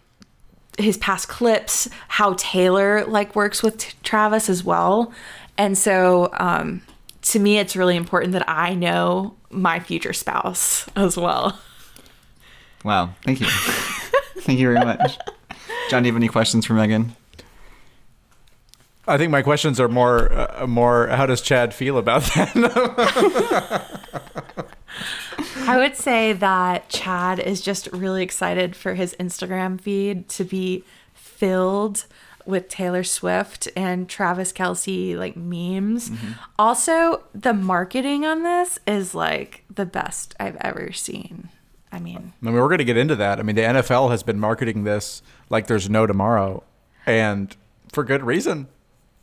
his 0.79 0.97
past 0.97 1.27
clips, 1.27 1.87
how 2.07 2.33
Taylor 2.39 3.05
like 3.05 3.35
works 3.35 3.61
with 3.61 3.77
t- 3.77 3.93
Travis 4.01 4.49
as 4.49 4.63
well. 4.63 5.13
And 5.55 5.77
so 5.77 6.31
um 6.39 6.81
to 7.23 7.39
me 7.39 7.57
it's 7.57 7.75
really 7.75 7.95
important 7.95 8.33
that 8.33 8.47
I 8.49 8.73
know 8.73 9.35
my 9.49 9.79
future 9.79 10.13
spouse 10.13 10.87
as 10.95 11.17
well. 11.17 11.59
Wow, 12.83 13.13
thank 13.23 13.39
you, 13.39 13.47
thank 14.41 14.59
you 14.59 14.67
very 14.71 14.83
much. 14.85 15.17
John, 15.89 16.03
do 16.03 16.07
you 16.07 16.13
have 16.13 16.19
any 16.19 16.27
questions 16.27 16.65
for 16.65 16.73
Megan? 16.73 17.15
I 19.07 19.17
think 19.17 19.31
my 19.31 19.41
questions 19.41 19.79
are 19.79 19.89
more 19.89 20.31
uh, 20.31 20.65
more. 20.65 21.07
How 21.07 21.25
does 21.25 21.41
Chad 21.41 21.73
feel 21.73 21.97
about 21.97 22.23
that? 22.35 22.51
I 25.65 25.77
would 25.77 25.95
say 25.95 26.33
that 26.33 26.89
Chad 26.89 27.39
is 27.39 27.61
just 27.61 27.87
really 27.91 28.23
excited 28.23 28.75
for 28.75 28.93
his 28.95 29.15
Instagram 29.19 29.79
feed 29.79 30.29
to 30.29 30.43
be 30.43 30.83
filled 31.13 32.05
with 32.45 32.67
Taylor 32.67 33.03
Swift 33.03 33.67
and 33.75 34.07
Travis 34.09 34.51
Kelce 34.51 35.17
like 35.17 35.35
memes. 35.35 36.11
Also, 36.57 37.23
the 37.33 37.53
marketing 37.53 38.25
on 38.25 38.43
this 38.43 38.79
is 38.85 39.15
like 39.15 39.63
the 39.73 39.85
best 39.85 40.35
I've 40.39 40.57
ever 40.57 40.91
seen. 40.91 41.49
I 41.91 41.99
mean, 41.99 42.33
I 42.41 42.45
mean, 42.45 42.55
we're 42.55 42.67
going 42.67 42.79
to 42.79 42.83
get 42.83 42.97
into 42.97 43.15
that. 43.17 43.39
I 43.39 43.43
mean, 43.43 43.55
the 43.55 43.61
NFL 43.61 44.09
has 44.09 44.23
been 44.23 44.39
marketing 44.39 44.83
this 44.83 45.21
like 45.49 45.67
there's 45.67 45.89
no 45.89 46.07
tomorrow, 46.07 46.63
and 47.05 47.55
for 47.91 48.03
good 48.03 48.23
reason. 48.23 48.67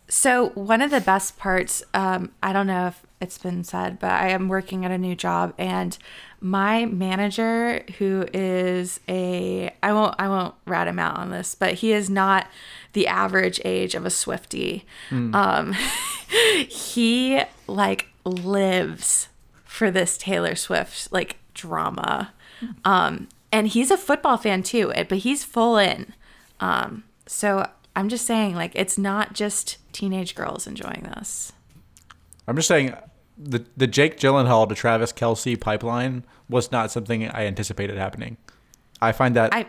So 0.08 0.50
one 0.50 0.80
of 0.82 0.90
the 0.90 1.00
best 1.00 1.38
parts, 1.38 1.82
um, 1.94 2.32
I 2.42 2.52
don't 2.52 2.66
know 2.66 2.88
if 2.88 3.02
it's 3.20 3.38
been 3.38 3.62
said, 3.64 3.98
but 3.98 4.10
I 4.10 4.30
am 4.30 4.48
working 4.48 4.84
at 4.84 4.90
a 4.90 4.98
new 4.98 5.14
job, 5.14 5.52
and 5.58 5.96
my 6.40 6.86
manager, 6.86 7.84
who 7.98 8.26
is 8.32 9.00
a, 9.08 9.74
I 9.82 9.92
won't, 9.92 10.14
I 10.18 10.28
won't 10.28 10.54
rat 10.66 10.88
him 10.88 10.98
out 10.98 11.16
on 11.16 11.30
this, 11.30 11.54
but 11.54 11.74
he 11.74 11.92
is 11.92 12.08
not 12.08 12.46
the 12.92 13.06
average 13.06 13.60
age 13.64 13.94
of 13.94 14.06
a 14.06 14.10
Swifty. 14.10 14.84
Um, 15.10 15.74
he 16.68 17.42
like 17.66 18.08
lives 18.24 19.28
for 19.64 19.90
this 19.90 20.16
Taylor 20.16 20.54
Swift 20.54 21.12
like 21.12 21.36
drama, 21.54 22.32
um, 22.84 23.28
and 23.52 23.68
he's 23.68 23.90
a 23.90 23.96
football 23.96 24.36
fan 24.36 24.62
too, 24.62 24.92
but 25.08 25.18
he's 25.18 25.44
full 25.44 25.76
in. 25.76 26.14
Um, 26.60 27.04
so 27.26 27.68
I'm 27.94 28.08
just 28.08 28.26
saying, 28.26 28.54
like, 28.54 28.72
it's 28.74 28.96
not 28.98 29.34
just 29.34 29.78
teenage 29.92 30.34
girls 30.34 30.66
enjoying 30.66 31.08
this. 31.14 31.52
I'm 32.46 32.56
just 32.56 32.68
saying 32.68 32.94
the 33.42 33.64
the 33.76 33.86
Jake 33.86 34.18
Gyllenhaal 34.18 34.68
to 34.68 34.74
Travis 34.74 35.12
Kelce 35.12 35.58
pipeline 35.60 36.24
was 36.48 36.70
not 36.70 36.90
something 36.90 37.26
I 37.28 37.46
anticipated 37.46 37.96
happening. 37.96 38.36
I 39.00 39.12
find 39.12 39.34
that 39.36 39.54
I- 39.54 39.66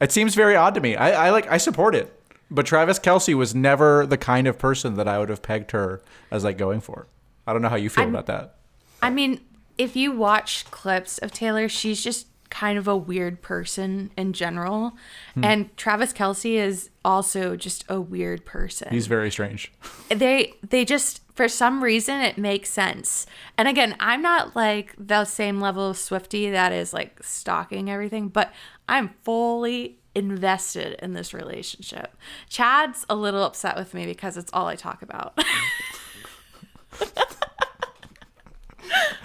it 0.00 0.12
seems 0.12 0.34
very 0.34 0.56
odd 0.56 0.74
to 0.74 0.80
me. 0.80 0.94
I, 0.96 1.26
I 1.28 1.30
like 1.30 1.50
I 1.50 1.56
support 1.56 1.94
it, 1.94 2.12
but 2.50 2.66
Travis 2.66 2.98
Kelce 2.98 3.34
was 3.34 3.54
never 3.54 4.04
the 4.06 4.18
kind 4.18 4.46
of 4.46 4.58
person 4.58 4.94
that 4.96 5.08
I 5.08 5.18
would 5.18 5.28
have 5.30 5.40
pegged 5.42 5.70
her 5.70 6.02
as 6.30 6.44
like 6.44 6.58
going 6.58 6.80
for. 6.80 7.06
I 7.46 7.52
don't 7.52 7.62
know 7.62 7.68
how 7.68 7.76
you 7.76 7.88
feel 7.90 8.02
I'm- 8.04 8.14
about 8.14 8.26
that. 8.26 8.56
I 9.02 9.10
mean, 9.10 9.40
if 9.78 9.96
you 9.96 10.12
watch 10.12 10.64
clips 10.70 11.18
of 11.18 11.30
Taylor, 11.32 11.68
she's 11.68 12.02
just 12.02 12.26
kind 12.50 12.78
of 12.78 12.86
a 12.86 12.96
weird 12.96 13.42
person 13.42 14.10
in 14.16 14.32
general. 14.32 14.92
Hmm. 15.34 15.44
And 15.44 15.76
Travis 15.76 16.12
Kelce 16.12 16.54
is 16.54 16.90
also 17.04 17.56
just 17.56 17.84
a 17.88 18.00
weird 18.00 18.44
person. 18.44 18.88
He's 18.90 19.06
very 19.08 19.30
strange. 19.30 19.72
they 20.08 20.54
they 20.68 20.84
just 20.84 21.20
for 21.34 21.48
some 21.48 21.82
reason 21.82 22.20
it 22.20 22.38
makes 22.38 22.70
sense. 22.70 23.26
And 23.58 23.68
again, 23.68 23.96
I'm 24.00 24.22
not 24.22 24.54
like 24.54 24.94
the 24.96 25.24
same 25.24 25.60
level 25.60 25.90
of 25.90 25.98
Swifty 25.98 26.50
that 26.50 26.72
is 26.72 26.92
like 26.94 27.22
stalking 27.22 27.90
everything, 27.90 28.28
but 28.28 28.52
I'm 28.88 29.10
fully 29.24 29.98
invested 30.14 30.96
in 31.02 31.12
this 31.12 31.34
relationship. 31.34 32.16
Chad's 32.48 33.04
a 33.08 33.16
little 33.16 33.42
upset 33.42 33.76
with 33.76 33.94
me 33.94 34.06
because 34.06 34.36
it's 34.36 34.50
all 34.52 34.68
I 34.68 34.76
talk 34.76 35.02
about. 35.02 35.38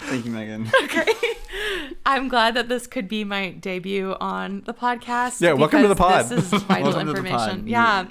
Thank 0.00 0.24
you, 0.24 0.32
Megan. 0.32 0.68
Okay. 0.82 1.06
I'm 2.04 2.28
glad 2.28 2.54
that 2.54 2.68
this 2.68 2.88
could 2.88 3.06
be 3.06 3.22
my 3.22 3.50
debut 3.50 4.16
on 4.20 4.62
the 4.66 4.74
podcast. 4.74 5.40
Yeah, 5.40 5.52
welcome 5.52 5.82
to 5.82 5.88
the 5.88 5.94
pod. 5.94 6.26
This 6.28 6.52
is 6.52 6.62
vital 6.64 6.90
Welcome 6.90 7.06
to 7.06 7.12
the 7.12 7.18
information. 7.20 7.68
Yeah. 7.68 8.06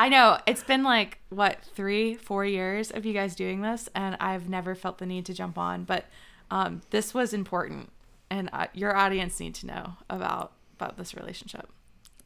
I 0.00 0.08
know. 0.08 0.38
It's 0.46 0.64
been 0.64 0.82
like, 0.82 1.18
what, 1.28 1.58
three, 1.74 2.14
four 2.14 2.46
years 2.46 2.90
of 2.90 3.04
you 3.04 3.12
guys 3.12 3.36
doing 3.36 3.60
this, 3.60 3.86
and 3.94 4.16
I've 4.18 4.48
never 4.48 4.74
felt 4.74 4.96
the 4.96 5.04
need 5.04 5.26
to 5.26 5.34
jump 5.34 5.58
on. 5.58 5.84
But 5.84 6.06
um, 6.50 6.80
this 6.88 7.12
was 7.12 7.34
important, 7.34 7.92
and 8.30 8.48
uh, 8.54 8.68
your 8.72 8.96
audience 8.96 9.38
need 9.38 9.54
to 9.56 9.66
know 9.66 9.96
about 10.08 10.52
about 10.76 10.96
this 10.96 11.14
relationship. 11.14 11.68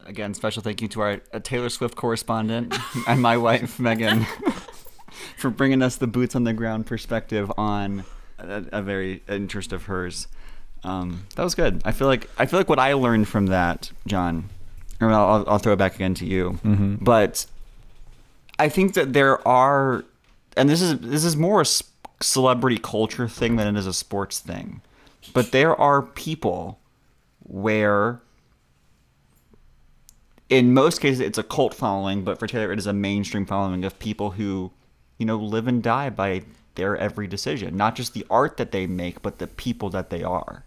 Again, 0.07 0.35
special 0.35 0.63
thank 0.63 0.83
you 0.83 0.87
to 0.87 1.01
our 1.01 1.21
uh, 1.33 1.41
Taylor 1.41 1.69
Swift 1.69 1.97
correspondent 1.97 2.73
and 3.09 3.21
my 3.21 3.37
wife, 3.37 3.81
Megan, 3.81 4.25
for 5.37 5.51
bringing 5.51 5.83
us 5.83 5.97
the 5.97 6.07
boots 6.07 6.37
on 6.37 6.45
the 6.45 6.53
ground 6.53 6.87
perspective 6.87 7.51
on 7.59 8.05
a, 8.39 8.67
a 8.71 8.83
very 8.83 9.25
interest 9.29 9.73
of 9.73 9.87
hers. 9.87 10.29
Um, 10.85 11.27
that 11.35 11.43
was 11.43 11.57
good. 11.57 11.83
I 11.85 11.91
feel 11.91 12.07
like 12.07 12.31
I 12.39 12.47
feel 12.47 12.61
like 12.61 12.69
what 12.69 12.79
I 12.79 12.93
learned 12.93 13.27
from 13.27 13.47
that, 13.47 13.91
John. 14.07 14.49
I 15.01 15.07
mean, 15.07 15.13
I'll, 15.13 15.45
I'll 15.49 15.59
throw 15.59 15.73
it 15.73 15.77
back 15.77 15.97
again 15.97 16.15
to 16.15 16.25
you. 16.25 16.61
But 17.03 17.47
I 18.59 18.69
think 18.69 18.95
that 18.95 19.13
there 19.13 19.47
are, 19.47 20.05
and 20.57 20.69
this 20.69 20.81
is 20.81 20.99
this 21.01 21.25
is 21.25 21.37
more 21.37 21.63
a 21.63 21.67
celebrity 22.23 22.79
culture 22.79 23.29
thing 23.29 23.57
than 23.57 23.75
it 23.75 23.79
is 23.79 23.87
a 23.87 23.93
sports 23.93 24.41
thing. 24.41 24.81
But 25.33 25.53
there 25.53 25.75
are 25.75 26.03
people 26.03 26.79
where 27.43 28.21
in 30.49 30.75
most 30.75 31.01
cases 31.01 31.21
it's 31.21 31.39
a 31.39 31.43
cult 31.43 31.75
following, 31.75 32.23
but 32.23 32.39
for 32.39 32.47
Taylor 32.47 32.73
it 32.73 32.79
is 32.79 32.87
a 32.87 32.93
mainstream 32.93 33.47
following 33.47 33.85
of 33.85 33.99
people 33.99 34.33
who, 34.33 34.71
you 35.19 35.27
know, 35.27 35.37
live 35.37 35.67
and 35.67 35.83
die 35.83 36.11
by 36.11 36.43
their 36.75 36.97
every 36.97 37.27
decision. 37.27 37.77
Not 37.77 37.97
just 37.97 38.15
the 38.15 38.27
art 38.31 38.57
that 38.59 38.73
they 38.73 38.87
make, 38.87 39.23
but 39.23 39.39
the 39.39 39.47
people 39.47 39.91
that 39.91 40.11
they 40.11 40.23
are. 40.23 40.65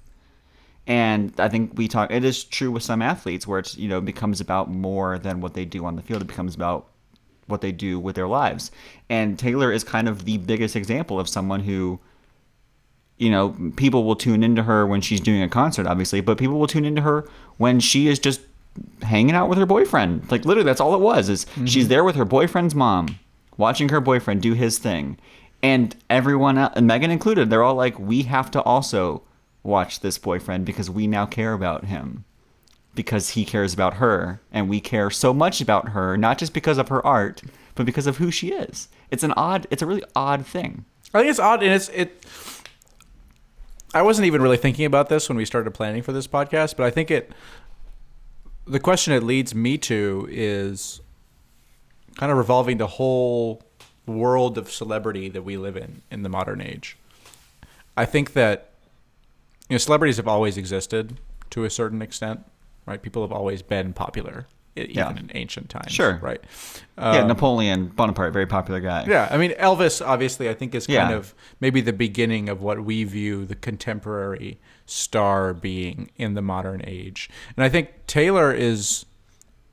And 0.86 1.34
I 1.38 1.50
think 1.50 1.74
we 1.76 1.88
talk 1.88 2.12
it 2.12 2.24
is 2.24 2.44
true 2.44 2.72
with 2.72 2.84
some 2.84 3.02
athletes 3.02 3.46
where 3.46 3.60
it's, 3.60 3.78
you 3.78 3.90
know, 3.90 4.00
becomes 4.02 4.40
about 4.40 4.70
more 4.70 5.20
than 5.20 5.42
what 5.42 5.54
they 5.54 5.66
do 5.66 5.86
on 5.86 5.96
the 5.96 6.02
field. 6.02 6.22
It 6.22 6.28
becomes 6.28 6.56
about 6.56 6.88
what 7.48 7.62
they 7.62 7.72
do 7.72 8.00
with 8.00 8.16
their 8.16 8.28
lives. 8.28 8.72
And 9.10 9.40
Taylor 9.40 9.72
is 9.72 9.84
kind 9.84 10.08
of 10.08 10.26
the 10.26 10.38
biggest 10.38 10.76
example 10.76 11.20
of 11.20 11.28
someone 11.28 11.62
who 11.62 12.00
you 13.18 13.32
know, 13.32 13.56
people 13.76 14.04
will 14.04 14.16
tune 14.16 14.44
into 14.44 14.64
her 14.64 14.86
when 14.86 15.02
she's 15.02 15.20
doing 15.20 15.42
a 15.42 15.50
concert, 15.50 15.88
obviously, 15.88 16.22
but 16.22 16.38
people 16.38 16.60
will 16.60 16.68
tune 16.68 16.86
into 16.86 17.02
her 17.02 17.28
when 17.58 17.80
she 17.80 18.08
is 18.08 18.20
just 18.20 18.42
hanging 19.02 19.34
out 19.34 19.50
with 19.50 19.58
her 19.58 19.66
boyfriend. 19.66 20.30
Like 20.30 20.46
literally, 20.46 20.66
that's 20.66 20.80
all 20.80 20.94
it 20.94 21.00
was. 21.00 21.28
Is 21.28 21.46
mm-hmm. 21.46 21.66
she's 21.66 21.88
there 21.88 22.04
with 22.04 22.16
her 22.16 22.26
boyfriend's 22.26 22.76
mom, 22.76 23.20
watching 23.58 23.90
her 23.90 24.00
boyfriend 24.00 24.44
do 24.44 24.54
his 24.54 24.78
thing, 24.78 25.18
and 25.64 25.96
everyone, 26.10 26.58
and 26.58 26.86
Megan 26.86 27.10
included, 27.10 27.50
they're 27.50 27.64
all 27.64 27.76
like, 27.76 27.98
we 27.98 28.24
have 28.24 28.52
to 28.52 28.62
also 28.62 29.24
watch 29.64 30.02
this 30.02 30.18
boyfriend 30.18 30.66
because 30.66 30.90
we 30.90 31.08
now 31.08 31.26
care 31.26 31.54
about 31.54 31.86
him 31.86 32.24
because 32.98 33.30
he 33.30 33.46
cares 33.46 33.74
about 33.74 33.94
her 33.94 34.42
and 34.52 34.68
we 34.68 34.82
care 34.82 35.10
so 35.10 35.34
much 35.34 35.62
about 35.62 35.90
her 35.90 36.18
not 36.18 36.38
just 36.38 36.54
because 36.54 36.78
of 36.78 36.90
her 36.90 37.06
art 37.06 37.42
but 37.76 37.86
because 37.86 38.08
of 38.08 38.18
who 38.18 38.30
she 38.30 38.50
is 38.50 38.90
it's 39.10 39.24
an 39.24 39.34
odd 39.38 39.66
it's 39.72 39.82
a 39.82 39.86
really 39.86 40.04
odd 40.16 40.46
thing 40.46 40.84
I 41.14 41.20
think 41.20 41.30
it's 41.30 41.40
odd, 41.40 41.64
and 41.64 41.74
it's 41.74 41.90
it. 41.90 42.26
I 43.94 44.02
wasn't 44.02 44.28
even 44.28 44.42
really 44.42 44.58
thinking 44.58 44.86
about 44.86 45.10
this 45.10 45.30
when 45.30 45.38
we 45.38 45.46
started 45.46 45.72
planning 45.74 46.04
for 46.04 46.12
this 46.12 46.28
podcast, 46.28 46.76
but 46.76 46.86
I 46.86 46.92
think 46.92 47.10
it. 47.10 47.32
The 48.66 48.80
question 48.80 49.14
it 49.14 49.24
leads 49.24 49.56
me 49.56 49.78
to 49.80 50.28
is 50.30 51.00
kind 52.18 52.32
of 52.32 52.38
revolving 52.38 52.78
the 52.78 52.88
whole 52.88 53.64
world 54.06 54.58
of 54.58 54.70
celebrity 54.70 55.30
that 55.30 55.44
we 55.44 55.56
live 55.56 55.78
in 55.78 56.02
in 56.12 56.24
the 56.24 56.30
modern 56.30 56.60
age. 56.60 56.98
I 57.96 58.06
think 58.06 58.34
that 58.34 58.72
you 59.70 59.76
know 59.76 59.78
celebrities 59.78 60.18
have 60.18 60.28
always 60.28 60.58
existed 60.58 61.18
to 61.52 61.64
a 61.64 61.70
certain 61.70 62.02
extent, 62.02 62.44
right? 62.88 63.02
People 63.02 63.22
have 63.22 63.32
always 63.32 63.62
been 63.62 63.94
popular, 63.94 64.48
even 64.76 64.96
Yeah. 64.96 65.10
in 65.12 65.30
ancient 65.36 65.70
times, 65.70 65.92
Sure. 65.92 66.18
right? 66.22 66.42
yeah 66.98 67.20
Um, 67.22 67.28
napoleon 67.28 67.88
bonaparte 67.90 68.34
very 68.34 68.48
popular 68.48 68.80
guy 68.80 69.06
yeah, 69.08 69.28
I 69.30 69.38
mean 69.38 69.52
Elvis 69.60 70.04
obviously 70.06 70.50
I 70.50 70.56
think 70.56 70.74
is 70.74 70.88
kind 70.88 71.12
Yeah. 71.12 71.16
of 71.18 71.36
maybe 71.60 71.80
the 71.82 71.94
beginning 71.94 72.50
of 72.50 72.62
what 72.62 72.84
we 72.84 73.04
view 73.04 73.46
the 73.46 73.56
contemporary 73.56 74.60
star 74.88 75.54
being 75.54 76.10
in 76.16 76.34
the 76.34 76.42
modern 76.42 76.82
age. 76.86 77.30
And 77.56 77.64
I 77.64 77.70
think 77.70 77.90
Taylor 78.08 78.52
is 78.54 79.06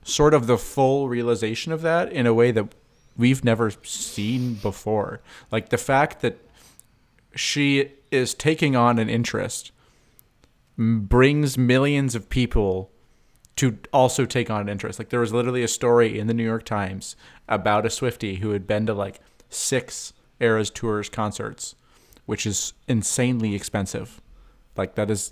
sort 0.03 0.33
of 0.35 0.45
the 0.45 0.57
full 0.57 1.07
realization 1.09 1.71
of 1.71 1.81
that 1.81 2.11
in 2.11 2.27
a 2.27 2.33
way 2.33 2.51
that 2.51 2.67
we've 3.17 3.43
never 3.43 3.71
seen 3.83 4.55
before. 4.55 5.21
Like 5.51 5.69
the 5.69 5.77
fact 5.79 6.21
that 6.21 6.37
she 7.33 7.91
is 8.11 8.33
taking 8.35 8.75
on 8.75 8.99
an 8.99 9.09
interest 9.09 9.71
brings 10.77 11.57
millions 11.57 12.13
of 12.15 12.29
people 12.29 12.91
to 13.57 13.77
also 13.93 14.25
take 14.25 14.49
on 14.49 14.61
an 14.61 14.69
interest. 14.69 14.99
Like 14.99 15.09
there 15.09 15.19
was 15.19 15.33
literally 15.33 15.63
a 15.63 15.67
story 15.67 16.19
in 16.19 16.27
the 16.27 16.33
New 16.33 16.43
York 16.43 16.65
Times 16.65 17.15
about 17.47 17.85
a 17.85 17.89
Swifty 17.89 18.35
who 18.35 18.51
had 18.51 18.67
been 18.67 18.85
to 18.85 18.93
like 18.93 19.19
six 19.49 20.13
Eras 20.39 20.69
Tours 20.69 21.09
concerts, 21.09 21.75
which 22.25 22.45
is 22.45 22.73
insanely 22.87 23.55
expensive. 23.55 24.21
Like 24.75 24.95
that 24.95 25.09
is 25.09 25.31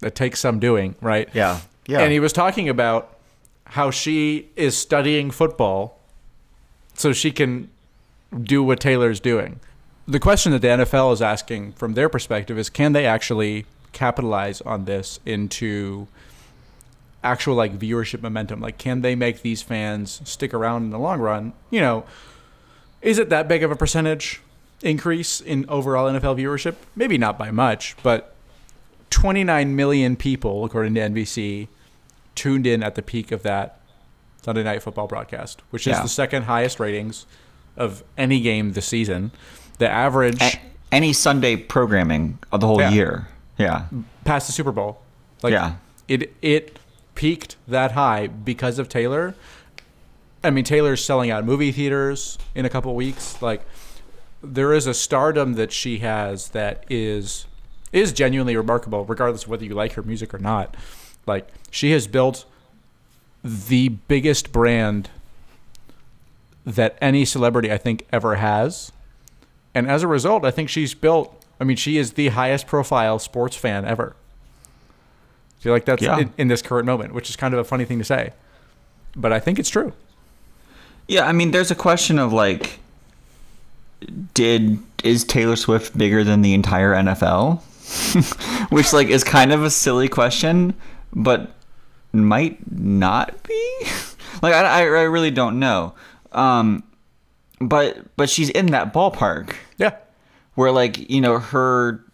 that 0.00 0.14
takes 0.14 0.40
some 0.40 0.60
doing, 0.60 0.94
right? 1.00 1.28
Yeah. 1.32 1.60
Yeah. 1.86 2.00
And 2.00 2.12
he 2.12 2.20
was 2.20 2.32
talking 2.32 2.68
about 2.68 3.16
how 3.64 3.90
she 3.90 4.48
is 4.54 4.76
studying 4.76 5.30
football 5.30 5.98
so 6.94 7.12
she 7.12 7.30
can 7.30 7.70
do 8.42 8.62
what 8.62 8.80
Taylor's 8.80 9.20
doing. 9.20 9.60
The 10.06 10.20
question 10.20 10.52
that 10.52 10.62
the 10.62 10.68
NFL 10.68 11.12
is 11.12 11.22
asking 11.22 11.72
from 11.72 11.94
their 11.94 12.08
perspective 12.08 12.58
is 12.58 12.70
can 12.70 12.92
they 12.92 13.06
actually 13.06 13.66
capitalize 13.92 14.60
on 14.60 14.84
this 14.84 15.18
into 15.26 16.06
actual 17.24 17.54
like 17.54 17.78
viewership 17.78 18.22
momentum? 18.22 18.60
Like 18.60 18.78
can 18.78 19.02
they 19.02 19.14
make 19.14 19.42
these 19.42 19.62
fans 19.62 20.20
stick 20.24 20.52
around 20.54 20.84
in 20.84 20.90
the 20.90 20.98
long 20.98 21.20
run? 21.20 21.52
You 21.70 21.80
know, 21.80 22.04
is 23.02 23.18
it 23.18 23.28
that 23.30 23.48
big 23.48 23.62
of 23.62 23.70
a 23.70 23.76
percentage 23.76 24.40
increase 24.82 25.40
in 25.40 25.64
overall 25.68 26.06
NFL 26.12 26.38
viewership? 26.38 26.74
Maybe 26.94 27.18
not 27.18 27.38
by 27.38 27.50
much, 27.50 27.96
but 28.02 28.34
29 29.10 29.74
million 29.76 30.16
people, 30.16 30.64
according 30.64 30.94
to 30.94 31.00
NBC, 31.00 31.68
tuned 32.34 32.66
in 32.66 32.82
at 32.82 32.94
the 32.96 33.02
peak 33.02 33.32
of 33.32 33.42
that 33.42 33.80
Sunday 34.42 34.62
Night 34.62 34.82
Football 34.82 35.06
broadcast, 35.06 35.62
which 35.70 35.86
is 35.86 35.92
Yeah. 35.96 36.02
the 36.02 36.08
second 36.08 36.44
highest 36.44 36.78
ratings 36.78 37.26
of 37.76 38.02
any 38.16 38.40
game 38.40 38.72
this 38.72 38.86
season. 38.86 39.30
The 39.78 39.88
average 39.90 40.40
A- 40.42 40.60
any 40.92 41.12
Sunday 41.12 41.56
programming 41.56 42.38
of 42.52 42.60
the 42.60 42.66
whole 42.66 42.80
Yeah. 42.80 42.90
year. 42.90 43.28
Yeah. 43.58 43.84
past 44.24 44.46
the 44.48 44.52
Super 44.52 44.72
Bowl, 44.72 45.00
like 45.42 45.52
Yeah. 45.52 45.74
it 46.08 46.34
it 46.42 46.78
peaked 47.16 47.56
that 47.66 47.92
high 47.92 48.28
because 48.28 48.78
of 48.78 48.88
Taylor. 48.88 49.34
I 50.44 50.50
mean, 50.50 50.64
Taylor's 50.64 51.04
selling 51.04 51.30
out 51.30 51.44
movie 51.44 51.72
theaters 51.72 52.38
in 52.54 52.64
a 52.64 52.68
couple 52.68 52.94
weeks. 52.94 53.42
Like, 53.42 53.62
there 54.42 54.72
is 54.72 54.86
a 54.86 54.94
stardom 54.94 55.54
that 55.54 55.72
she 55.72 55.98
has 55.98 56.50
that 56.50 56.84
is 56.88 57.46
is 57.92 58.12
genuinely 58.12 58.56
remarkable, 58.56 59.04
regardless 59.04 59.44
of 59.44 59.48
whether 59.48 59.64
you 59.64 59.74
like 59.74 59.94
her 59.94 60.02
music 60.02 60.34
or 60.34 60.38
not. 60.38 60.76
Like, 61.26 61.48
she 61.70 61.92
has 61.92 62.06
built 62.06 62.44
the 63.42 63.88
biggest 63.88 64.52
brand 64.52 65.08
that 66.64 66.98
any 67.00 67.24
celebrity 67.24 67.72
I 67.72 67.78
think 67.78 68.06
ever 68.12 68.36
has, 68.36 68.92
and 69.74 69.88
as 69.88 70.02
a 70.02 70.08
result, 70.08 70.44
I 70.44 70.50
think 70.50 70.68
she's 70.68 70.94
built. 70.94 71.44
I 71.60 71.64
mean, 71.64 71.76
she 71.76 71.96
is 71.96 72.12
the 72.12 72.28
highest 72.28 72.66
profile 72.66 73.18
sports 73.18 73.56
fan 73.56 73.84
ever. 73.84 74.14
I 75.58 75.62
feel 75.62 75.72
like 75.72 75.84
that's 75.84 76.02
Yeah. 76.02 76.18
in, 76.18 76.32
in 76.38 76.48
this 76.48 76.62
current 76.62 76.86
moment, 76.86 77.14
which 77.14 77.28
is 77.30 77.36
kind 77.36 77.54
of 77.54 77.60
a 77.60 77.64
funny 77.64 77.84
thing 77.84 77.98
to 77.98 78.04
say, 78.04 78.32
but 79.14 79.32
I 79.32 79.40
think 79.40 79.58
it's 79.58 79.70
true. 79.70 79.92
Yeah, 81.08 81.26
I 81.26 81.32
mean, 81.32 81.50
there's 81.52 81.70
a 81.70 81.74
question 81.76 82.18
of 82.18 82.32
like, 82.32 82.78
did 84.34 84.78
is 85.04 85.24
Taylor 85.24 85.56
Swift 85.56 85.96
bigger 85.96 86.24
than 86.24 86.42
the 86.42 86.52
entire 86.54 86.94
NFL? 86.94 87.60
Which 88.70 88.92
like 88.92 89.08
is 89.08 89.24
kind 89.24 89.52
of 89.52 89.62
a 89.62 89.70
silly 89.70 90.08
question, 90.08 90.74
but 91.12 91.52
might 92.12 92.58
not 92.70 93.42
be. 93.44 93.76
like 94.42 94.52
I, 94.54 94.62
I, 94.62 94.80
I 94.80 95.02
really 95.02 95.30
don't 95.30 95.58
know. 95.58 95.94
Um, 96.32 96.82
but 97.60 97.98
but 98.16 98.28
she's 98.28 98.50
in 98.50 98.66
that 98.66 98.92
ballpark 98.92 99.54
Yeah, 99.78 99.94
where 100.56 100.70
like 100.72 101.08
you 101.08 101.20
know 101.20 101.38
her 101.38 102.04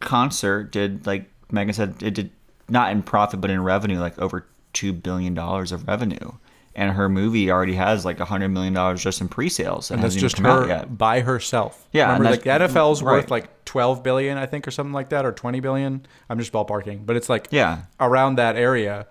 concert 0.00 0.72
did 0.72 1.06
like 1.06 1.30
Megan 1.50 1.72
said 1.72 2.02
it 2.02 2.10
did 2.12 2.30
not 2.68 2.90
in 2.92 3.02
profit 3.02 3.40
but 3.40 3.50
in 3.50 3.62
revenue 3.62 3.98
like 3.98 4.18
over 4.18 4.46
two 4.72 4.92
billion 4.92 5.34
dollars 5.34 5.72
of 5.72 5.86
revenue, 5.86 6.32
and 6.74 6.92
her 6.92 7.08
movie 7.08 7.50
already 7.50 7.74
has 7.74 8.04
like 8.04 8.20
a 8.20 8.24
hundred 8.24 8.48
million 8.50 8.72
dollars 8.74 9.02
just 9.02 9.20
in 9.20 9.28
pre-sales 9.28 9.90
and 9.90 10.02
that's 10.02 10.14
just 10.14 10.38
her 10.38 10.84
by 10.86 11.20
herself. 11.20 11.88
Yeah, 11.92 12.10
and 12.14 12.18
remember 12.20 12.36
like 12.36 12.44
the 12.44 12.64
NFL's 12.66 13.02
worth 13.02 13.30
like 13.30 13.64
twelve 13.64 14.02
billion, 14.02 14.36
I 14.38 14.46
think, 14.46 14.66
or 14.68 14.70
something 14.70 14.92
like 14.92 15.08
that, 15.10 15.24
or 15.24 15.32
twenty 15.32 15.60
billion. 15.60 16.06
I'm 16.28 16.38
just 16.38 16.52
ballparking, 16.52 17.06
but 17.06 17.16
it's 17.16 17.28
like 17.28 17.48
Yeah. 17.50 17.82
around 18.00 18.36
that 18.36 18.56
area. 18.56 19.06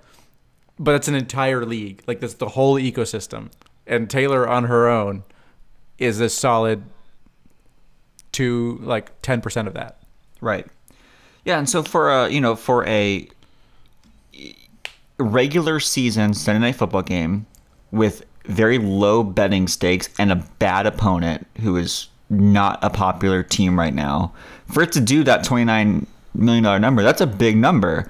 But 0.78 0.96
it's 0.96 1.08
an 1.08 1.16
entire 1.16 1.66
league, 1.66 2.04
like 2.06 2.20
that's 2.20 2.34
the 2.34 2.50
whole 2.50 2.76
ecosystem, 2.80 3.50
and 3.88 4.10
Taylor 4.10 4.48
on 4.48 4.66
her 4.66 4.88
own 4.90 5.24
is 5.98 6.20
a 6.20 6.28
solid 6.28 6.84
to 8.34 8.78
like 8.82 9.22
ten 9.22 9.42
percent 9.42 9.68
of 9.68 9.74
that. 9.76 10.00
Right. 10.42 10.68
Yeah, 11.46 11.60
and 11.60 11.70
so 11.70 11.84
for 11.84 12.12
a 12.12 12.30
you 12.30 12.42
know 12.42 12.56
for 12.56 12.86
a 12.88 13.28
regular 15.18 15.80
season 15.80 16.34
Sunday 16.34 16.60
night 16.60 16.76
football 16.76 17.02
game 17.02 17.46
with 17.92 18.26
very 18.46 18.78
low 18.78 19.24
betting 19.24 19.68
stakes 19.68 20.10
and 20.20 20.32
a 20.32 20.36
bad 20.60 20.86
opponent 20.86 21.48
who 21.62 21.78
is 21.78 22.08
not 22.30 22.80
a 22.84 22.90
popular 22.90 23.44
team 23.44 23.80
right 23.80 23.94
now, 23.94 24.34
for 24.72 24.84
it 24.84 24.92
to 24.92 25.02
do 25.02 25.24
that 25.24 25.44
twenty 25.44 25.66
nine 25.66 26.06
million 26.34 26.64
dollar 26.64 26.80
number, 26.80 27.04
that's 27.04 27.22
a 27.22 27.28
big 27.28 27.56
number, 27.56 28.10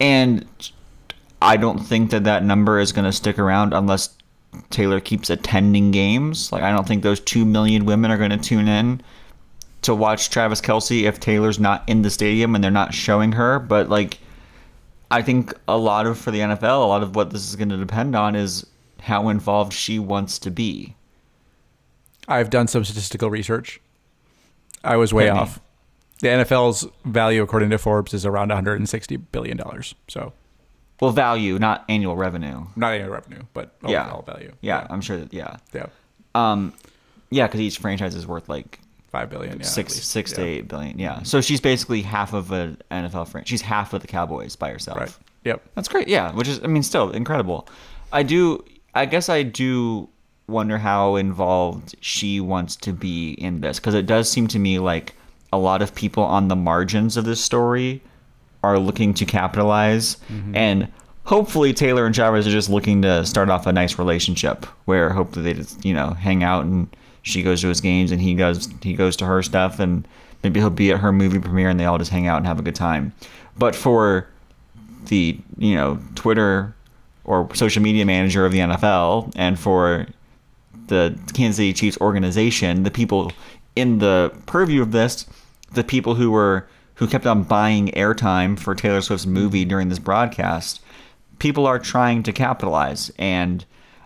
and 0.00 0.46
I 1.42 1.56
don't 1.56 1.78
think 1.78 2.10
that 2.10 2.24
that 2.24 2.44
number 2.44 2.78
is 2.78 2.92
going 2.92 3.04
to 3.04 3.12
stick 3.12 3.38
around 3.38 3.74
unless 3.74 4.16
Taylor 4.70 5.00
keeps 5.00 5.30
attending 5.30 5.90
games. 5.90 6.50
Like 6.50 6.62
I 6.62 6.72
don't 6.72 6.88
think 6.88 7.02
those 7.02 7.20
two 7.20 7.44
million 7.44 7.84
women 7.84 8.10
are 8.10 8.18
going 8.18 8.30
to 8.30 8.38
tune 8.38 8.68
in 8.68 9.02
to 9.82 9.94
watch 9.94 10.30
Travis 10.30 10.60
Kelce 10.60 11.02
if 11.02 11.20
Taylor's 11.20 11.60
not 11.60 11.88
in 11.88 12.02
the 12.02 12.10
stadium 12.10 12.54
and 12.54 12.64
they're 12.64 12.70
not 12.70 12.94
showing 12.94 13.32
her. 13.32 13.58
But 13.58 13.88
like, 13.88 14.18
I 15.10 15.22
think 15.22 15.54
a 15.68 15.76
lot 15.76 16.06
of 16.06 16.18
for 16.18 16.30
the 16.30 16.40
NFL, 16.40 16.82
a 16.82 16.86
lot 16.86 17.02
of 17.02 17.14
what 17.14 17.30
this 17.30 17.48
is 17.48 17.56
going 17.56 17.68
to 17.68 17.76
depend 17.76 18.16
on 18.16 18.34
is 18.34 18.66
how 19.00 19.28
involved 19.28 19.72
she 19.72 19.98
wants 19.98 20.38
to 20.40 20.50
be. 20.50 20.96
I've 22.28 22.50
done 22.50 22.66
some 22.66 22.84
statistical 22.84 23.30
research. 23.30 23.80
I 24.82 24.96
was 24.96 25.14
way 25.14 25.24
Hit 25.26 25.34
me. 25.34 25.38
off. 25.40 25.60
The 26.22 26.28
NFL's 26.28 26.88
value, 27.04 27.42
according 27.42 27.70
to 27.70 27.78
Forbes, 27.78 28.14
is 28.14 28.24
around 28.26 28.48
160 28.48 29.16
billion 29.16 29.56
dollars. 29.56 29.94
So 30.08 30.32
Well, 31.00 31.12
value, 31.12 31.58
not 31.58 31.84
annual 31.88 32.16
revenue. 32.16 32.66
not 32.74 32.94
annual 32.94 33.10
revenue, 33.10 33.42
but 33.52 33.76
Yeah. 33.86 34.06
overall 34.06 34.22
value. 34.22 34.52
Yeah, 34.60 34.86
I'm 34.90 35.02
sure 35.02 35.18
that. 35.18 35.32
Yeah, 35.32 35.56
yeah, 35.72 35.86
um, 36.34 36.72
yeah, 37.30 37.46
because 37.46 37.60
each 37.60 37.78
franchise 37.78 38.14
is 38.14 38.26
worth 38.26 38.48
like 38.48 38.80
five 39.16 39.30
billion. 39.30 39.58
Yeah, 39.58 39.64
six 39.64 39.94
six 39.94 40.32
to 40.32 40.42
eight 40.42 40.68
billion. 40.68 40.98
Yeah, 40.98 41.22
so 41.22 41.40
she's 41.40 41.60
basically 41.60 42.02
half 42.02 42.32
of 42.32 42.52
an 42.52 42.78
NFL 42.90 43.28
franchise. 43.28 43.48
She's 43.48 43.62
half 43.62 43.92
of 43.92 44.02
the 44.02 44.08
Cowboys 44.08 44.56
by 44.56 44.70
herself. 44.70 44.98
Right. 44.98 45.16
Yep. 45.44 45.62
That's 45.74 45.88
great. 45.88 46.08
Yeah, 46.08 46.32
which 46.32 46.48
is 46.48 46.60
I 46.62 46.66
mean 46.66 46.82
still 46.82 47.10
incredible. 47.10 47.68
I 48.12 48.22
do 48.22 48.64
I 48.94 49.06
guess 49.06 49.28
I 49.28 49.42
do 49.42 50.08
wonder 50.48 50.78
how 50.78 51.16
involved 51.16 51.94
she 52.00 52.40
wants 52.40 52.76
to 52.76 52.92
be 52.92 53.32
in 53.32 53.60
this 53.60 53.78
because 53.80 53.94
it 53.94 54.06
does 54.06 54.30
seem 54.30 54.46
to 54.48 54.58
me 54.58 54.78
like 54.78 55.14
a 55.52 55.58
lot 55.58 55.82
of 55.82 55.94
people 55.94 56.22
on 56.22 56.48
the 56.48 56.56
margins 56.56 57.16
of 57.16 57.24
this 57.24 57.42
story 57.42 58.02
are 58.62 58.78
looking 58.78 59.14
to 59.14 59.24
capitalize 59.24 60.16
mm-hmm. 60.28 60.54
and 60.54 60.92
hopefully 61.24 61.72
Taylor 61.72 62.06
and 62.06 62.14
Chavez 62.14 62.46
are 62.46 62.50
just 62.50 62.70
looking 62.70 63.02
to 63.02 63.26
start 63.26 63.50
off 63.50 63.66
a 63.66 63.72
nice 63.72 63.98
relationship 63.98 64.64
where 64.84 65.10
hopefully 65.10 65.44
they 65.44 65.54
just, 65.54 65.84
you 65.84 65.92
know, 65.92 66.10
hang 66.10 66.44
out 66.44 66.64
and 66.64 66.88
she 67.26 67.42
goes 67.42 67.60
to 67.60 67.68
his 67.68 67.80
games 67.80 68.12
and 68.12 68.22
he 68.22 68.34
goes 68.34 68.68
he 68.82 68.94
goes 68.94 69.16
to 69.16 69.26
her 69.26 69.42
stuff 69.42 69.80
and 69.80 70.06
maybe 70.44 70.60
he'll 70.60 70.70
be 70.70 70.92
at 70.92 71.00
her 71.00 71.12
movie 71.12 71.40
premiere 71.40 71.68
and 71.68 71.78
they 71.78 71.84
all 71.84 71.98
just 71.98 72.12
hang 72.12 72.28
out 72.28 72.36
and 72.36 72.46
have 72.46 72.60
a 72.60 72.62
good 72.62 72.74
time. 72.74 73.12
But 73.58 73.74
for 73.74 74.28
the 75.06 75.38
you 75.58 75.74
know 75.74 75.98
Twitter 76.14 76.74
or 77.24 77.52
social 77.54 77.82
media 77.82 78.06
manager 78.06 78.46
of 78.46 78.52
the 78.52 78.58
NFL, 78.58 79.32
and 79.34 79.58
for 79.58 80.06
the 80.86 81.18
Kansas 81.34 81.56
City 81.56 81.72
Chiefs 81.72 81.98
organization, 82.00 82.84
the 82.84 82.92
people 82.92 83.32
in 83.74 83.98
the 83.98 84.32
purview 84.46 84.80
of 84.80 84.92
this, 84.92 85.26
the 85.72 85.82
people 85.82 86.14
who 86.14 86.30
were 86.30 86.68
who 86.94 87.08
kept 87.08 87.26
on 87.26 87.42
buying 87.42 87.88
airtime 87.88 88.56
for 88.56 88.76
Taylor 88.76 89.00
Swift's 89.00 89.26
movie 89.26 89.64
during 89.64 89.88
this 89.88 89.98
broadcast, 89.98 90.80
people 91.40 91.66
are 91.66 91.80
trying 91.80 92.22
to 92.22 92.32
capitalize, 92.32 93.10
and 93.18 93.64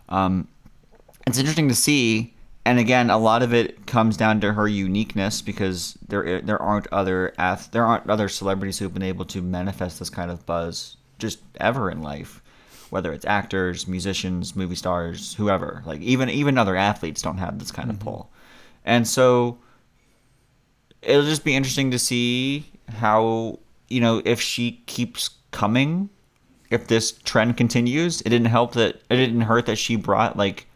um, 0.08 0.48
it's 1.26 1.38
interesting 1.38 1.68
to 1.68 1.74
see. 1.74 2.32
And 2.64 2.78
again, 2.78 3.08
a 3.10 3.18
lot 3.18 3.42
of 3.42 3.54
it 3.54 3.86
comes 3.86 4.16
down 4.16 4.40
to 4.40 4.52
her 4.52 4.68
uniqueness 4.68 5.40
because 5.40 5.96
there 6.06 6.40
there 6.42 6.60
aren't 6.60 6.86
other 6.92 7.32
ath- 7.38 7.70
there 7.70 7.86
aren't 7.86 8.08
other 8.10 8.28
celebrities 8.28 8.78
who've 8.78 8.92
been 8.92 9.02
able 9.02 9.24
to 9.26 9.40
manifest 9.40 9.98
this 9.98 10.10
kind 10.10 10.30
of 10.30 10.44
buzz 10.44 10.96
just 11.18 11.38
ever 11.58 11.90
in 11.90 12.02
life, 12.02 12.42
whether 12.90 13.12
it's 13.12 13.24
actors, 13.24 13.88
musicians, 13.88 14.54
movie 14.54 14.74
stars, 14.74 15.34
whoever. 15.34 15.82
Like 15.86 16.02
even 16.02 16.28
even 16.28 16.58
other 16.58 16.76
athletes 16.76 17.22
don't 17.22 17.38
have 17.38 17.58
this 17.58 17.72
kind 17.72 17.88
of 17.88 17.96
mm-hmm. 17.96 18.08
pull, 18.08 18.30
and 18.84 19.08
so 19.08 19.58
it'll 21.00 21.24
just 21.24 21.44
be 21.44 21.54
interesting 21.54 21.90
to 21.92 21.98
see 21.98 22.66
how 22.88 23.58
you 23.88 24.00
know 24.00 24.20
if 24.24 24.40
she 24.40 24.82
keeps 24.86 25.30
coming 25.50 26.10
if 26.70 26.86
this 26.86 27.12
trend 27.12 27.56
continues 27.56 28.20
it 28.20 28.28
didn't 28.28 28.46
help 28.46 28.74
that 28.74 28.96
it 29.10 29.16
didn't 29.16 29.40
hurt 29.40 29.66
that 29.66 29.76
she 29.76 29.96
brought 29.96 30.36
like 30.36 30.66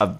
a 0.00 0.14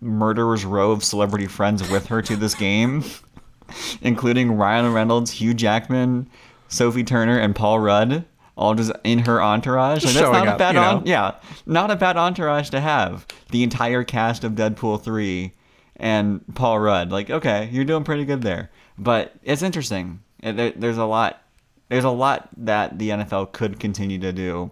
murderer's 0.00 0.64
row 0.64 0.90
of 0.92 1.04
celebrity 1.04 1.46
friends 1.46 1.88
with 1.90 2.06
her 2.06 2.22
to 2.22 2.36
this 2.36 2.54
game 2.54 3.04
including 4.02 4.52
ryan 4.52 4.92
reynolds 4.92 5.30
hugh 5.30 5.54
jackman 5.54 6.28
sophie 6.68 7.04
turner 7.04 7.38
and 7.38 7.54
paul 7.54 7.78
rudd 7.78 8.24
all 8.56 8.74
just 8.74 8.92
in 9.04 9.18
her 9.20 9.42
entourage 9.42 10.04
like, 10.04 10.14
that's 10.14 10.18
Showing 10.18 10.32
not 10.44 10.48
a 10.48 10.50
up, 10.52 10.58
bad 10.58 10.74
you 10.74 10.80
know? 10.80 10.96
on- 10.98 11.06
yeah 11.06 11.34
not 11.66 11.90
a 11.90 11.96
bad 11.96 12.16
entourage 12.16 12.70
to 12.70 12.80
have 12.80 13.26
the 13.50 13.62
entire 13.62 14.04
cast 14.04 14.44
of 14.44 14.52
deadpool 14.52 15.00
3 15.02 15.52
and 15.96 16.42
Paul 16.54 16.78
Rudd. 16.80 17.10
Like, 17.12 17.28
okay, 17.28 17.68
you're 17.72 17.84
doing 17.84 18.04
pretty 18.04 18.24
good 18.24 18.40
there. 18.40 18.70
But 18.96 19.34
it's 19.42 19.60
interesting. 19.60 20.20
It- 20.42 20.56
there- 20.56 20.72
There's 20.74 20.96
a 20.96 21.04
lot. 21.04 21.42
There's 21.90 22.04
a 22.04 22.10
lot 22.10 22.48
that 22.56 22.98
the 22.98 23.10
NFL 23.10 23.52
could 23.52 23.78
continue 23.78 24.18
to 24.20 24.32
do, 24.32 24.70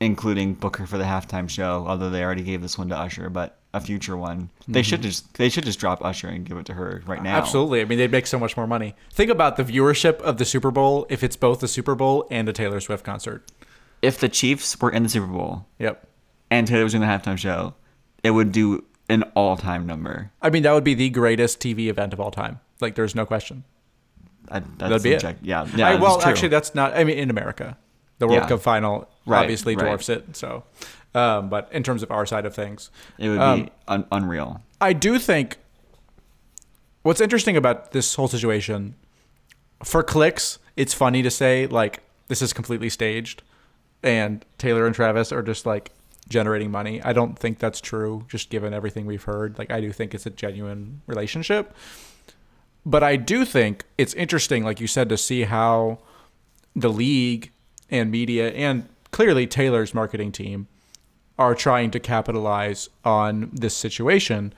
including 0.00 0.54
Booker 0.54 0.86
for 0.86 0.98
the 0.98 1.04
halftime 1.04 1.48
show. 1.48 1.84
Although 1.86 2.10
they 2.10 2.24
already 2.24 2.42
gave 2.42 2.62
this 2.62 2.76
one 2.76 2.88
to 2.88 2.98
Usher, 2.98 3.30
but 3.30 3.59
a 3.72 3.80
future 3.80 4.16
one. 4.16 4.50
They 4.66 4.80
mm-hmm. 4.80 4.88
should 4.88 5.02
just 5.02 5.34
they 5.34 5.48
should 5.48 5.64
just 5.64 5.78
drop 5.78 6.04
Usher 6.04 6.28
and 6.28 6.44
give 6.44 6.56
it 6.56 6.66
to 6.66 6.74
her 6.74 7.02
right 7.06 7.22
now. 7.22 7.36
Absolutely. 7.36 7.80
I 7.80 7.84
mean, 7.84 7.98
they'd 7.98 8.10
make 8.10 8.26
so 8.26 8.38
much 8.38 8.56
more 8.56 8.66
money. 8.66 8.94
Think 9.12 9.30
about 9.30 9.56
the 9.56 9.64
viewership 9.64 10.20
of 10.20 10.38
the 10.38 10.44
Super 10.44 10.70
Bowl 10.70 11.06
if 11.08 11.22
it's 11.22 11.36
both 11.36 11.60
the 11.60 11.68
Super 11.68 11.94
Bowl 11.94 12.26
and 12.30 12.48
a 12.48 12.52
Taylor 12.52 12.80
Swift 12.80 13.04
concert. 13.04 13.50
If 14.02 14.18
the 14.18 14.28
Chiefs 14.28 14.80
were 14.80 14.90
in 14.90 15.02
the 15.02 15.08
Super 15.08 15.26
Bowl 15.26 15.66
Yep. 15.78 16.06
and 16.50 16.66
Taylor 16.66 16.84
was 16.84 16.94
in 16.94 17.00
the 17.00 17.06
halftime 17.06 17.38
show, 17.38 17.74
it 18.22 18.30
would 18.30 18.50
do 18.50 18.84
an 19.08 19.24
all-time 19.34 19.86
number. 19.86 20.30
I 20.40 20.50
mean, 20.50 20.62
that 20.62 20.72
would 20.72 20.84
be 20.84 20.94
the 20.94 21.10
greatest 21.10 21.60
TV 21.60 21.88
event 21.88 22.12
of 22.12 22.20
all 22.20 22.30
time. 22.30 22.60
Like, 22.80 22.94
there's 22.94 23.14
no 23.14 23.26
question. 23.26 23.64
I, 24.48 24.60
that's 24.60 24.78
That'd 24.78 25.02
be 25.02 25.12
it. 25.12 25.20
subject- 25.20 25.44
Yeah, 25.44 25.66
yeah. 25.76 25.88
I, 25.88 25.94
well, 25.96 26.20
actually, 26.22 26.48
that's 26.48 26.74
not. 26.74 26.96
I 26.96 27.04
mean, 27.04 27.18
in 27.18 27.28
America, 27.28 27.76
the 28.18 28.26
World 28.26 28.42
Yeah. 28.42 28.48
Cup 28.48 28.60
final 28.60 29.08
Right, 29.26 29.42
obviously 29.42 29.76
right. 29.76 29.84
dwarfs 29.84 30.08
it. 30.08 30.34
So, 30.36 30.64
um, 31.14 31.48
but 31.48 31.68
in 31.72 31.82
terms 31.82 32.02
of 32.02 32.10
our 32.10 32.26
side 32.26 32.46
of 32.46 32.54
things, 32.54 32.90
it 33.18 33.28
would 33.28 33.40
um, 33.40 33.64
be 33.64 33.72
un- 33.88 34.06
unreal. 34.12 34.62
I 34.80 34.92
do 34.92 35.18
think 35.18 35.58
what's 37.02 37.20
interesting 37.20 37.56
about 37.56 37.92
this 37.92 38.14
whole 38.14 38.28
situation 38.28 38.94
for 39.82 40.02
clicks, 40.02 40.58
it's 40.76 40.94
funny 40.94 41.22
to 41.22 41.30
say 41.30 41.66
like 41.66 42.02
this 42.28 42.42
is 42.42 42.52
completely 42.52 42.88
staged 42.88 43.42
and 44.02 44.44
Taylor 44.58 44.86
and 44.86 44.94
Travis 44.94 45.32
are 45.32 45.42
just 45.42 45.66
like 45.66 45.90
generating 46.28 46.70
money. 46.70 47.02
I 47.02 47.12
don't 47.12 47.38
think 47.38 47.58
that's 47.58 47.80
true 47.80 48.24
just 48.28 48.50
given 48.50 48.72
everything 48.72 49.06
we've 49.06 49.24
heard. 49.24 49.58
Like 49.58 49.70
I 49.70 49.80
do 49.80 49.92
think 49.92 50.14
it's 50.14 50.26
a 50.26 50.30
genuine 50.30 51.02
relationship. 51.06 51.74
But 52.86 53.02
I 53.02 53.16
do 53.16 53.44
think 53.44 53.84
it's 53.98 54.14
interesting 54.14 54.64
like 54.64 54.80
you 54.80 54.86
said 54.86 55.08
to 55.10 55.18
see 55.18 55.42
how 55.42 55.98
the 56.74 56.90
league 56.90 57.50
and 57.90 58.10
media 58.10 58.50
and 58.50 58.88
clearly 59.10 59.46
Taylor's 59.46 59.92
marketing 59.92 60.32
team 60.32 60.68
are 61.40 61.54
trying 61.54 61.90
to 61.90 61.98
capitalize 61.98 62.90
on 63.02 63.48
this 63.50 63.74
situation. 63.74 64.52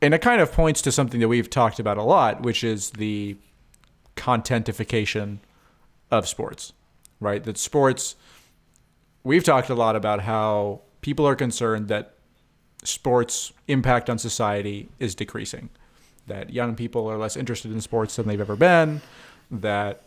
And 0.00 0.14
it 0.14 0.22
kind 0.22 0.40
of 0.40 0.52
points 0.52 0.80
to 0.82 0.92
something 0.92 1.18
that 1.18 1.26
we've 1.26 1.50
talked 1.50 1.80
about 1.80 1.98
a 1.98 2.02
lot, 2.04 2.42
which 2.42 2.62
is 2.62 2.90
the 2.90 3.36
contentification 4.14 5.40
of 6.12 6.28
sports, 6.28 6.72
right? 7.18 7.42
That 7.42 7.58
sports, 7.58 8.14
we've 9.24 9.42
talked 9.42 9.68
a 9.68 9.74
lot 9.74 9.96
about 9.96 10.20
how 10.20 10.82
people 11.00 11.26
are 11.26 11.34
concerned 11.34 11.88
that 11.88 12.14
sports' 12.84 13.52
impact 13.66 14.08
on 14.08 14.18
society 14.18 14.88
is 15.00 15.16
decreasing, 15.16 15.70
that 16.28 16.52
young 16.52 16.76
people 16.76 17.10
are 17.10 17.18
less 17.18 17.36
interested 17.36 17.72
in 17.72 17.80
sports 17.80 18.14
than 18.14 18.28
they've 18.28 18.40
ever 18.40 18.54
been, 18.54 19.02
that 19.50 20.02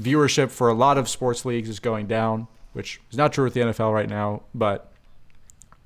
viewership 0.00 0.50
for 0.50 0.68
a 0.68 0.74
lot 0.74 0.98
of 0.98 1.08
sports 1.08 1.44
leagues 1.44 1.68
is 1.68 1.78
going 1.78 2.08
down, 2.08 2.48
which 2.74 3.00
is 3.10 3.16
not 3.16 3.32
true 3.32 3.44
with 3.44 3.54
the 3.54 3.60
NFL 3.60 3.92
right 3.92 4.08
now, 4.08 4.42
but 4.54 4.92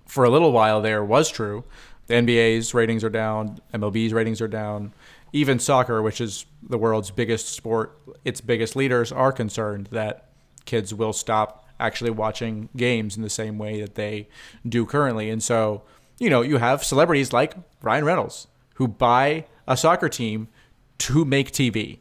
for 0.06 0.24
a 0.24 0.30
little 0.30 0.52
while 0.52 0.80
there 0.82 1.04
was 1.04 1.30
true. 1.30 1.64
The 2.08 2.14
NBA's 2.14 2.74
ratings 2.74 3.04
are 3.04 3.10
down, 3.10 3.60
MLB's 3.72 4.12
ratings 4.12 4.40
are 4.40 4.48
down. 4.48 4.92
Even 5.32 5.58
soccer, 5.58 6.00
which 6.02 6.20
is 6.20 6.46
the 6.62 6.78
world's 6.78 7.10
biggest 7.10 7.50
sport, 7.50 7.96
its 8.24 8.40
biggest 8.40 8.74
leaders 8.74 9.12
are 9.12 9.30
concerned 9.30 9.88
that 9.92 10.30
kids 10.64 10.94
will 10.94 11.12
stop 11.12 11.66
actually 11.78 12.10
watching 12.10 12.68
games 12.76 13.16
in 13.16 13.22
the 13.22 13.30
same 13.30 13.58
way 13.58 13.80
that 13.80 13.94
they 13.94 14.28
do 14.66 14.84
currently. 14.86 15.30
And 15.30 15.42
so, 15.42 15.82
you 16.18 16.30
know, 16.30 16.40
you 16.40 16.56
have 16.56 16.82
celebrities 16.82 17.32
like 17.32 17.54
Ryan 17.82 18.04
Reynolds 18.04 18.48
who 18.74 18.88
buy 18.88 19.44
a 19.66 19.76
soccer 19.76 20.08
team 20.08 20.48
to 20.98 21.24
make 21.24 21.52
TV, 21.52 21.98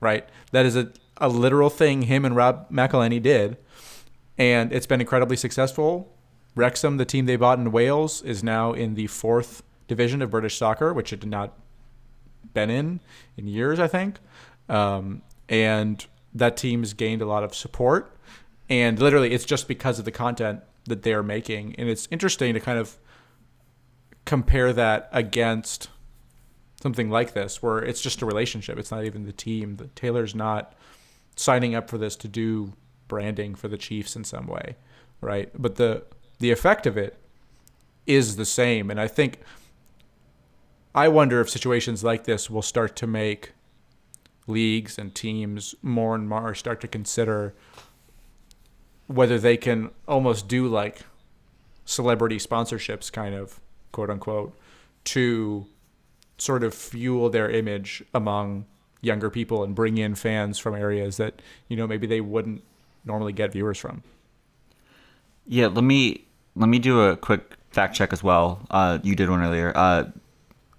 right? 0.00 0.28
That 0.52 0.66
is 0.66 0.76
a, 0.76 0.90
a 1.18 1.28
literal 1.28 1.70
thing 1.70 2.02
him 2.02 2.24
and 2.24 2.34
Rob 2.34 2.70
McElhenney 2.70 3.22
did. 3.22 3.56
And 4.36 4.72
it's 4.72 4.86
been 4.86 5.00
incredibly 5.00 5.36
successful. 5.36 6.12
Wrexham, 6.56 6.96
the 6.96 7.04
team 7.04 7.26
they 7.26 7.36
bought 7.36 7.58
in 7.58 7.72
Wales, 7.72 8.22
is 8.22 8.42
now 8.42 8.72
in 8.72 8.94
the 8.94 9.06
fourth 9.06 9.62
division 9.88 10.22
of 10.22 10.30
British 10.30 10.56
soccer, 10.56 10.92
which 10.92 11.12
it 11.12 11.20
had 11.22 11.30
not 11.30 11.58
been 12.52 12.70
in 12.70 13.00
in 13.36 13.46
years, 13.46 13.78
I 13.78 13.86
think. 13.88 14.18
um, 14.68 15.22
and 15.48 16.06
that 16.34 16.56
team's 16.56 16.92
gained 16.94 17.22
a 17.22 17.26
lot 17.26 17.44
of 17.44 17.54
support. 17.54 18.16
And 18.68 18.98
literally, 18.98 19.32
it's 19.32 19.44
just 19.44 19.68
because 19.68 19.98
of 19.98 20.04
the 20.04 20.10
content 20.10 20.60
that 20.86 21.02
they 21.02 21.12
are 21.12 21.22
making, 21.22 21.74
and 21.76 21.88
it's 21.88 22.08
interesting 22.10 22.54
to 22.54 22.60
kind 22.60 22.78
of 22.78 22.98
compare 24.24 24.72
that 24.72 25.08
against 25.12 25.88
something 26.82 27.10
like 27.10 27.34
this, 27.34 27.62
where 27.62 27.78
it's 27.78 28.00
just 28.00 28.22
a 28.22 28.26
relationship. 28.26 28.78
It's 28.78 28.90
not 28.90 29.04
even 29.04 29.24
the 29.24 29.32
team. 29.32 29.90
Taylor's 29.94 30.34
not 30.34 30.74
signing 31.36 31.74
up 31.74 31.90
for 31.90 31.98
this 31.98 32.16
to 32.16 32.28
do 32.28 32.72
branding 33.08 33.54
for 33.54 33.68
the 33.68 33.78
Chiefs 33.78 34.16
in 34.16 34.24
some 34.24 34.46
way, 34.46 34.76
right? 35.20 35.50
But 35.54 35.76
the 35.76 36.04
the 36.38 36.50
effect 36.50 36.86
of 36.86 36.96
it 36.96 37.16
is 38.06 38.36
the 38.36 38.44
same, 38.44 38.90
and 38.90 39.00
I 39.00 39.08
think 39.08 39.40
I 40.94 41.08
wonder 41.08 41.40
if 41.40 41.50
situations 41.50 42.04
like 42.04 42.24
this 42.24 42.48
will 42.48 42.62
start 42.62 42.94
to 42.96 43.06
make 43.06 43.52
leagues 44.46 44.98
and 44.98 45.14
teams 45.14 45.74
more 45.82 46.14
and 46.14 46.28
more 46.28 46.54
start 46.54 46.80
to 46.82 46.88
consider 46.88 47.54
whether 49.06 49.38
they 49.38 49.56
can 49.56 49.90
almost 50.06 50.48
do 50.48 50.66
like 50.66 51.00
celebrity 51.84 52.38
sponsorships 52.38 53.10
kind 53.10 53.34
of 53.34 53.60
quote 53.92 54.10
unquote 54.10 54.56
to 55.04 55.66
sort 56.38 56.62
of 56.62 56.74
fuel 56.74 57.28
their 57.30 57.50
image 57.50 58.02
among 58.14 58.66
younger 59.00 59.30
people 59.30 59.62
and 59.62 59.74
bring 59.74 59.98
in 59.98 60.14
fans 60.14 60.58
from 60.58 60.74
areas 60.74 61.16
that 61.18 61.40
you 61.68 61.76
know 61.76 61.86
maybe 61.86 62.06
they 62.06 62.20
wouldn't 62.20 62.62
normally 63.04 63.32
get 63.32 63.52
viewers 63.52 63.78
from 63.78 64.02
Yeah, 65.46 65.66
let 65.66 65.84
me 65.84 66.24
let 66.56 66.68
me 66.68 66.78
do 66.78 67.02
a 67.02 67.16
quick 67.16 67.56
fact 67.70 67.94
check 67.94 68.12
as 68.12 68.22
well. 68.22 68.64
Uh, 68.70 68.98
you 69.02 69.16
did 69.16 69.28
one 69.28 69.42
earlier. 69.42 69.72
Uh, 69.74 70.04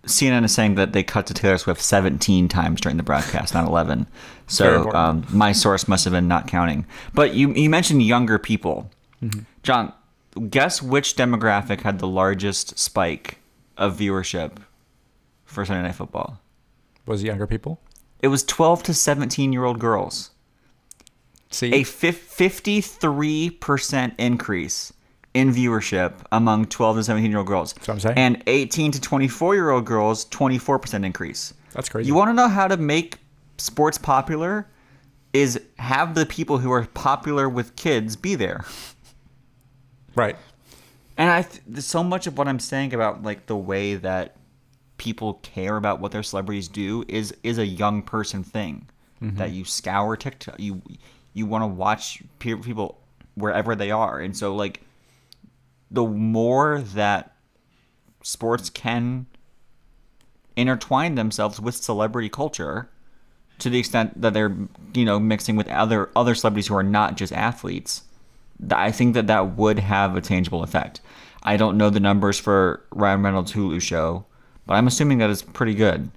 CNN 0.05 0.43
is 0.45 0.53
saying 0.53 0.75
that 0.75 0.93
they 0.93 1.03
cut 1.03 1.25
to 1.27 1.33
Taylor 1.33 1.57
Swift 1.57 1.81
17 1.81 2.47
times 2.47 2.79
during 2.79 2.97
the 2.97 3.03
broadcast, 3.03 3.53
not 3.55 3.67
11. 3.67 4.05
So 4.47 4.91
um, 4.93 5.25
my 5.31 5.51
source 5.51 5.87
must 5.87 6.03
have 6.05 6.13
been 6.13 6.27
not 6.27 6.47
counting. 6.47 6.85
But 7.13 7.33
you 7.33 7.51
you 7.53 7.69
mentioned 7.69 8.03
younger 8.03 8.37
people, 8.37 8.89
John. 9.63 9.93
Guess 10.49 10.81
which 10.81 11.15
demographic 11.15 11.81
had 11.81 11.99
the 11.99 12.07
largest 12.07 12.77
spike 12.77 13.39
of 13.77 13.97
viewership 13.97 14.57
for 15.45 15.63
Sunday 15.63 15.83
Night 15.83 15.95
Football? 15.95 16.39
was 17.05 17.23
it 17.23 17.27
younger 17.27 17.47
people 17.47 17.79
It 18.21 18.29
was 18.29 18.43
12 18.43 18.83
to 18.83 18.93
17 18.93 19.53
year 19.53 19.63
old 19.63 19.79
girls. 19.79 20.31
See 21.55 21.73
a 21.73 21.83
fif- 21.83 22.35
53% 22.37 24.13
increase 24.17 24.93
in 25.35 25.51
viewership 25.53 26.13
among 26.31 26.65
12 26.65 26.97
to 26.97 27.03
17 27.03 27.29
year 27.29 27.39
old 27.39 27.47
girls. 27.47 27.73
what 27.73 27.89
I'm 27.89 27.99
saying. 27.99 28.17
And 28.17 28.43
18 28.47 28.91
to 28.93 29.01
24 29.01 29.53
year 29.53 29.69
old 29.69 29.85
girls, 29.85 30.25
24% 30.25 31.05
increase. 31.05 31.53
That's 31.73 31.89
crazy. 31.89 32.07
You 32.07 32.15
want 32.15 32.29
to 32.29 32.33
know 32.33 32.47
how 32.47 32.67
to 32.67 32.77
make 32.77 33.19
sports 33.57 33.97
popular? 33.97 34.67
Is 35.33 35.59
have 35.77 36.15
the 36.15 36.25
people 36.25 36.59
who 36.59 36.71
are 36.71 36.85
popular 36.85 37.49
with 37.49 37.75
kids 37.75 38.15
be 38.15 38.35
there. 38.35 38.63
right 40.15 40.37
And 41.17 41.29
I 41.29 41.41
th- 41.41 41.83
so 41.83 42.01
much 42.05 42.25
of 42.25 42.37
what 42.37 42.47
I'm 42.47 42.59
saying 42.59 42.93
about 42.93 43.23
like 43.23 43.45
the 43.47 43.57
way 43.57 43.95
that 43.95 44.37
people 44.95 45.33
care 45.35 45.75
about 45.75 45.99
what 45.99 46.13
their 46.13 46.23
celebrities 46.23 46.69
do 46.69 47.03
is 47.09 47.35
is 47.43 47.57
a 47.57 47.65
young 47.65 48.01
person 48.01 48.45
thing 48.45 48.87
mm-hmm. 49.21 49.35
that 49.35 49.51
you 49.51 49.65
scour 49.65 50.15
TikTok 50.15 50.55
you 50.57 50.81
you 51.35 51.45
want 51.45 51.61
to 51.61 51.67
watch 51.67 52.23
pe- 52.39 52.55
people 52.55 52.99
wherever 53.35 53.75
they 53.75 53.91
are 53.91 54.19
and 54.19 54.35
so 54.35 54.55
like 54.55 54.81
the 55.91 56.03
more 56.03 56.81
that 56.81 57.35
sports 58.23 58.71
can 58.71 59.27
intertwine 60.55 61.13
themselves 61.13 61.59
with 61.59 61.75
celebrity 61.75 62.29
culture 62.29 62.89
to 63.59 63.69
the 63.69 63.77
extent 63.77 64.19
that 64.19 64.33
they're 64.33 64.55
you 64.95 65.05
know 65.05 65.19
mixing 65.19 65.55
with 65.55 65.67
other 65.67 66.09
other 66.15 66.33
celebrities 66.33 66.67
who 66.67 66.75
are 66.75 66.83
not 66.83 67.15
just 67.15 67.31
athletes 67.31 68.01
I 68.71 68.91
think 68.91 69.13
that 69.15 69.27
that 69.27 69.57
would 69.57 69.79
have 69.79 70.15
a 70.15 70.21
tangible 70.21 70.63
effect. 70.63 71.01
I 71.43 71.57
don't 71.57 71.77
know 71.77 71.89
the 71.89 71.99
numbers 71.99 72.39
for 72.39 72.83
Ryan 72.91 73.21
Reynolds' 73.21 73.53
Hulu 73.53 73.81
show, 73.81 74.25
but 74.65 74.75
I'm 74.75 74.87
assuming 74.87 75.19
that 75.19 75.29
it's 75.29 75.41
pretty 75.41 75.75
good 75.75 76.09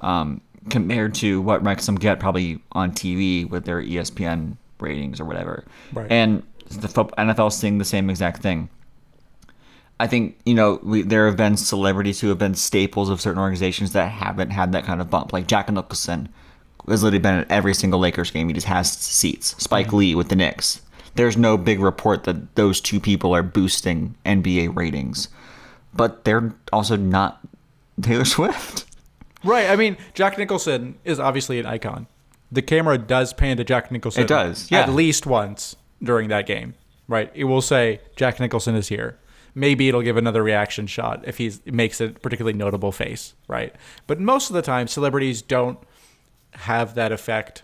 um, 0.00 0.40
compared 0.70 1.14
to 1.16 1.40
what 1.40 1.64
Wrexham 1.64 1.96
get 1.96 2.20
probably 2.20 2.60
on 2.72 2.92
TV 2.92 3.48
with 3.48 3.64
their 3.64 3.82
ESPN 3.82 4.56
ratings 4.78 5.20
or 5.20 5.24
whatever. 5.24 5.64
Right. 5.92 6.10
And 6.10 6.42
the 6.68 6.88
NFL 6.88 7.48
is 7.48 7.56
seeing 7.56 7.78
the 7.78 7.84
same 7.84 8.10
exact 8.10 8.42
thing. 8.42 8.68
I 9.98 10.06
think 10.06 10.38
you 10.44 10.54
know 10.54 10.78
we, 10.82 11.02
there 11.02 11.26
have 11.26 11.36
been 11.36 11.56
celebrities 11.56 12.20
who 12.20 12.28
have 12.28 12.38
been 12.38 12.54
staples 12.54 13.08
of 13.08 13.20
certain 13.20 13.40
organizations 13.40 13.92
that 13.92 14.08
haven't 14.08 14.50
had 14.50 14.72
that 14.72 14.84
kind 14.84 15.00
of 15.00 15.08
bump, 15.08 15.32
like 15.32 15.46
Jack 15.46 15.70
Nicholson 15.70 16.28
has 16.86 17.02
literally 17.02 17.18
been 17.18 17.40
at 17.40 17.50
every 17.50 17.74
single 17.74 17.98
Lakers 17.98 18.30
game. 18.30 18.48
He 18.48 18.54
just 18.54 18.66
has 18.66 18.92
seats. 18.92 19.56
Spike 19.58 19.88
mm-hmm. 19.88 19.96
Lee 19.96 20.14
with 20.14 20.28
the 20.28 20.36
Knicks. 20.36 20.82
There's 21.14 21.36
no 21.36 21.56
big 21.56 21.80
report 21.80 22.24
that 22.24 22.54
those 22.56 22.80
two 22.80 23.00
people 23.00 23.34
are 23.34 23.42
boosting 23.42 24.14
NBA 24.26 24.76
ratings, 24.76 25.28
but 25.94 26.24
they're 26.24 26.54
also 26.72 26.96
not 26.96 27.40
Taylor 28.02 28.24
Swift. 28.36 28.84
right 29.44 29.68
i 29.68 29.76
mean 29.76 29.96
jack 30.14 30.38
nicholson 30.38 30.96
is 31.04 31.20
obviously 31.20 31.60
an 31.60 31.66
icon 31.66 32.06
the 32.52 32.62
camera 32.62 32.96
does 32.98 33.32
pan 33.32 33.56
to 33.56 33.64
jack 33.64 33.90
nicholson 33.90 34.22
It 34.22 34.28
does, 34.28 34.70
yeah. 34.70 34.80
at 34.80 34.90
least 34.90 35.26
once 35.26 35.76
during 36.02 36.28
that 36.28 36.46
game 36.46 36.74
right 37.08 37.30
it 37.34 37.44
will 37.44 37.62
say 37.62 38.00
jack 38.16 38.38
nicholson 38.40 38.74
is 38.74 38.88
here 38.88 39.18
maybe 39.54 39.88
it'll 39.88 40.02
give 40.02 40.16
another 40.16 40.42
reaction 40.42 40.86
shot 40.86 41.22
if 41.26 41.38
he 41.38 41.52
makes 41.64 42.00
a 42.00 42.08
particularly 42.10 42.56
notable 42.56 42.92
face 42.92 43.34
right 43.48 43.74
but 44.06 44.20
most 44.20 44.50
of 44.50 44.54
the 44.54 44.62
time 44.62 44.86
celebrities 44.86 45.42
don't 45.42 45.78
have 46.52 46.94
that 46.94 47.12
effect 47.12 47.62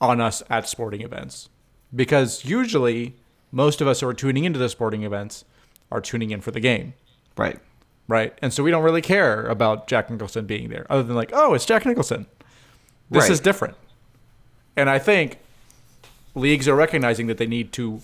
on 0.00 0.20
us 0.20 0.42
at 0.48 0.68
sporting 0.68 1.00
events 1.02 1.48
because 1.94 2.44
usually 2.44 3.16
most 3.50 3.80
of 3.80 3.88
us 3.88 4.00
who 4.00 4.08
are 4.08 4.14
tuning 4.14 4.44
into 4.44 4.58
the 4.58 4.68
sporting 4.68 5.02
events 5.02 5.44
are 5.90 6.00
tuning 6.00 6.30
in 6.30 6.40
for 6.40 6.50
the 6.50 6.60
game 6.60 6.94
Right. 7.36 7.58
right? 8.08 8.36
And 8.42 8.52
so 8.52 8.62
we 8.64 8.70
don't 8.72 8.82
really 8.82 9.00
care 9.00 9.46
about 9.46 9.86
Jack 9.86 10.10
Nicholson 10.10 10.44
being 10.44 10.70
there, 10.70 10.86
other 10.90 11.04
than 11.04 11.14
like, 11.14 11.30
oh, 11.32 11.54
it's 11.54 11.64
Jack 11.64 11.86
Nicholson. 11.86 12.26
This 13.10 13.22
Right. 13.24 13.30
is 13.30 13.40
different. 13.40 13.74
And 14.76 14.88
I 14.88 14.98
think 14.98 15.38
leagues 16.34 16.68
are 16.68 16.74
recognizing 16.76 17.26
that 17.26 17.38
they 17.38 17.46
need 17.46 17.72
to 17.72 18.00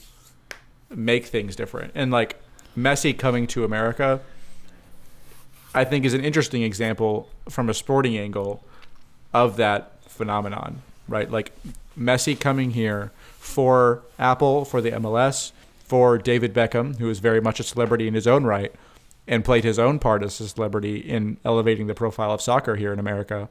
make 0.90 1.26
things 1.26 1.54
different. 1.56 1.92
And 1.94 2.10
like 2.10 2.40
Messi 2.76 3.16
coming 3.16 3.46
to 3.48 3.64
America, 3.64 4.20
I 5.74 5.84
think 5.84 6.04
is 6.04 6.14
an 6.14 6.24
interesting 6.24 6.62
example 6.62 7.28
from 7.48 7.68
a 7.68 7.74
sporting 7.74 8.16
angle 8.16 8.62
of 9.32 9.56
that 9.56 9.92
phenomenon, 10.08 10.82
right? 11.08 11.30
Like 11.30 11.52
Messi 11.98 12.38
coming 12.38 12.70
here 12.72 13.10
for 13.38 14.02
Apple, 14.18 14.64
for 14.64 14.80
the 14.80 14.90
MLS, 14.92 15.52
for 15.84 16.16
David 16.18 16.54
Beckham, 16.54 16.98
who 16.98 17.10
is 17.10 17.18
very 17.18 17.40
much 17.40 17.60
a 17.60 17.62
celebrity 17.62 18.08
in 18.08 18.14
his 18.14 18.26
own 18.26 18.44
right 18.44 18.72
and 19.26 19.44
played 19.44 19.64
his 19.64 19.78
own 19.78 19.98
part 19.98 20.22
as 20.22 20.40
a 20.40 20.48
celebrity 20.48 20.96
in 20.98 21.36
elevating 21.44 21.86
the 21.86 21.94
profile 21.94 22.32
of 22.32 22.40
soccer 22.40 22.76
here 22.76 22.92
in 22.92 22.98
America. 22.98 23.48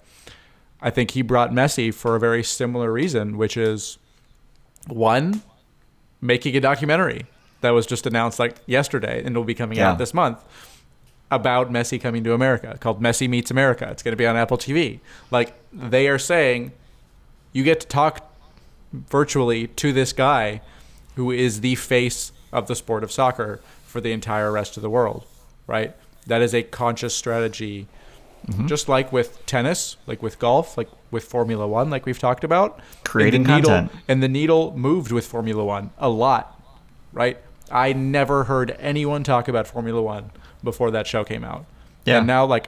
I 0.81 0.89
think 0.89 1.11
he 1.11 1.21
brought 1.21 1.51
Messi 1.51 1.93
for 1.93 2.15
a 2.15 2.19
very 2.19 2.43
similar 2.43 2.91
reason, 2.91 3.37
which 3.37 3.55
is 3.57 3.97
one, 4.87 5.41
making 6.21 6.55
a 6.57 6.59
documentary 6.59 7.25
that 7.61 7.71
was 7.71 7.85
just 7.85 8.05
announced 8.05 8.39
like 8.39 8.57
yesterday 8.65 9.23
and 9.23 9.35
will 9.35 9.43
be 9.45 9.55
coming 9.55 9.77
Yeah. 9.77 9.91
out 9.91 9.97
this 9.97 10.13
month 10.13 10.39
about 11.31 11.71
Messi 11.71 11.99
coming 11.99 12.23
to 12.25 12.33
America 12.33 12.77
called 12.79 13.01
Messi 13.01 13.29
Meets 13.29 13.49
America. 13.49 13.87
It's 13.89 14.03
going 14.03 14.11
to 14.11 14.17
be 14.17 14.25
on 14.27 14.35
Apple 14.35 14.57
TV. 14.57 14.99
Like 15.31 15.53
they 15.71 16.07
are 16.07 16.19
saying 16.19 16.73
you 17.53 17.63
get 17.63 17.79
to 17.79 17.87
talk 17.87 18.29
virtually 18.91 19.67
to 19.67 19.93
this 19.93 20.11
guy 20.13 20.61
who 21.15 21.31
is 21.31 21.61
the 21.61 21.75
face 21.75 22.31
of 22.51 22.67
the 22.67 22.75
sport 22.75 23.03
of 23.03 23.11
soccer 23.11 23.61
for 23.85 24.01
the 24.01 24.11
entire 24.11 24.51
rest 24.51 24.75
of 24.77 24.83
the 24.83 24.89
world, 24.89 25.25
right? 25.65 25.95
That 26.27 26.41
is 26.41 26.53
a 26.53 26.63
conscious 26.63 27.15
strategy 27.15 27.87
Mm-hmm. 28.47 28.67
just 28.67 28.89
like 28.89 29.13
with 29.13 29.45
tennis, 29.45 29.95
like 30.05 30.21
with 30.21 30.37
golf, 30.37 30.77
like 30.77 30.89
with 31.11 31.23
Formula 31.23 31.65
1 31.65 31.89
like 31.89 32.05
we've 32.05 32.19
talked 32.19 32.43
about. 32.43 32.79
Creating 33.05 33.45
and 33.45 33.55
needle, 33.55 33.69
content. 33.69 34.01
And 34.09 34.21
the 34.21 34.27
needle 34.27 34.77
moved 34.77 35.13
with 35.13 35.25
Formula 35.25 35.63
1 35.63 35.91
a 35.97 36.09
lot, 36.09 36.61
right? 37.13 37.37
I 37.71 37.93
never 37.93 38.43
heard 38.43 38.75
anyone 38.79 39.23
talk 39.23 39.47
about 39.47 39.65
Formula 39.65 40.01
1 40.01 40.31
before 40.61 40.91
that 40.91 41.07
show 41.07 41.23
came 41.23 41.45
out. 41.45 41.65
Yeah. 42.03 42.17
And 42.17 42.27
now 42.27 42.45
like 42.45 42.67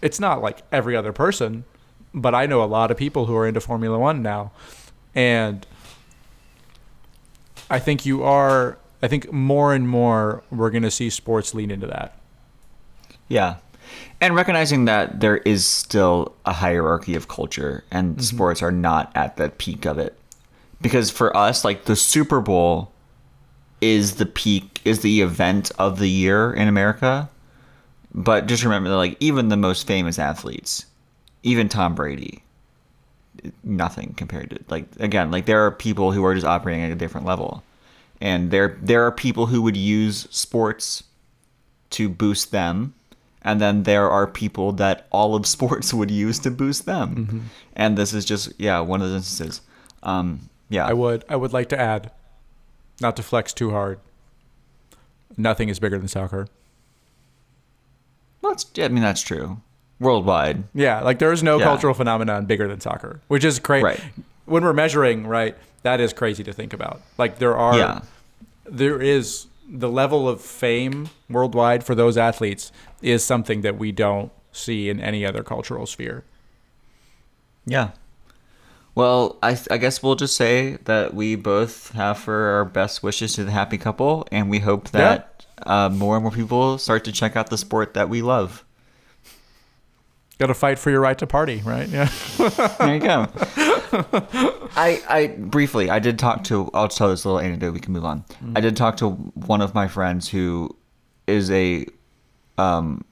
it's 0.00 0.18
not 0.18 0.40
like 0.40 0.62
every 0.72 0.96
other 0.96 1.12
person, 1.12 1.64
but 2.14 2.34
I 2.34 2.46
know 2.46 2.62
a 2.62 2.66
lot 2.66 2.90
of 2.90 2.96
people 2.96 3.26
who 3.26 3.36
are 3.36 3.46
into 3.46 3.60
Formula 3.60 3.98
1 3.98 4.22
now. 4.22 4.52
And 5.14 5.66
I 7.68 7.78
think 7.78 8.06
you 8.06 8.22
are 8.22 8.78
I 9.02 9.08
think 9.08 9.32
more 9.32 9.74
and 9.74 9.88
more 9.88 10.42
we're 10.50 10.70
going 10.70 10.82
to 10.82 10.90
see 10.90 11.10
sports 11.10 11.54
lean 11.54 11.70
into 11.70 11.86
that. 11.86 12.18
Yeah. 13.28 13.56
And 14.20 14.34
recognizing 14.34 14.84
that 14.84 15.20
there 15.20 15.38
is 15.38 15.66
still 15.66 16.34
a 16.44 16.52
hierarchy 16.52 17.14
of 17.14 17.28
culture 17.28 17.84
and 17.90 18.12
mm-hmm. 18.12 18.22
sports 18.22 18.62
are 18.62 18.72
not 18.72 19.10
at 19.14 19.36
the 19.36 19.50
peak 19.50 19.86
of 19.86 19.98
it. 19.98 20.16
Because 20.80 21.10
for 21.10 21.36
us, 21.36 21.64
like 21.64 21.84
the 21.84 21.96
Super 21.96 22.40
Bowl 22.40 22.92
is 23.80 24.16
the 24.16 24.26
peak, 24.26 24.80
is 24.84 25.00
the 25.00 25.20
event 25.20 25.70
of 25.78 25.98
the 25.98 26.08
year 26.08 26.52
in 26.52 26.68
America. 26.68 27.28
But 28.12 28.46
just 28.46 28.64
remember 28.64 28.88
that, 28.88 28.96
like, 28.96 29.16
even 29.20 29.48
the 29.48 29.56
most 29.56 29.86
famous 29.86 30.18
athletes, 30.18 30.86
even 31.42 31.68
Tom 31.68 31.94
Brady, 31.94 32.42
nothing 33.62 34.14
compared 34.16 34.50
to 34.50 34.58
like 34.68 34.86
again 34.98 35.30
like 35.30 35.46
there 35.46 35.64
are 35.64 35.70
people 35.70 36.12
who 36.12 36.24
are 36.24 36.34
just 36.34 36.46
operating 36.46 36.84
at 36.84 36.90
a 36.90 36.96
different 36.96 37.26
level 37.26 37.62
and 38.20 38.50
there 38.50 38.78
there 38.82 39.04
are 39.06 39.12
people 39.12 39.46
who 39.46 39.62
would 39.62 39.76
use 39.76 40.26
sports 40.30 41.04
to 41.90 42.08
boost 42.08 42.50
them 42.50 42.94
and 43.42 43.60
then 43.60 43.84
there 43.84 44.08
are 44.10 44.26
people 44.26 44.72
that 44.72 45.06
all 45.10 45.34
of 45.34 45.46
sports 45.56 45.92
would 45.94 46.10
use 46.10 46.38
to 46.40 46.50
boost 46.50 46.86
them 46.86 47.16
Mm-hmm. 47.16 47.38
and 47.76 47.96
this 47.98 48.12
is 48.12 48.24
just 48.24 48.52
yeah 48.58 48.80
one 48.80 49.00
of 49.02 49.08
those 49.08 49.16
instances 49.22 49.60
um 50.02 50.48
yeah 50.68 50.86
I 50.86 50.92
would 50.92 51.24
I 51.28 51.36
would 51.36 51.52
like 51.52 51.68
to 51.70 51.78
add, 51.80 52.10
not 53.00 53.16
to 53.16 53.22
flex 53.22 53.52
too 53.52 53.70
hard. 53.70 53.98
Nothing 55.36 55.68
is 55.68 55.78
bigger 55.78 55.98
than 55.98 56.08
soccer. 56.08 56.46
well, 58.42 58.52
it's, 58.52 58.66
i 58.78 58.88
mean 58.88 59.02
that's 59.02 59.22
true 59.22 59.60
worldwide 59.98 60.64
Yeah, 60.74 61.00
like 61.00 61.18
there 61.18 61.32
is 61.32 61.42
no 61.42 61.58
Yeah. 61.58 61.64
cultural 61.64 61.92
phenomenon 61.94 62.46
bigger 62.46 62.66
than 62.68 62.80
soccer, 62.80 63.20
which 63.28 63.44
is 63.44 63.58
crazy. 63.58 63.84
Right. 63.84 64.00
When 64.46 64.64
we're 64.64 64.72
measuring, 64.72 65.26
right, 65.26 65.56
that 65.82 66.00
is 66.00 66.12
crazy 66.14 66.42
to 66.44 66.52
think 66.54 66.72
about. 66.72 67.02
Like 67.18 67.38
there 67.38 67.54
are, 67.56 67.76
Yeah. 67.76 68.00
there 68.64 69.00
is 69.02 69.46
the 69.68 69.90
level 69.90 70.26
of 70.26 70.40
fame 70.40 71.10
worldwide 71.28 71.84
for 71.84 71.94
those 71.94 72.16
athletes 72.16 72.72
is 73.02 73.24
something 73.24 73.62
that 73.62 73.78
we 73.78 73.92
don't 73.92 74.32
see 74.52 74.88
in 74.88 75.00
any 75.00 75.24
other 75.24 75.42
cultural 75.42 75.86
sphere. 75.86 76.24
Yeah. 77.66 77.90
Well, 78.94 79.38
I, 79.42 79.58
I 79.70 79.78
guess 79.78 80.02
we'll 80.02 80.16
just 80.16 80.36
say 80.36 80.78
that 80.84 81.14
we 81.14 81.36
both 81.36 81.92
have 81.92 82.18
for 82.18 82.50
our 82.50 82.64
best 82.64 83.02
wishes 83.02 83.34
to 83.34 83.44
the 83.44 83.52
happy 83.52 83.78
couple, 83.78 84.26
and 84.32 84.50
we 84.50 84.58
hope 84.58 84.90
that 84.90 85.46
uh, 85.64 85.88
more 85.88 86.16
and 86.16 86.24
more 86.24 86.32
people 86.32 86.76
start 86.78 87.04
to 87.04 87.12
check 87.12 87.36
out 87.36 87.50
the 87.50 87.58
sport 87.58 87.94
that 87.94 88.08
we 88.08 88.20
love. 88.22 88.64
Got 90.38 90.46
to 90.46 90.54
fight 90.54 90.78
for 90.78 90.90
your 90.90 91.00
right 91.00 91.18
to 91.18 91.26
party, 91.26 91.60
right? 91.64 91.88
Yeah. 91.88 92.08
There 92.78 92.94
you 92.94 93.00
go. 93.00 93.28
I, 94.74 95.02
I 95.08 95.26
briefly, 95.38 95.90
I 95.90 95.98
did 95.98 96.18
talk 96.18 96.44
to. 96.44 96.70
I'll 96.72 96.88
tell 96.88 97.10
this 97.10 97.24
little 97.26 97.40
anecdote. 97.40 97.72
We 97.72 97.80
can 97.80 97.92
move 97.92 98.04
on. 98.06 98.24
I 98.56 98.60
did 98.60 98.76
talk 98.76 98.96
to 98.98 99.10
one 99.10 99.60
of 99.60 99.74
my 99.74 99.86
friends 99.86 100.28
who 100.28 100.74
is 101.26 101.50
a, 101.50 101.84
um, 102.60 103.04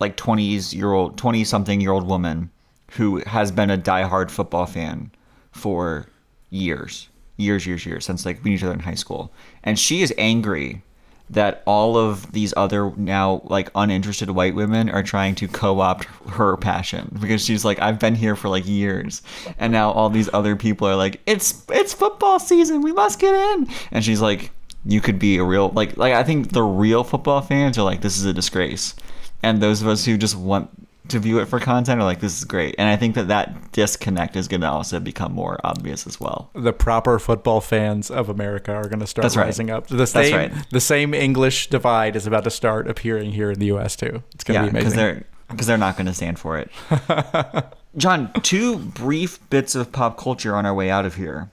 like 0.00 0.16
twenties 0.16 0.74
year 0.74 0.92
old, 0.92 1.18
twenty 1.18 1.44
something 1.44 1.80
year 1.80 1.92
old 1.92 2.06
woman 2.06 2.50
who 2.92 3.22
has 3.26 3.50
been 3.50 3.70
a 3.70 3.78
diehard 3.78 4.30
football 4.30 4.66
fan 4.66 5.10
for 5.52 6.06
years, 6.50 7.08
years, 7.36 7.66
years, 7.66 7.84
years 7.84 8.04
since 8.04 8.24
like 8.24 8.42
we 8.42 8.50
knew 8.50 8.56
each 8.56 8.62
other 8.62 8.72
in 8.72 8.80
high 8.80 8.94
school, 8.94 9.32
and 9.64 9.78
she 9.78 10.02
is 10.02 10.12
angry 10.16 10.82
that 11.30 11.62
all 11.66 11.98
of 11.98 12.32
these 12.32 12.54
other 12.56 12.90
now 12.96 13.42
like 13.44 13.70
uninterested 13.74 14.30
white 14.30 14.54
women 14.54 14.88
are 14.88 15.02
trying 15.02 15.34
to 15.34 15.46
co-opt 15.46 16.04
her 16.30 16.56
passion 16.56 17.14
because 17.20 17.44
she's 17.44 17.66
like 17.66 17.78
I've 17.80 17.98
been 17.98 18.14
here 18.14 18.34
for 18.34 18.48
like 18.48 18.66
years 18.66 19.20
and 19.58 19.70
now 19.70 19.90
all 19.90 20.08
these 20.08 20.30
other 20.32 20.56
people 20.56 20.88
are 20.88 20.96
like 20.96 21.20
it's 21.26 21.64
it's 21.68 21.92
football 21.92 22.38
season 22.38 22.80
we 22.80 22.92
must 22.92 23.18
get 23.18 23.34
in 23.34 23.68
and 23.90 24.02
she's 24.02 24.22
like 24.22 24.50
you 24.84 25.00
could 25.00 25.18
be 25.18 25.38
a 25.38 25.44
real 25.44 25.70
like 25.70 25.96
like 25.96 26.12
I 26.14 26.22
think 26.22 26.52
the 26.52 26.62
real 26.62 27.04
football 27.04 27.40
fans 27.40 27.78
are 27.78 27.82
like 27.82 28.00
this 28.00 28.18
is 28.18 28.24
a 28.24 28.32
disgrace 28.32 28.94
and 29.42 29.60
those 29.62 29.82
of 29.82 29.88
us 29.88 30.04
who 30.04 30.16
just 30.16 30.36
want 30.36 30.70
to 31.08 31.18
view 31.18 31.38
it 31.38 31.46
for 31.46 31.58
content 31.58 32.00
are 32.00 32.04
like 32.04 32.20
this 32.20 32.36
is 32.38 32.44
great 32.44 32.74
and 32.78 32.88
I 32.88 32.96
think 32.96 33.14
that 33.14 33.28
that 33.28 33.72
disconnect 33.72 34.36
is 34.36 34.46
going 34.46 34.60
to 34.60 34.68
also 34.68 35.00
become 35.00 35.32
more 35.32 35.58
obvious 35.64 36.06
as 36.06 36.20
well 36.20 36.50
the 36.54 36.72
proper 36.72 37.18
football 37.18 37.60
fans 37.60 38.10
of 38.10 38.28
America 38.28 38.72
are 38.74 38.88
going 38.88 39.00
to 39.00 39.06
start 39.06 39.22
That's 39.22 39.36
right. 39.36 39.44
rising 39.44 39.70
up. 39.70 39.86
The 39.86 40.06
same, 40.06 40.34
right. 40.34 40.52
the 40.70 40.80
same 40.80 41.14
English 41.14 41.70
divide 41.70 42.14
is 42.14 42.26
about 42.26 42.44
to 42.44 42.50
start 42.50 42.88
appearing 42.88 43.32
here 43.32 43.50
in 43.50 43.58
the 43.58 43.66
U.S. 43.66 43.96
too. 43.96 44.22
It's 44.34 44.44
going 44.44 44.60
to 44.60 44.66
yeah 44.66 44.70
be 44.70 44.78
because 44.78 44.92
amazing. 44.92 45.14
they're 45.14 45.24
because 45.48 45.66
they're 45.66 45.78
not 45.78 45.96
going 45.96 46.06
to 46.06 46.14
stand 46.14 46.38
for 46.38 46.58
it 46.58 46.70
john 47.96 48.30
two 48.42 48.76
brief 48.78 49.38
bits 49.50 49.74
of 49.74 49.90
pop 49.92 50.18
culture 50.18 50.54
on 50.54 50.66
our 50.66 50.74
way 50.74 50.90
out 50.90 51.06
of 51.06 51.14
here 51.14 51.50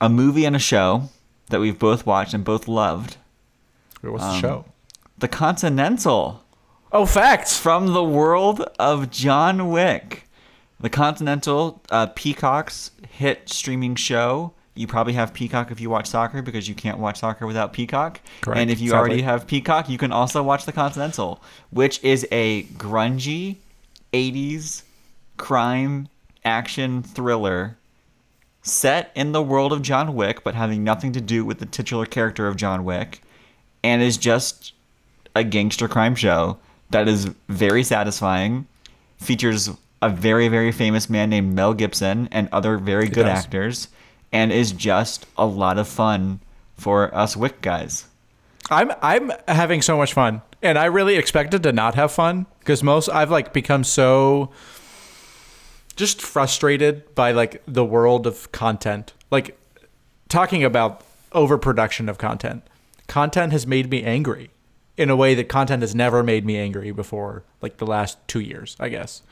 a 0.00 0.08
movie 0.08 0.44
and 0.44 0.54
a 0.54 0.60
show 0.60 1.08
that 1.48 1.60
we've 1.60 1.78
both 1.78 2.06
watched 2.06 2.34
and 2.34 2.44
both 2.44 2.66
loved 2.68 3.16
Wait, 4.02 4.10
What's 4.10 4.24
um, 4.24 4.32
the 4.34 4.40
show? 4.40 4.64
the 5.18 5.28
continental 5.28 6.42
Oh, 6.92 7.06
facts. 7.06 7.58
from 7.58 7.92
the 7.92 8.04
world 8.04 8.60
of 8.78 9.10
john 9.10 9.68
wick 9.70 10.28
the 10.80 10.90
continental 10.90 11.82
uh, 11.90 12.06
peacock's 12.14 12.90
hit 13.10 13.48
streaming 13.48 13.94
show 13.94 14.52
you 14.76 14.86
probably 14.88 15.12
have 15.12 15.32
peacock 15.32 15.70
if 15.70 15.80
you 15.80 15.88
watch 15.88 16.06
soccer 16.06 16.42
because 16.42 16.68
you 16.68 16.74
can't 16.74 16.98
watch 16.98 17.18
soccer 17.20 17.46
without 17.46 17.72
peacock 17.72 18.20
Correct, 18.40 18.60
and 18.60 18.70
if 18.70 18.80
you 18.80 18.90
sadly. 18.90 18.98
already 18.98 19.22
have 19.22 19.46
peacock 19.46 19.88
you 19.88 19.98
can 19.98 20.12
also 20.12 20.42
watch 20.42 20.64
the 20.66 20.72
continental 20.72 21.42
which 21.70 22.02
is 22.02 22.26
a 22.32 22.64
grungy 22.64 23.56
80s 24.12 24.82
crime 25.36 26.08
action 26.44 27.02
thriller 27.02 27.76
set 28.64 29.12
in 29.14 29.32
the 29.32 29.42
world 29.42 29.72
of 29.72 29.82
John 29.82 30.14
Wick, 30.14 30.42
but 30.42 30.54
having 30.54 30.82
nothing 30.82 31.12
to 31.12 31.20
do 31.20 31.44
with 31.44 31.58
the 31.58 31.66
titular 31.66 32.06
character 32.06 32.48
of 32.48 32.56
John 32.56 32.84
Wick, 32.84 33.20
and 33.84 34.02
is 34.02 34.16
just 34.16 34.72
a 35.36 35.44
gangster 35.44 35.86
crime 35.86 36.14
show 36.14 36.58
that 36.90 37.06
is 37.06 37.26
very 37.48 37.84
satisfying, 37.84 38.66
features 39.18 39.70
a 40.00 40.08
very, 40.08 40.48
very 40.48 40.72
famous 40.72 41.08
man 41.08 41.30
named 41.30 41.54
Mel 41.54 41.74
Gibson 41.74 42.28
and 42.32 42.48
other 42.52 42.78
very 42.78 43.08
good 43.08 43.26
actors, 43.26 43.88
and 44.32 44.50
is 44.50 44.72
just 44.72 45.26
a 45.36 45.46
lot 45.46 45.78
of 45.78 45.86
fun 45.86 46.40
for 46.76 47.14
us 47.14 47.36
Wick 47.36 47.60
guys. 47.60 48.06
I'm 48.70 48.92
I'm 49.02 49.30
having 49.46 49.82
so 49.82 49.98
much 49.98 50.14
fun, 50.14 50.40
and 50.62 50.78
I 50.78 50.86
really 50.86 51.16
expected 51.16 51.62
to 51.64 51.72
not 51.72 51.96
have 51.96 52.12
fun 52.12 52.46
because 52.60 52.82
most 52.82 53.10
I've 53.10 53.30
like 53.30 53.52
become 53.52 53.84
so 53.84 54.50
just 55.94 56.20
frustrated 56.20 57.14
by 57.14 57.32
like 57.32 57.62
the 57.66 57.84
world 57.84 58.26
of 58.26 58.50
content. 58.52 59.12
Like 59.30 59.58
talking 60.28 60.64
about 60.64 61.02
overproduction 61.32 62.08
of 62.08 62.18
content. 62.18 62.62
Content 63.06 63.52
has 63.52 63.66
made 63.66 63.90
me 63.90 64.02
angry 64.02 64.50
in 64.96 65.10
a 65.10 65.16
way 65.16 65.34
that 65.34 65.48
content 65.48 65.82
has 65.82 65.94
never 65.94 66.22
made 66.22 66.44
me 66.44 66.56
angry 66.56 66.90
before, 66.92 67.42
like 67.60 67.78
the 67.78 67.86
last 67.86 68.16
two 68.28 68.40
years, 68.40 68.76
I 68.78 68.88
guess. 68.88 69.22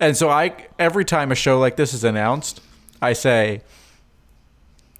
And 0.00 0.16
so 0.16 0.28
I 0.28 0.66
every 0.78 1.04
time 1.04 1.30
a 1.30 1.34
show 1.34 1.58
like 1.58 1.76
this 1.76 1.94
is 1.94 2.04
announced, 2.04 2.60
I 3.00 3.12
say, 3.12 3.62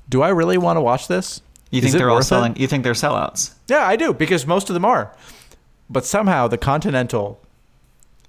"Do 0.09 0.23
I 0.23 0.29
really 0.29 0.59
want 0.59 0.77
to 0.77 0.81
watch 0.81 1.09
this?" 1.09 1.43
You 1.71 1.81
think 1.81 1.95
they're 1.95 2.11
all 2.11 2.17
worth 2.17 2.27
it? 2.27 2.29
selling? 2.29 2.57
You 2.57 2.69
think 2.69 2.85
they're 2.85 2.93
sellouts? 2.93 3.55
Yeah, 3.67 3.87
I 3.87 3.97
do 3.97 4.13
because 4.13 4.47
most 4.47 4.71
of 4.71 4.75
them 4.75 4.85
are. 4.85 5.17
But 5.91 6.05
somehow 6.05 6.47
the 6.47 6.59
Continental 6.59 7.41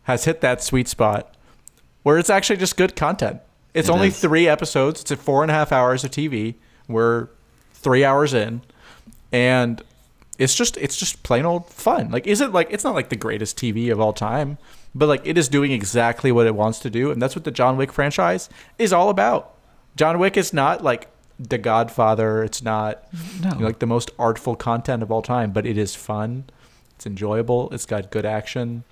has 0.04 0.26
hit 0.26 0.42
that 0.42 0.64
sweet 0.64 0.88
spot 0.88 1.36
where 2.04 2.18
it's 2.18 2.30
actually 2.30 2.58
just 2.58 2.78
good 2.78 2.96
content. 2.96 3.40
It's 3.74 3.90
It 3.90 3.92
only 3.92 4.10
is. 4.10 4.20
three 4.20 4.48
episodes. 4.48 5.02
It's 5.02 5.22
four 5.22 5.42
and 5.42 5.50
a 5.50 5.54
half 5.54 5.72
hours 5.72 6.04
of 6.04 6.12
TV. 6.12 6.56
We're 6.88 7.30
three 7.74 8.06
hours 8.06 8.34
in, 8.34 8.62
and 9.32 9.82
it's 10.38 10.56
just 10.56 10.78
it's 10.78 10.98
just 10.98 11.24
plain 11.24 11.46
old 11.46 11.68
fun. 11.70 12.12
Like, 12.12 12.28
is 12.28 12.42
it 12.42 12.52
like 12.52 12.68
it's 12.72 12.84
not 12.84 12.94
like 12.94 13.10
the 13.10 13.16
greatest 13.16 13.58
TV 13.58 13.92
of 13.92 14.00
all 14.00 14.14
time, 14.14 14.58
but 14.94 15.08
like 15.08 15.22
it 15.26 15.38
is 15.38 15.48
doing 15.48 15.72
exactly 15.72 16.32
what 16.32 16.46
it 16.46 16.56
wants 16.56 16.80
to 16.80 16.90
do, 16.90 17.12
and 17.12 17.22
that's 17.22 17.36
what 17.36 17.46
the 17.46 17.52
John 17.52 17.78
Wick 17.78 17.92
franchise 17.92 18.50
is 18.78 18.94
all 18.94 19.10
about. 19.10 19.54
John 19.96 20.20
Wick 20.20 20.38
is 20.38 20.54
not 20.54 20.84
like 20.84 21.08
The 21.40 21.58
Godfather. 21.58 22.44
It's 22.44 22.62
not 22.64 23.04
No. 23.42 23.50
you 23.54 23.60
know, 23.60 23.66
like 23.66 23.80
the 23.80 23.86
most 23.88 24.12
artful 24.20 24.56
content 24.56 25.02
of 25.04 25.12
all 25.12 25.22
time, 25.22 25.52
but 25.52 25.66
it 25.66 25.78
is 25.78 25.96
fun. 25.96 26.46
It's 26.96 27.06
enjoyable. 27.06 27.70
It's 27.72 27.86
got 27.86 28.12
good 28.12 28.26
action. 28.26 28.84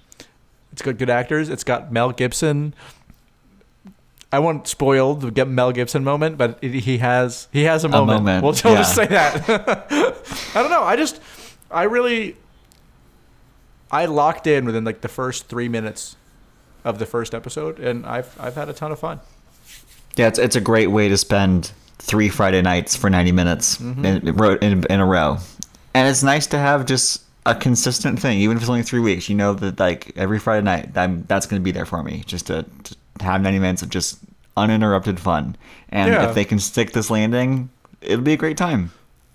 It's 0.71 0.81
got 0.81 0.97
good 0.97 1.09
actors. 1.09 1.49
It's 1.49 1.63
got 1.63 1.91
Mel 1.91 2.11
Gibson. 2.11 2.73
I 4.31 4.39
won't 4.39 4.67
spoil 4.67 5.15
the 5.15 5.45
Mel 5.45 5.71
Gibson 5.73 6.03
moment, 6.03 6.37
but 6.37 6.57
it, 6.61 6.71
he 6.71 6.99
has 6.99 7.47
he 7.51 7.63
has 7.63 7.83
a 7.83 7.89
moment. 7.89 8.23
moment, 8.23 8.43
We'll, 8.43 8.53
we'll 8.73 8.81
just 8.81 8.97
yeah. 8.97 9.31
say 9.33 9.49
that. 9.49 9.87
I 10.55 10.61
don't 10.61 10.71
know. 10.71 10.83
I 10.83 10.95
just 10.95 11.21
I 11.69 11.83
really 11.83 12.37
I 13.91 14.05
locked 14.05 14.47
in 14.47 14.65
within 14.65 14.83
like 14.85 15.01
the 15.01 15.09
first 15.09 15.47
three 15.47 15.67
minutes 15.67 16.15
of 16.83 16.97
the 16.97 17.05
first 17.05 17.33
episode, 17.33 17.79
and 17.79 18.05
I've 18.05 18.35
I've 18.39 18.55
had 18.55 18.69
a 18.69 18.73
ton 18.73 18.91
of 18.91 18.99
fun. 18.99 19.19
Yeah, 20.15 20.27
it's 20.27 20.39
it's 20.39 20.55
a 20.55 20.61
great 20.61 20.87
way 20.87 21.09
to 21.09 21.17
spend 21.17 21.71
three 21.99 22.29
Friday 22.29 22.61
nights 22.61 22.95
for 22.95 23.09
ninety 23.09 23.31
minutes 23.31 23.77
Mm-hmm. 23.77 24.05
in, 24.05 24.27
in, 24.27 24.63
in, 24.79 24.85
in 24.89 24.99
a 24.99 25.05
row, 25.05 25.37
and 25.93 26.07
it's 26.07 26.23
nice 26.23 26.47
to 26.47 26.57
have 26.57 26.85
just 26.85 27.23
a 27.45 27.55
consistent 27.55 28.19
thing, 28.19 28.39
even 28.39 28.55
if 28.55 28.63
it's 28.63 28.69
only 28.69 28.83
three 28.83 28.99
weeks. 28.99 29.27
You 29.27 29.35
know 29.35 29.53
that 29.53 29.79
like 29.79 30.13
every 30.15 30.39
Friday 30.39 30.63
night, 30.63 30.95
I'm, 30.95 31.23
that's 31.27 31.45
going 31.47 31.59
to 31.61 31.63
be 31.63 31.71
there 31.71 31.85
for 31.85 32.01
me, 32.03 32.23
just 32.25 32.47
to, 32.47 32.65
to 32.83 32.95
have 33.21 33.41
ninety 33.41 33.59
minutes 33.59 33.81
of 33.81 33.89
just 33.89 34.19
uninterrupted 34.57 35.19
fun. 35.19 35.55
And 35.89 36.11
Yeah. 36.11 36.29
if 36.29 36.35
they 36.35 36.45
can 36.45 36.59
stick 36.59 36.91
this 36.91 37.09
landing, 37.09 37.69
it'll 38.01 38.23
be 38.23 38.33
a 38.33 38.37
great 38.37 38.57
time. 38.57 38.91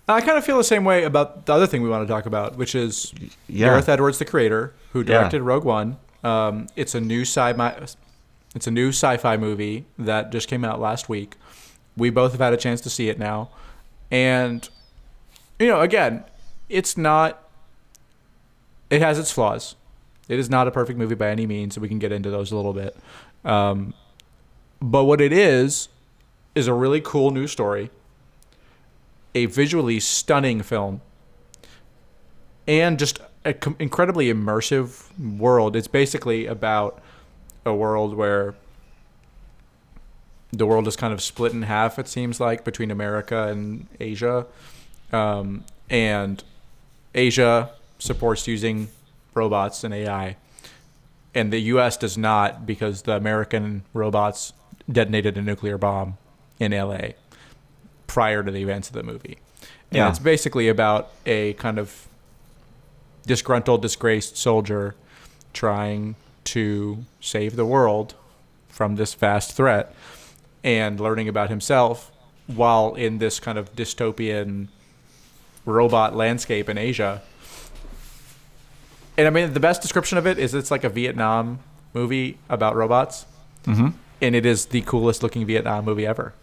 I 0.09 0.21
kind 0.21 0.37
of 0.37 0.45
feel 0.45 0.57
the 0.57 0.63
same 0.63 0.85
way 0.85 1.03
about 1.03 1.45
the 1.45 1.53
other 1.53 1.67
thing 1.67 1.81
we 1.81 1.89
want 1.89 2.07
to 2.07 2.11
talk 2.13 2.25
about, 2.25 2.55
which 2.55 2.75
is 2.75 3.13
Yeah. 3.47 3.67
Gareth 3.67 3.89
Edwards, 3.89 4.19
the 4.19 4.25
creator, 4.25 4.73
who 4.93 4.99
Yeah. 4.99 5.05
directed 5.05 5.41
Rogue 5.41 5.63
One. 5.65 5.97
Um, 6.23 6.67
it's 6.75 6.95
a 6.95 7.01
new 7.01 7.21
sci 7.23 7.53
it's 8.55 8.65
a 8.65 8.71
new 8.71 8.89
sci-fi 8.89 9.37
movie 9.37 9.85
that 9.99 10.31
just 10.31 10.47
came 10.47 10.63
out 10.65 10.79
last 10.79 11.09
week. 11.09 11.35
We 11.95 12.09
both 12.09 12.31
have 12.31 12.41
had 12.41 12.53
a 12.53 12.57
chance 12.57 12.81
to 12.81 12.89
see 12.89 13.09
it 13.09 13.19
now, 13.19 13.49
and 14.09 14.67
you 15.59 15.67
know, 15.67 15.81
again, 15.81 16.23
it's 16.69 16.97
not. 16.97 17.43
It 18.89 19.01
has 19.01 19.19
its 19.19 19.31
flaws. 19.31 19.75
It 20.29 20.39
is 20.39 20.49
not 20.49 20.67
a 20.67 20.71
perfect 20.71 20.97
movie 20.97 21.15
by 21.15 21.29
any 21.29 21.45
means, 21.45 21.77
we 21.77 21.87
can 21.87 21.99
get 21.99 22.11
into 22.11 22.29
those 22.29 22.51
a 22.51 22.55
little 22.55 22.73
bit. 22.73 22.95
Um, 23.47 23.93
But 24.79 25.05
what 25.05 25.21
it 25.21 25.33
is 25.33 25.89
is 26.53 26.67
a 26.67 26.73
really 26.73 27.01
cool 27.01 27.31
new 27.31 27.47
story, 27.47 27.89
a 29.33 29.47
visually 29.47 29.99
stunning 29.99 30.61
film, 30.61 31.01
and 32.67 32.99
just 32.99 33.19
an 33.43 33.55
com- 33.55 33.75
incredibly 33.79 34.31
immersive 34.31 35.05
world. 35.17 35.75
It's 35.75 35.87
basically 35.87 36.45
about 36.45 37.01
a 37.65 37.73
world 37.73 38.13
where 38.15 38.53
the 40.51 40.65
world 40.65 40.87
is 40.87 40.95
kind 40.95 41.11
of 41.13 41.21
split 41.21 41.53
in 41.53 41.63
half. 41.63 41.97
It 41.97 42.07
seems 42.07 42.39
like 42.39 42.63
between 42.63 42.91
America 42.91 43.47
and 43.47 43.87
Asia, 43.99 44.45
um, 45.11 45.63
and 45.89 46.43
Asia 47.15 47.71
supports 47.99 48.47
using 48.47 48.89
robots 49.33 49.83
and 49.83 49.93
AI, 49.93 50.37
and 51.37 51.53
the 51.53 51.59
U.S. 51.73 51.97
does 51.97 52.17
not 52.17 52.65
because 52.65 53.03
the 53.03 53.13
American 53.15 53.83
robots 53.93 54.53
detonated 54.91 55.37
a 55.37 55.41
nuclear 55.41 55.77
bomb 55.77 56.17
in 56.59 56.73
L.A. 56.73 57.15
prior 58.07 58.41
to 58.43 58.51
the 58.51 58.61
events 58.61 58.87
of 58.89 58.93
the 58.95 59.03
movie. 59.03 59.37
And 59.91 59.97
Yeah. 59.97 60.09
it's 60.09 60.19
basically 60.19 60.67
about 60.67 61.11
a 61.25 61.53
kind 61.53 61.77
of 61.77 62.07
disgruntled, 63.25 63.81
disgraced 63.81 64.37
soldier 64.37 64.95
trying 65.53 66.15
to 66.45 67.05
save 67.19 67.55
the 67.55 67.65
world 67.65 68.15
from 68.69 68.95
this 68.95 69.13
vast 69.13 69.53
threat 69.55 69.93
and 70.63 70.99
learning 70.99 71.27
about 71.27 71.49
himself 71.49 72.11
while 72.47 72.95
in 72.95 73.17
this 73.19 73.39
kind 73.39 73.57
of 73.57 73.75
dystopian 73.75 74.67
robot 75.65 76.15
landscape 76.15 76.69
in 76.69 76.77
Asia. 76.77 77.21
And 79.17 79.27
I 79.27 79.29
mean, 79.31 79.53
the 79.53 79.59
best 79.59 79.81
description 79.81 80.17
of 80.17 80.27
it 80.27 80.37
is 80.37 80.53
it's 80.53 80.71
like 80.71 80.83
a 80.83 80.89
Vietnam 80.89 81.59
movie 81.93 82.37
about 82.49 82.75
robots. 82.75 83.25
Mm-hmm. 83.63 83.89
And 84.21 84.35
it 84.35 84.45
is 84.45 84.67
the 84.67 84.81
coolest 84.81 85.23
looking 85.23 85.45
Vietnam 85.45 85.85
movie 85.85 86.05
ever. 86.05 86.33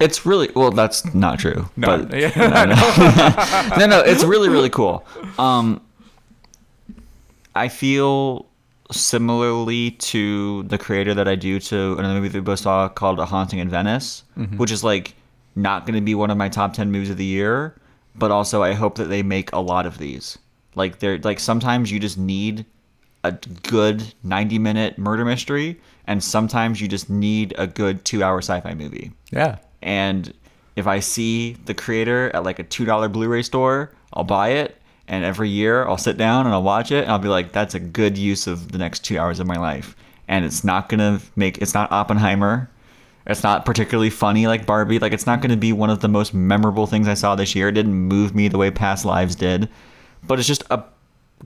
It's 0.00 0.26
really 0.26 0.50
well. 0.54 0.70
That's 0.70 1.14
not 1.14 1.38
true. 1.38 1.68
No. 1.76 1.98
but, 1.98 2.18
Yeah. 2.18 2.32
no, 2.36 2.64
no. 2.64 3.76
no, 3.78 3.86
no, 3.86 4.00
It's 4.04 4.24
really, 4.24 4.48
really 4.48 4.70
cool. 4.70 5.04
Um, 5.38 5.80
I 7.54 7.68
feel 7.68 8.46
similarly 8.90 9.92
to 9.92 10.64
the 10.64 10.78
creator 10.78 11.14
that 11.14 11.28
I 11.28 11.34
do 11.36 11.58
to 11.58 11.96
another 11.98 12.14
movie 12.14 12.28
that 12.28 12.38
we 12.38 12.42
both 12.42 12.60
saw 12.60 12.88
called 12.88 13.18
A 13.18 13.24
Haunting 13.24 13.58
in 13.58 13.68
Venice, 13.68 14.24
which 14.56 14.70
is 14.70 14.84
like 14.84 15.14
not 15.56 15.86
going 15.86 15.94
to 15.94 16.00
be 16.00 16.14
one 16.14 16.30
of 16.30 16.36
my 16.36 16.48
top 16.48 16.74
ten 16.74 16.90
movies 16.90 17.10
of 17.10 17.16
the 17.16 17.24
year, 17.24 17.76
but 18.14 18.30
also 18.30 18.62
I 18.62 18.74
hope 18.74 18.96
that 18.96 19.04
they 19.04 19.22
make 19.22 19.52
a 19.52 19.60
lot 19.60 19.86
of 19.86 19.98
these. 19.98 20.38
Like 20.74 20.98
they're 20.98 21.18
like 21.18 21.40
sometimes 21.40 21.90
you 21.90 21.98
just 22.00 22.18
need 22.18 22.64
a 23.22 23.32
good 23.32 24.12
90 24.22 24.58
minute 24.58 24.98
murder 24.98 25.24
mystery 25.24 25.80
and 26.06 26.22
sometimes 26.22 26.80
you 26.80 26.88
just 26.88 27.08
need 27.08 27.54
a 27.56 27.66
good 27.66 28.04
2 28.04 28.22
hour 28.22 28.38
sci-fi 28.38 28.74
movie 28.74 29.12
Yeah. 29.30 29.56
and 29.82 30.32
if 30.76 30.86
I 30.86 31.00
see 31.00 31.52
the 31.64 31.72
creator 31.72 32.30
at 32.34 32.42
like 32.44 32.58
a 32.58 32.64
two 32.64 32.84
dollar 32.84 33.08
Blu-ray 33.08 33.42
store, 33.42 33.92
I'll 34.12 34.24
buy 34.24 34.48
it, 34.48 34.76
and 35.06 35.24
every 35.24 35.48
year 35.48 35.86
I'll 35.86 35.96
sit 35.96 36.16
down 36.16 36.46
and 36.46 36.54
I'll 36.54 36.64
watch 36.64 36.90
it, 36.90 37.04
and 37.04 37.12
I'll 37.12 37.20
be 37.20 37.28
like, 37.28 37.52
"That's 37.52 37.76
a 37.76 37.78
good 37.80 38.18
use 38.18 38.48
of 38.48 38.72
the 38.72 38.78
next 38.78 39.04
two 39.04 39.16
hours 39.16 39.38
of 39.38 39.46
my 39.46 39.54
life." 39.56 39.94
And 40.26 40.44
it's 40.44 40.64
not 40.64 40.88
gonna 40.88 41.20
make 41.36 41.58
it's 41.58 41.74
not 41.74 41.92
Oppenheimer, 41.92 42.68
it's 43.24 43.44
not 43.44 43.64
particularly 43.64 44.10
funny 44.10 44.48
like 44.48 44.66
Barbie, 44.66 44.98
like 44.98 45.12
it's 45.12 45.26
not 45.28 45.40
gonna 45.40 45.56
be 45.56 45.72
one 45.72 45.90
of 45.90 46.00
the 46.00 46.08
most 46.08 46.34
memorable 46.34 46.88
things 46.88 47.06
I 47.06 47.14
saw 47.14 47.36
this 47.36 47.54
year. 47.54 47.68
It 47.68 47.72
didn't 47.72 47.94
move 47.94 48.34
me 48.34 48.48
the 48.48 48.58
way 48.58 48.72
Past 48.72 49.04
Lives 49.04 49.36
did, 49.36 49.68
but 50.26 50.38
it's 50.38 50.48
just 50.48 50.64
a 50.70 50.82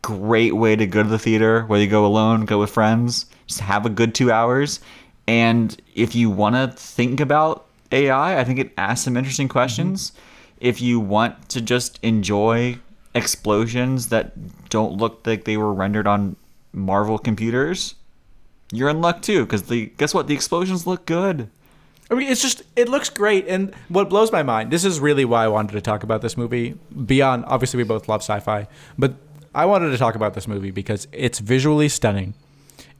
great 0.02 0.56
way 0.56 0.76
to 0.76 0.86
go 0.86 1.02
to 1.02 1.08
the 1.08 1.18
theater, 1.18 1.64
whether 1.66 1.82
you 1.82 1.90
go 1.90 2.06
alone, 2.06 2.44
go 2.44 2.58
with 2.60 2.70
friends, 2.70 3.26
just 3.46 3.60
have 3.60 3.86
a 3.86 3.90
good 3.90 4.14
two 4.14 4.30
hours. 4.30 4.80
And 5.26 5.80
if 5.94 6.14
you 6.14 6.30
want 6.30 6.54
to 6.54 6.76
think 6.76 7.20
about 7.20 7.66
AI, 7.92 8.38
I 8.38 8.44
think 8.44 8.58
it 8.58 8.72
asks 8.78 9.04
some 9.04 9.16
interesting 9.16 9.46
mm-hmm. 9.46 9.52
questions. 9.52 10.12
If 10.60 10.80
you 10.80 11.00
want 11.00 11.48
to 11.50 11.60
just 11.60 11.98
enjoy 12.02 12.78
explosions 13.14 14.08
that 14.08 14.68
don't 14.68 14.96
look 14.96 15.26
like 15.26 15.44
they 15.44 15.56
were 15.56 15.72
rendered 15.72 16.06
on 16.06 16.36
Marvel 16.72 17.18
computers, 17.18 17.94
you're 18.72 18.88
in 18.88 19.00
luck 19.00 19.22
too. 19.22 19.44
Because 19.44 19.64
the 19.64 19.86
guess 19.96 20.14
what? 20.14 20.26
The 20.26 20.34
explosions 20.34 20.86
look 20.86 21.06
good. 21.06 21.48
I 22.10 22.14
mean, 22.14 22.28
it's 22.28 22.40
just 22.40 22.62
it 22.74 22.88
looks 22.88 23.10
great, 23.10 23.46
and 23.48 23.74
what 23.88 24.08
blows 24.08 24.32
my 24.32 24.42
mind. 24.42 24.70
This 24.70 24.84
is 24.84 24.98
really 24.98 25.24
why 25.24 25.44
I 25.44 25.48
wanted 25.48 25.72
to 25.72 25.80
talk 25.80 26.02
about 26.02 26.22
this 26.22 26.36
movie. 26.36 26.74
Beyond, 27.04 27.44
obviously, 27.46 27.76
we 27.78 27.84
both 27.84 28.08
love 28.08 28.22
sci-fi, 28.22 28.66
but 28.96 29.14
I 29.54 29.66
wanted 29.66 29.90
to 29.90 29.98
talk 29.98 30.14
about 30.14 30.34
this 30.34 30.48
movie 30.48 30.70
because 30.70 31.06
it's 31.12 31.38
visually 31.38 31.88
stunning, 31.88 32.32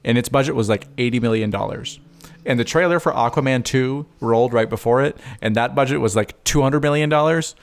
and 0.05 0.19
its 0.19 0.29
budget 0.29 0.55
was 0.55 0.69
like 0.69 0.89
eighty 0.99 1.21
million 1.21 1.49
dollars, 1.49 2.01
and 2.45 2.61
the 2.61 2.65
trailer 2.65 3.01
for 3.01 3.13
Aquaman 3.13 3.65
two 3.65 4.05
rolled 4.21 4.53
right 4.53 4.69
before 4.69 5.03
it, 5.03 5.17
and 5.41 5.57
that 5.57 5.75
budget 5.75 6.01
was 6.01 6.15
like 6.15 6.43
two 6.45 6.61
hundred 6.61 6.83
million 6.83 7.09
dollars, 7.09 7.55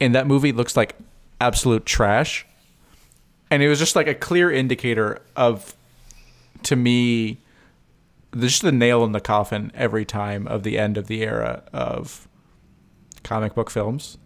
and 0.00 0.14
that 0.14 0.26
movie 0.26 0.52
looks 0.52 0.74
like 0.74 0.96
absolute 1.38 1.84
trash, 1.84 2.46
and 3.50 3.62
it 3.62 3.68
was 3.68 3.78
just 3.78 3.94
like 3.94 4.06
a 4.06 4.14
clear 4.14 4.50
indicator 4.50 5.20
of, 5.36 5.74
to 6.62 6.76
me, 6.76 7.42
just 8.38 8.62
the 8.62 8.72
nail 8.72 9.04
in 9.04 9.12
the 9.12 9.20
coffin 9.20 9.70
every 9.74 10.04
time 10.04 10.46
of 10.46 10.62
the 10.62 10.78
end 10.78 10.96
of 10.96 11.06
the 11.06 11.22
era 11.22 11.62
of 11.72 12.28
comic 13.22 13.54
book 13.54 13.70
films. 13.70 14.18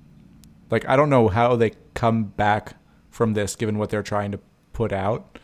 Like 0.70 0.88
I 0.88 0.96
don't 0.96 1.10
know 1.10 1.28
how 1.28 1.56
they 1.56 1.72
come 1.94 2.24
back 2.24 2.76
from 3.10 3.34
this 3.34 3.56
given 3.56 3.78
what 3.78 3.90
they're 3.90 4.02
trying 4.02 4.32
to 4.32 4.40
put 4.72 4.92
out. 4.92 5.38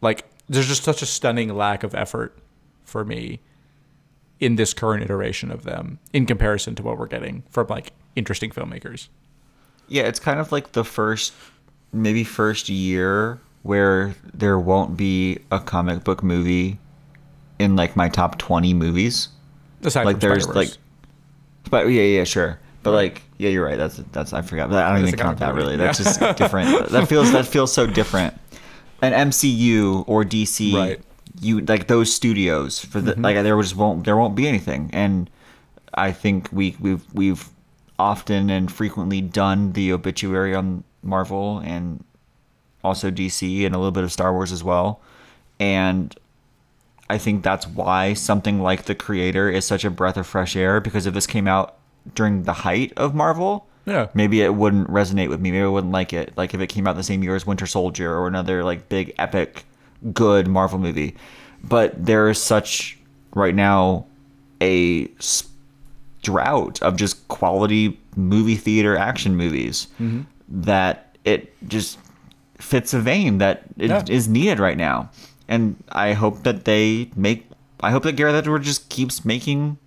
Like 0.00 0.24
there's 0.48 0.68
just 0.68 0.84
such 0.84 1.02
a 1.02 1.06
stunning 1.06 1.54
lack 1.54 1.82
of 1.82 1.94
effort 1.94 2.38
for 2.84 3.04
me 3.04 3.40
in 4.38 4.56
this 4.56 4.74
current 4.74 5.02
iteration 5.02 5.50
of 5.50 5.64
them 5.64 5.98
in 6.12 6.26
comparison 6.26 6.74
to 6.74 6.82
what 6.82 6.98
we're 6.98 7.06
getting 7.06 7.42
from 7.50 7.66
like 7.68 7.92
interesting 8.14 8.50
filmmakers. 8.50 9.08
Yeah, 9.88 10.02
it's 10.02 10.20
kind 10.20 10.40
of 10.40 10.52
like 10.52 10.72
the 10.72 10.84
first, 10.84 11.32
maybe 11.92 12.24
first 12.24 12.68
year 12.68 13.40
where 13.62 14.14
there 14.32 14.58
won't 14.58 14.96
be 14.96 15.38
a 15.50 15.58
comic 15.60 16.04
book 16.04 16.22
movie 16.22 16.78
in 17.58 17.76
like 17.76 17.96
my 17.96 18.08
top 18.08 18.38
20 18.38 18.74
movies. 18.74 19.28
Aside 19.82 20.04
like 20.04 20.20
there's 20.20 20.44
Spider-Verse. 20.44 20.70
like, 20.72 21.70
but 21.70 21.86
yeah, 21.86 22.02
yeah, 22.02 22.24
sure. 22.24 22.58
But 22.82 22.92
like, 22.92 23.22
yeah, 23.38 23.50
you're 23.50 23.64
right. 23.64 23.76
That's 23.76 23.96
that's 24.12 24.32
I 24.32 24.42
forgot. 24.42 24.70
But 24.70 24.84
I 24.84 24.92
don't 24.92 25.02
That's 25.02 25.12
even 25.14 25.24
count 25.24 25.38
that 25.40 25.54
really. 25.54 25.76
That's 25.76 25.98
yeah. 25.98 26.04
just 26.04 26.20
different. 26.38 26.88
That 26.90 27.08
feels 27.08 27.32
that 27.32 27.46
feels 27.46 27.72
so 27.72 27.86
different. 27.86 28.34
An 29.02 29.12
MCU 29.12 30.04
or 30.06 30.24
DC, 30.24 30.72
Right. 30.72 31.00
you 31.40 31.60
like 31.60 31.88
those 31.88 32.12
studios 32.12 32.78
for 32.78 33.00
the 33.00 33.12
mm-hmm. 33.12 33.22
like 33.22 33.34
there 33.42 33.60
just 33.60 33.76
won't 33.76 34.04
there 34.04 34.16
won't 34.16 34.34
be 34.34 34.46
anything. 34.48 34.90
And 34.92 35.28
I 35.94 36.12
think 36.12 36.48
we 36.52 36.76
we've 36.80 37.02
we've 37.12 37.48
often 37.98 38.50
and 38.50 38.70
frequently 38.70 39.20
done 39.20 39.72
the 39.72 39.92
obituary 39.92 40.54
on 40.54 40.84
Marvel 41.02 41.58
and 41.58 42.04
also 42.84 43.10
DC 43.10 43.66
and 43.66 43.74
a 43.74 43.78
little 43.78 43.90
bit 43.92 44.04
of 44.04 44.12
Star 44.12 44.32
Wars 44.32 44.52
as 44.52 44.62
well. 44.62 45.00
And 45.58 46.14
I 47.08 47.18
think 47.18 47.42
that's 47.42 47.66
why 47.68 48.14
something 48.14 48.60
like 48.60 48.84
The 48.84 48.94
Creator 48.94 49.50
is 49.50 49.64
such 49.64 49.84
a 49.84 49.90
breath 49.90 50.16
of 50.16 50.26
fresh 50.26 50.56
air 50.56 50.80
because 50.80 51.06
if 51.06 51.14
this 51.14 51.26
came 51.26 51.46
out 51.46 51.76
during 52.14 52.42
the 52.42 52.52
height 52.52 52.92
of 52.96 53.14
Marvel, 53.14 53.66
Yeah. 53.84 54.08
maybe 54.14 54.42
it 54.42 54.54
wouldn't 54.54 54.88
resonate 54.88 55.28
with 55.28 55.40
me. 55.40 55.50
Maybe 55.52 55.62
I 55.64 55.68
wouldn't 55.68 55.92
like 55.92 56.12
it. 56.12 56.32
Like 56.36 56.52
if 56.54 56.60
it 56.60 56.66
came 56.68 56.86
out 56.86 56.96
the 56.96 57.02
same 57.04 57.22
year 57.22 57.36
as 57.36 57.46
Winter 57.46 57.66
Soldier 57.66 58.12
or 58.14 58.26
another 58.26 58.64
like 58.64 58.88
big 58.88 59.14
epic 59.18 59.64
good 60.12 60.48
Marvel 60.48 60.78
movie. 60.78 61.16
But 61.62 62.04
there 62.04 62.28
is 62.28 62.42
such 62.42 62.98
right 63.34 63.54
now 63.54 64.06
a 64.60 65.08
drought 66.22 66.82
of 66.82 66.96
just 66.96 67.26
quality 67.28 67.98
movie 68.16 68.56
theater 68.56 68.96
action 68.96 69.36
movies 69.36 69.86
mm-hmm. 70.00 70.22
that 70.48 71.16
it 71.24 71.52
just 71.68 71.98
fits 72.58 72.94
a 72.94 73.00
vein 73.00 73.38
that 73.38 73.62
it 73.78 74.08
is 74.10 74.26
Yeah. 74.26 74.32
needed 74.32 74.58
right 74.58 74.76
now. 74.76 75.10
And 75.48 75.82
I 75.90 76.12
hope 76.12 76.42
that 76.42 76.64
they 76.64 77.10
make. 77.16 77.48
I 77.80 77.90
hope 77.90 78.02
that 78.04 78.12
Gareth 78.12 78.34
Edwards 78.34 78.66
just 78.66 78.88
keeps 78.88 79.24
making 79.24 79.78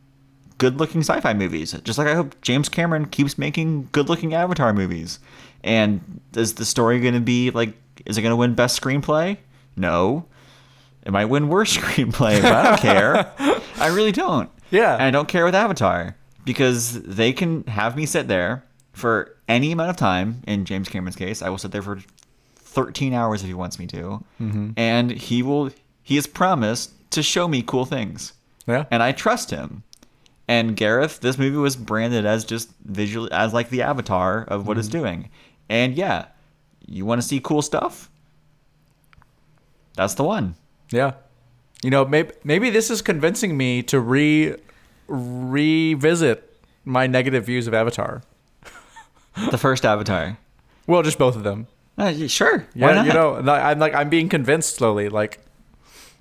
good-looking 0.58 1.02
sci-fi 1.02 1.34
movies, 1.34 1.72
just 1.84 1.98
like 1.98 2.08
I 2.08 2.14
hope 2.14 2.40
James 2.42 2.70
Cameron 2.70 3.06
keeps 3.08 3.38
making 3.38 3.90
good-looking 3.92 4.34
Avatar 4.34 4.74
movies. 4.74 5.20
And 5.64 6.22
is 6.36 6.56
the 6.56 6.66
story 6.66 7.00
going 7.00 7.14
to 7.16 7.20
be 7.20 7.52
like? 7.52 7.74
Is 8.06 8.18
it 8.18 8.22
going 8.22 8.32
to 8.32 8.36
win 8.38 8.54
Best 8.54 8.80
Screenplay? 8.80 9.38
No. 9.76 10.26
It 11.06 11.12
might 11.12 11.26
win 11.26 11.50
Worst 11.50 11.78
Screenplay, 11.80 12.42
but 12.42 12.52
I 12.52 12.64
don't 12.64 12.80
care. 12.80 13.34
I 13.78 13.88
really 13.88 14.12
don't. 14.12 14.50
Yeah. 14.72 14.94
And 14.94 15.04
I 15.04 15.12
don't 15.12 15.28
care 15.28 15.46
with 15.46 15.56
Avatar 15.56 16.16
because 16.46 17.02
they 17.02 17.34
can 17.34 17.64
have 17.66 17.96
me 17.96 18.06
sit 18.06 18.28
there 18.28 18.64
for 18.94 19.36
any 19.48 19.72
amount 19.72 19.90
of 19.90 19.98
time. 19.98 20.44
In 20.48 20.66
James 20.66 20.88
Cameron's 20.90 21.16
case, 21.16 21.42
I 21.42 21.50
will 21.50 21.58
sit 21.58 21.72
there 21.72 21.82
for 21.82 22.00
13 22.70 23.14
hours 23.14 23.42
if 23.42 23.48
he 23.48 23.54
wants 23.54 23.80
me 23.80 23.88
to. 23.88 24.24
Mm-hmm. 24.40 24.72
And 24.78 25.12
he 25.12 25.42
will, 25.44 25.72
he 26.04 26.16
has 26.16 26.28
promised 26.28 26.92
to 27.12 27.24
show 27.24 27.48
me 27.48 27.62
cool 27.62 27.86
things. 27.86 28.34
Yeah. 28.68 28.86
And 28.92 29.02
I 29.02 29.12
trust 29.12 29.50
him. 29.50 29.84
And 30.48 30.76
Gareth, 30.76 31.20
this 31.20 31.38
movie 31.38 31.58
was 31.58 31.76
branded 31.76 32.26
as 32.26 32.44
just 32.44 32.72
visually, 32.86 33.32
as 33.32 33.54
like 33.54 33.70
the 33.70 33.82
avatar 33.82 34.44
of 34.48 34.68
what 34.68 34.78
it's 34.78 34.88
mm-hmm. 34.88 35.00
doing. 35.00 35.30
And 35.70 35.96
yeah, 35.96 36.26
you 36.88 37.06
want 37.06 37.22
to 37.22 37.28
see 37.28 37.40
cool 37.40 37.62
stuff? 37.62 38.10
That's 39.96 40.16
the 40.16 40.24
one. 40.24 40.56
Yeah. 40.92 41.14
You 41.84 41.90
know, 41.90 42.06
maybe 42.06 42.32
maybe 42.44 42.70
this 42.70 42.90
is 42.90 43.02
convincing 43.02 43.56
me 43.56 43.84
to 43.84 44.00
re 44.00 44.56
revisit 45.08 46.58
my 46.84 47.08
negative 47.08 47.46
views 47.46 47.68
of 47.68 47.74
Avatar. 47.74 48.24
The 49.52 49.58
first 49.58 49.86
Avatar. 49.86 50.38
Well, 50.88 51.04
just 51.04 51.18
both 51.18 51.36
of 51.36 51.44
them. 51.44 51.68
Uh, 52.00 52.14
y- 52.18 52.28
sure. 52.28 52.66
Yeah, 52.74 52.88
Why 52.88 52.94
not? 52.94 53.06
you 53.08 53.14
know, 53.14 53.36
I'm 53.36 53.78
like 53.78 53.94
I'm 53.94 54.10
being 54.10 54.30
convinced 54.30 54.76
slowly. 54.76 55.10
Like, 55.10 55.40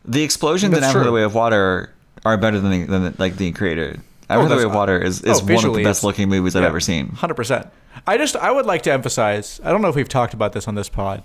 the 0.04 0.24
explosions 0.24 0.74
in 0.74 0.80
That's 0.80 0.86
Avatar: 0.86 1.04
The. 1.04 1.12
Way 1.12 1.22
of 1.22 1.34
Water 1.34 1.94
are 2.24 2.36
better 2.36 2.58
than 2.60 2.70
the, 2.72 2.84
than 2.84 3.02
the, 3.04 3.14
like 3.18 3.36
the 3.36 3.52
Creator. 3.52 4.00
Avatar: 4.28 4.48
The 4.48 4.56
Way 4.56 4.62
of 4.64 4.74
Water 4.74 5.00
is, 5.00 5.22
is 5.22 5.40
oh, 5.40 5.54
one 5.54 5.64
of 5.64 5.74
the 5.74 5.84
best 5.84 6.02
looking 6.02 6.28
movies 6.28 6.56
I've 6.56 6.62
yeah, 6.62 6.68
ever 6.68 6.80
seen. 6.80 7.10
Hundred 7.10 7.34
percent. 7.34 7.68
I 8.08 8.18
just 8.18 8.34
I 8.34 8.50
would 8.50 8.66
like 8.66 8.82
to 8.82 8.92
emphasize. 8.92 9.60
I 9.62 9.70
don't 9.70 9.80
know 9.80 9.88
if 9.88 9.94
we've 9.94 10.08
talked 10.08 10.34
about 10.34 10.52
this 10.52 10.66
on 10.66 10.74
this 10.74 10.88
pod. 10.88 11.22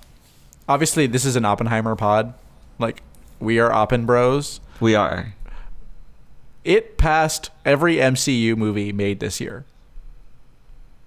Obviously, 0.70 1.08
this 1.08 1.26
is 1.26 1.36
an 1.36 1.46
Oppenheimer 1.46 1.96
pod. 1.96 2.36
Like, 2.78 3.02
we 3.40 3.60
are 3.60 3.72
Oppen 3.72 4.06
Bros. 4.06 4.62
We 4.80 4.94
are. 4.94 5.34
It 6.64 6.98
passed 6.98 7.50
every 7.66 7.96
MCU 7.96 8.56
movie 8.56 8.94
made 8.94 9.20
this 9.20 9.42
year, 9.42 9.66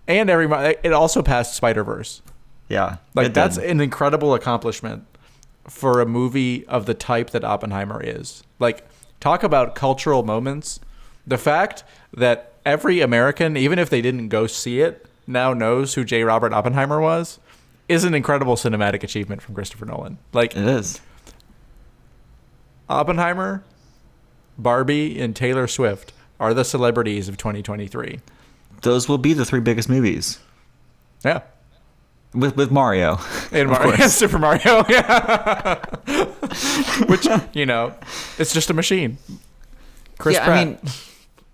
and 0.09 0.29
every 0.29 0.47
it 0.83 0.93
also 0.93 1.23
passed 1.23 1.55
Spider 1.55 1.85
Verse. 1.85 2.23
Yeah. 2.69 2.97
Like 3.15 3.35
that's 3.35 3.57
did. 3.57 3.71
an 3.71 3.81
incredible 3.81 4.35
accomplishment 4.35 5.05
for 5.69 6.01
a 6.01 6.07
movie 6.07 6.67
of 6.67 6.87
the 6.87 6.95
type 6.95 7.31
that 7.31 7.45
Oppenheimer 7.45 8.01
is. 8.03 8.43
Like 8.59 8.87
talk 9.21 9.43
about 9.43 9.75
cultural 9.75 10.23
moments. 10.23 10.81
The 11.27 11.39
fact 11.39 11.85
that 12.15 12.53
every 12.65 13.01
American, 13.01 13.57
even 13.57 13.79
if 13.79 13.91
they 13.91 14.01
didn't 14.01 14.29
go 14.29 14.47
see 14.47 14.81
it, 14.81 15.07
now 15.27 15.53
knows 15.53 15.95
who 15.95 16.05
J. 16.05 16.23
Robert 16.23 16.53
Oppenheimer 16.53 17.01
was 17.01 17.39
is 17.89 18.05
an 18.05 18.15
incredible 18.15 18.57
cinematic 18.57 19.03
achievement 19.03 19.43
from 19.43 19.55
Christopher 19.55 19.87
Nolan. 19.87 20.19
Like 20.33 20.57
It 20.57 20.67
is. 20.67 21.01
Oppenheimer, 22.89 23.65
Barbie, 24.59 25.21
and 25.21 25.35
Taylor 25.35 25.67
Swift 25.67 26.13
are 26.39 26.55
the 26.55 26.65
celebrities 26.65 27.29
of 27.29 27.37
2023. 27.37 28.21
Those 28.83 29.09
will 29.09 29.19
be 29.19 29.33
the 29.33 29.45
three 29.45 29.61
biggest 29.61 29.89
movies 29.89 30.39
Yeah. 31.25 31.41
With 32.35 32.57
with 32.57 32.71
Mario. 32.71 33.19
In 33.53 33.67
Mario. 33.71 33.97
Super 34.09 34.39
Mario, 34.39 34.85
yeah. 34.89 35.85
Which 37.09 37.27
you 37.53 37.67
know, 37.67 37.95
it's 38.39 38.53
just 38.53 38.71
a 38.71 38.75
machine. 38.75 39.19
Chris 40.19 40.37
yeah, 40.37 40.45
Pratt. 40.45 40.59
I 40.59 40.65
mean, 40.65 40.79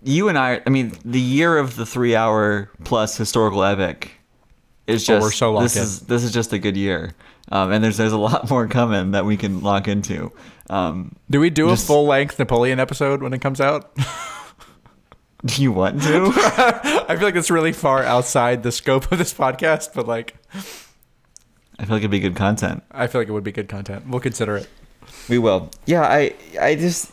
you 0.03 0.29
and 0.29 0.37
I. 0.37 0.61
I 0.65 0.69
mean, 0.69 0.93
the 1.03 1.19
year 1.19 1.57
of 1.57 1.75
the 1.75 1.85
three-hour 1.85 2.69
plus 2.83 3.17
historical 3.17 3.63
epic 3.63 4.11
is 4.87 5.03
Oh, 5.09 5.13
just. 5.15 5.23
we're 5.23 5.31
so 5.31 5.53
locked 5.53 5.63
this 5.63 5.75
in. 5.77 5.83
is 5.83 5.99
this 6.01 6.23
is 6.23 6.31
just 6.31 6.53
a 6.53 6.59
good 6.59 6.77
year, 6.77 7.13
um, 7.51 7.71
and 7.71 7.83
there's 7.83 7.97
there's 7.97 8.11
a 8.13 8.17
lot 8.17 8.49
more 8.49 8.67
coming 8.67 9.11
that 9.11 9.25
we 9.25 9.37
can 9.37 9.61
lock 9.61 9.87
into. 9.87 10.31
Um, 10.69 11.15
Do 11.29 11.39
we 11.41 11.49
do 11.49 11.67
just- 11.69 11.83
a 11.83 11.87
full 11.87 12.05
length 12.07 12.39
Napoleon 12.39 12.79
episode 12.79 13.21
when 13.21 13.33
it 13.33 13.39
comes 13.41 13.59
out? 13.61 13.91
Do 15.45 15.61
you 15.61 15.71
want 15.71 16.01
to? 16.03 16.31
I 17.07 17.15
feel 17.15 17.25
like 17.25 17.35
it's 17.35 17.51
really 17.51 17.73
far 17.73 18.03
outside 18.03 18.63
the 18.63 18.71
scope 18.71 19.11
of 19.11 19.17
this 19.17 19.33
podcast, 19.33 19.93
but 19.93 20.07
like, 20.07 20.35
I 20.53 21.85
feel 21.85 21.95
like 21.95 22.01
it'd 22.01 22.11
be 22.11 22.19
good 22.19 22.35
content. 22.35 22.83
I 22.91 23.07
feel 23.07 23.21
like 23.21 23.27
it 23.27 23.31
would 23.31 23.43
be 23.43 23.51
good 23.51 23.67
content. 23.67 24.07
We'll 24.07 24.21
consider 24.21 24.57
it. 24.57 24.69
We 25.29 25.37
will. 25.37 25.69
Yeah, 25.85 26.03
I 26.03 26.33
I 26.59 26.75
just 26.75 27.11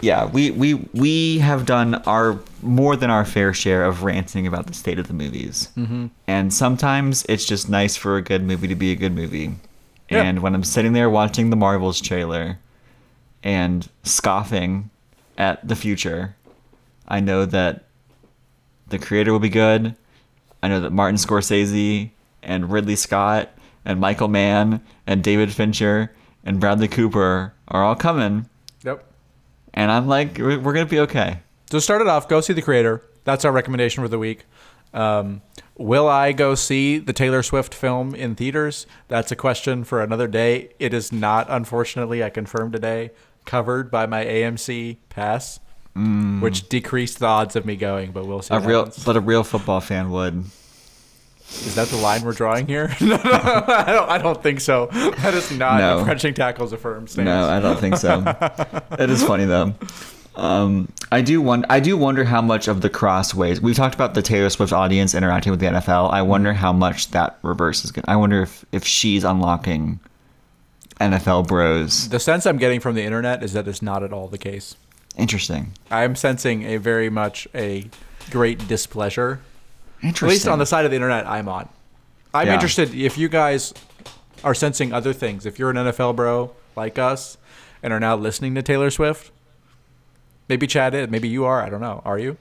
yeah, 0.00 0.26
we 0.26 0.50
we 0.50 0.74
we 0.94 1.38
have 1.38 1.66
done 1.66 1.96
our 2.06 2.38
more 2.62 2.96
than 2.96 3.10
our 3.10 3.24
fair 3.24 3.52
share 3.52 3.84
of 3.84 4.02
ranting 4.02 4.46
about 4.46 4.66
the 4.66 4.74
state 4.74 4.98
of 4.98 5.08
the 5.08 5.14
movies. 5.14 5.68
Mm-hmm. 5.76 6.06
And 6.26 6.52
sometimes 6.52 7.24
it's 7.28 7.44
just 7.44 7.68
nice 7.68 7.96
for 7.96 8.16
a 8.16 8.22
good 8.22 8.42
movie 8.42 8.68
to 8.68 8.74
be 8.74 8.92
a 8.92 8.96
good 8.96 9.14
movie. 9.14 9.56
Yeah. 10.08 10.22
And 10.22 10.40
when 10.40 10.54
I'm 10.54 10.64
sitting 10.64 10.92
there 10.92 11.08
watching 11.08 11.50
the 11.50 11.56
Marvels 11.56 12.00
trailer 12.00 12.58
and 13.42 13.88
scoffing 14.02 14.90
at 15.38 15.66
the 15.66 15.76
future, 15.76 16.34
I 17.10 17.20
know 17.20 17.44
that 17.44 17.84
the 18.88 18.98
creator 18.98 19.32
will 19.32 19.38
be 19.40 19.48
good. 19.50 19.94
I 20.62 20.68
know 20.68 20.80
that 20.80 20.92
Martin 20.92 21.16
Scorsese 21.16 22.10
and 22.42 22.70
Ridley 22.72 22.96
Scott 22.96 23.50
and 23.84 24.00
Michael 24.00 24.28
Mann 24.28 24.80
and 25.06 25.22
David 25.22 25.52
Fincher 25.52 26.12
and 26.44 26.60
Bradley 26.60 26.88
Cooper 26.88 27.52
are 27.68 27.82
all 27.84 27.94
coming, 27.96 28.48
Yep. 28.84 29.04
and 29.74 29.90
I'm 29.92 30.06
like, 30.06 30.38
we're, 30.38 30.58
we're 30.58 30.72
gonna 30.72 30.86
be 30.86 31.00
okay. 31.00 31.40
So 31.70 31.78
start 31.78 32.00
it 32.00 32.08
off, 32.08 32.28
go 32.28 32.40
see 32.40 32.52
the 32.52 32.62
creator. 32.62 33.02
That's 33.24 33.44
our 33.44 33.52
recommendation 33.52 34.02
for 34.02 34.08
the 34.08 34.18
week. 34.18 34.44
Um, 34.92 35.42
will 35.76 36.08
I 36.08 36.32
go 36.32 36.54
see 36.54 36.98
the 36.98 37.12
Taylor 37.12 37.42
Swift 37.42 37.72
film 37.74 38.14
in 38.14 38.34
theaters? 38.34 38.86
That's 39.08 39.30
a 39.30 39.36
question 39.36 39.84
for 39.84 40.02
another 40.02 40.26
day. 40.26 40.70
It 40.78 40.92
is 40.94 41.12
not, 41.12 41.46
unfortunately, 41.48 42.24
I 42.24 42.30
confirmed 42.30 42.72
today, 42.72 43.10
covered 43.44 43.90
by 43.90 44.06
my 44.06 44.24
AMC 44.24 44.96
pass, 45.10 45.60
which 46.40 46.68
decreased 46.68 47.18
the 47.18 47.26
odds 47.26 47.56
of 47.56 47.64
me 47.66 47.76
going. 47.76 48.12
But 48.12 48.26
we'll 48.26 48.42
see. 48.42 48.54
A 48.54 48.60
real, 48.60 48.84
happens. 48.86 49.04
but 49.04 49.16
a 49.16 49.20
real 49.20 49.44
football 49.44 49.80
fan 49.80 50.10
would. 50.10 50.44
Is 51.52 51.74
that 51.74 51.88
the 51.88 51.96
line 51.96 52.22
we're 52.22 52.32
drawing 52.32 52.66
here? 52.68 52.94
no, 53.00 53.16
no, 53.16 53.20
I 53.24 53.84
don't. 53.88 54.08
I 54.10 54.18
don't 54.18 54.40
think 54.42 54.60
so. 54.60 54.86
That 54.92 55.34
is 55.34 55.50
not 55.50 55.78
No. 55.80 55.98
a 56.00 56.04
crunching 56.04 56.32
tackles 56.34 56.72
a 56.72 56.76
firm 56.76 57.08
stance. 57.08 57.24
No, 57.26 57.48
I 57.48 57.58
don't 57.58 57.78
think 57.78 57.96
so. 57.96 58.22
it 58.98 59.10
is 59.10 59.22
funny 59.24 59.46
though. 59.46 59.74
Um, 60.36 60.88
I 61.10 61.22
do 61.22 61.42
wonder. 61.42 61.66
I 61.68 61.80
do 61.80 61.96
wonder 61.96 62.22
how 62.22 62.40
much 62.40 62.68
of 62.68 62.82
the 62.82 62.88
crossways 62.88 63.60
we've 63.60 63.74
talked 63.74 63.96
about 63.96 64.14
the 64.14 64.22
Taylor 64.22 64.48
Swift 64.48 64.72
audience 64.72 65.12
interacting 65.12 65.50
with 65.50 65.58
the 65.58 65.66
NFL. 65.66 66.12
I 66.12 66.22
wonder 66.22 66.52
how 66.52 66.72
much 66.72 67.10
that 67.10 67.36
reverse 67.42 67.84
is 67.84 67.90
going. 67.90 68.04
I 68.06 68.14
wonder 68.14 68.42
if 68.42 68.64
if 68.70 68.84
she's 68.84 69.24
unlocking 69.24 69.98
NFL 71.00 71.48
bros. 71.48 72.08
the 72.10 72.20
sense 72.20 72.46
I'm 72.46 72.58
getting 72.58 72.78
from 72.78 72.94
the 72.94 73.02
internet 73.02 73.42
is 73.42 73.54
that 73.54 73.66
it's 73.66 73.82
not 73.82 74.02
at 74.04 74.12
all 74.12 74.28
the 74.28 74.38
case. 74.38 74.76
Interesting. 75.16 75.72
I'm 75.90 76.16
sensing 76.16 76.62
a 76.64 76.76
very 76.78 77.10
much 77.10 77.48
a 77.54 77.88
great 78.30 78.66
displeasure 78.68 79.40
Interesting. 80.02 80.28
At 80.28 80.30
least 80.30 80.48
on 80.48 80.58
the 80.58 80.66
side 80.66 80.84
of 80.84 80.90
the 80.90 80.96
internet 80.96 81.26
I'm 81.26 81.48
on. 81.48 81.68
I'm 82.32 82.46
Yeah. 82.46 82.54
interested 82.54 82.94
if 82.94 83.18
you 83.18 83.28
guys 83.28 83.74
are 84.42 84.54
sensing 84.54 84.92
other 84.92 85.12
things. 85.12 85.44
If 85.44 85.58
you're 85.58 85.70
an 85.70 85.76
NFL 85.76 86.14
bro 86.16 86.52
like 86.76 86.98
us 86.98 87.36
and 87.82 87.92
are 87.92 88.00
now 88.00 88.16
listening 88.16 88.54
to 88.54 88.62
Taylor 88.62 88.90
Swift, 88.90 89.30
maybe 90.48 90.66
Chad 90.66 90.94
is. 90.94 91.10
Maybe 91.10 91.28
you 91.28 91.44
are. 91.44 91.62
I 91.62 91.68
don't 91.68 91.80
know. 91.80 92.02
Are 92.04 92.18
you? 92.18 92.36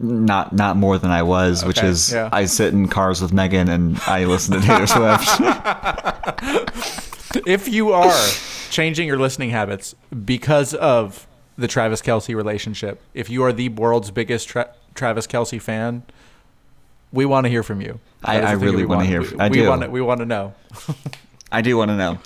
not 0.00 0.54
not 0.54 0.76
more 0.76 0.96
than 0.98 1.10
I 1.10 1.22
was, 1.22 1.64
which 1.64 1.82
is 1.82 2.12
yeah. 2.12 2.28
I 2.32 2.46
sit 2.46 2.72
in 2.72 2.88
cars 2.88 3.20
with 3.20 3.32
Megan 3.32 3.68
and 3.68 4.00
I 4.06 4.24
listen 4.24 4.58
to 4.58 4.66
Taylor 4.66 4.86
Swift. 4.86 5.28
if 7.46 7.68
you 7.68 7.92
are 7.92 8.28
changing 8.70 9.06
your 9.06 9.18
listening 9.18 9.50
habits 9.50 9.94
because 10.24 10.72
of 10.74 11.26
the 11.56 11.68
Travis 11.68 12.00
Kelce 12.02 12.34
relationship, 12.34 13.00
if 13.14 13.28
you 13.30 13.42
are 13.44 13.52
the 13.52 13.68
world's 13.70 14.10
biggest 14.10 14.48
tra- 14.48 14.70
Travis 14.94 15.26
Kelce 15.26 15.60
fan, 15.60 16.02
we 17.12 17.24
want 17.26 17.44
to 17.44 17.50
hear 17.50 17.62
from 17.62 17.80
you. 17.80 18.00
I- 18.24 18.40
I 18.40 18.52
really 18.52 18.84
wanna 18.84 18.98
want. 18.98 19.08
hear 19.08 19.20
We, 19.20 19.26
f- 19.28 19.34
I 19.40 19.48
we 19.48 19.56
do. 19.58 19.80
to, 19.80 19.88
we 19.90 20.00
want 20.00 20.20
to 20.20 20.26
know. 20.26 20.54
I 21.52 21.60
do 21.60 21.76
want 21.76 21.90
to 21.90 21.96
know. 21.96 22.18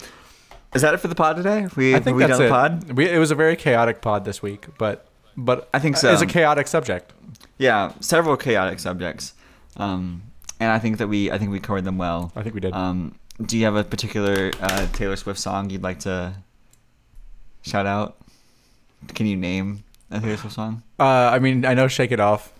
Is 0.74 0.82
that 0.82 0.94
it 0.94 0.98
for 0.98 1.08
the 1.08 1.14
pod 1.14 1.36
today? 1.36 1.66
We 1.74 1.94
I 1.94 2.00
think 2.00 2.16
we 2.16 2.22
that's 2.24 2.38
done 2.38 2.42
it. 2.42 2.48
the 2.48 2.50
pod? 2.52 2.92
We, 2.96 3.08
it 3.08 3.18
was 3.18 3.30
a 3.30 3.34
very 3.34 3.56
chaotic 3.56 4.00
pod 4.02 4.24
this 4.24 4.42
week, 4.42 4.66
but 4.78 5.06
but 5.36 5.68
I 5.74 5.78
think 5.78 5.96
so. 5.96 6.12
It's 6.12 6.22
a 6.22 6.26
chaotic 6.26 6.66
subject. 6.68 7.12
Yeah, 7.58 7.92
several 8.00 8.36
chaotic 8.36 8.78
subjects, 8.78 9.32
um, 9.78 10.22
and 10.60 10.70
I 10.70 10.78
think 10.78 10.98
that 10.98 11.08
we 11.08 11.30
I 11.30 11.38
think 11.38 11.50
we 11.50 11.60
covered 11.60 11.84
them 11.84 11.96
well. 11.98 12.30
I 12.36 12.42
think 12.42 12.54
we 12.54 12.60
did. 12.60 12.74
Um, 12.74 13.14
do 13.44 13.56
you 13.58 13.64
have 13.64 13.76
a 13.76 13.84
particular 13.84 14.50
uh, 14.60 14.86
Taylor 14.92 15.16
Swift 15.16 15.40
song 15.40 15.70
you'd 15.70 15.82
like 15.82 16.00
to 16.00 16.34
shout 17.62 17.86
out? 17.86 18.16
Can 19.14 19.26
you 19.26 19.36
name 19.36 19.84
a 20.10 20.20
Taylor 20.20 20.36
Swift 20.36 20.54
song? 20.54 20.82
Uh, 20.98 21.04
I 21.32 21.38
mean, 21.38 21.64
I 21.64 21.74
know 21.74 21.88
"Shake 21.88 22.12
It 22.12 22.20
Off." 22.20 22.52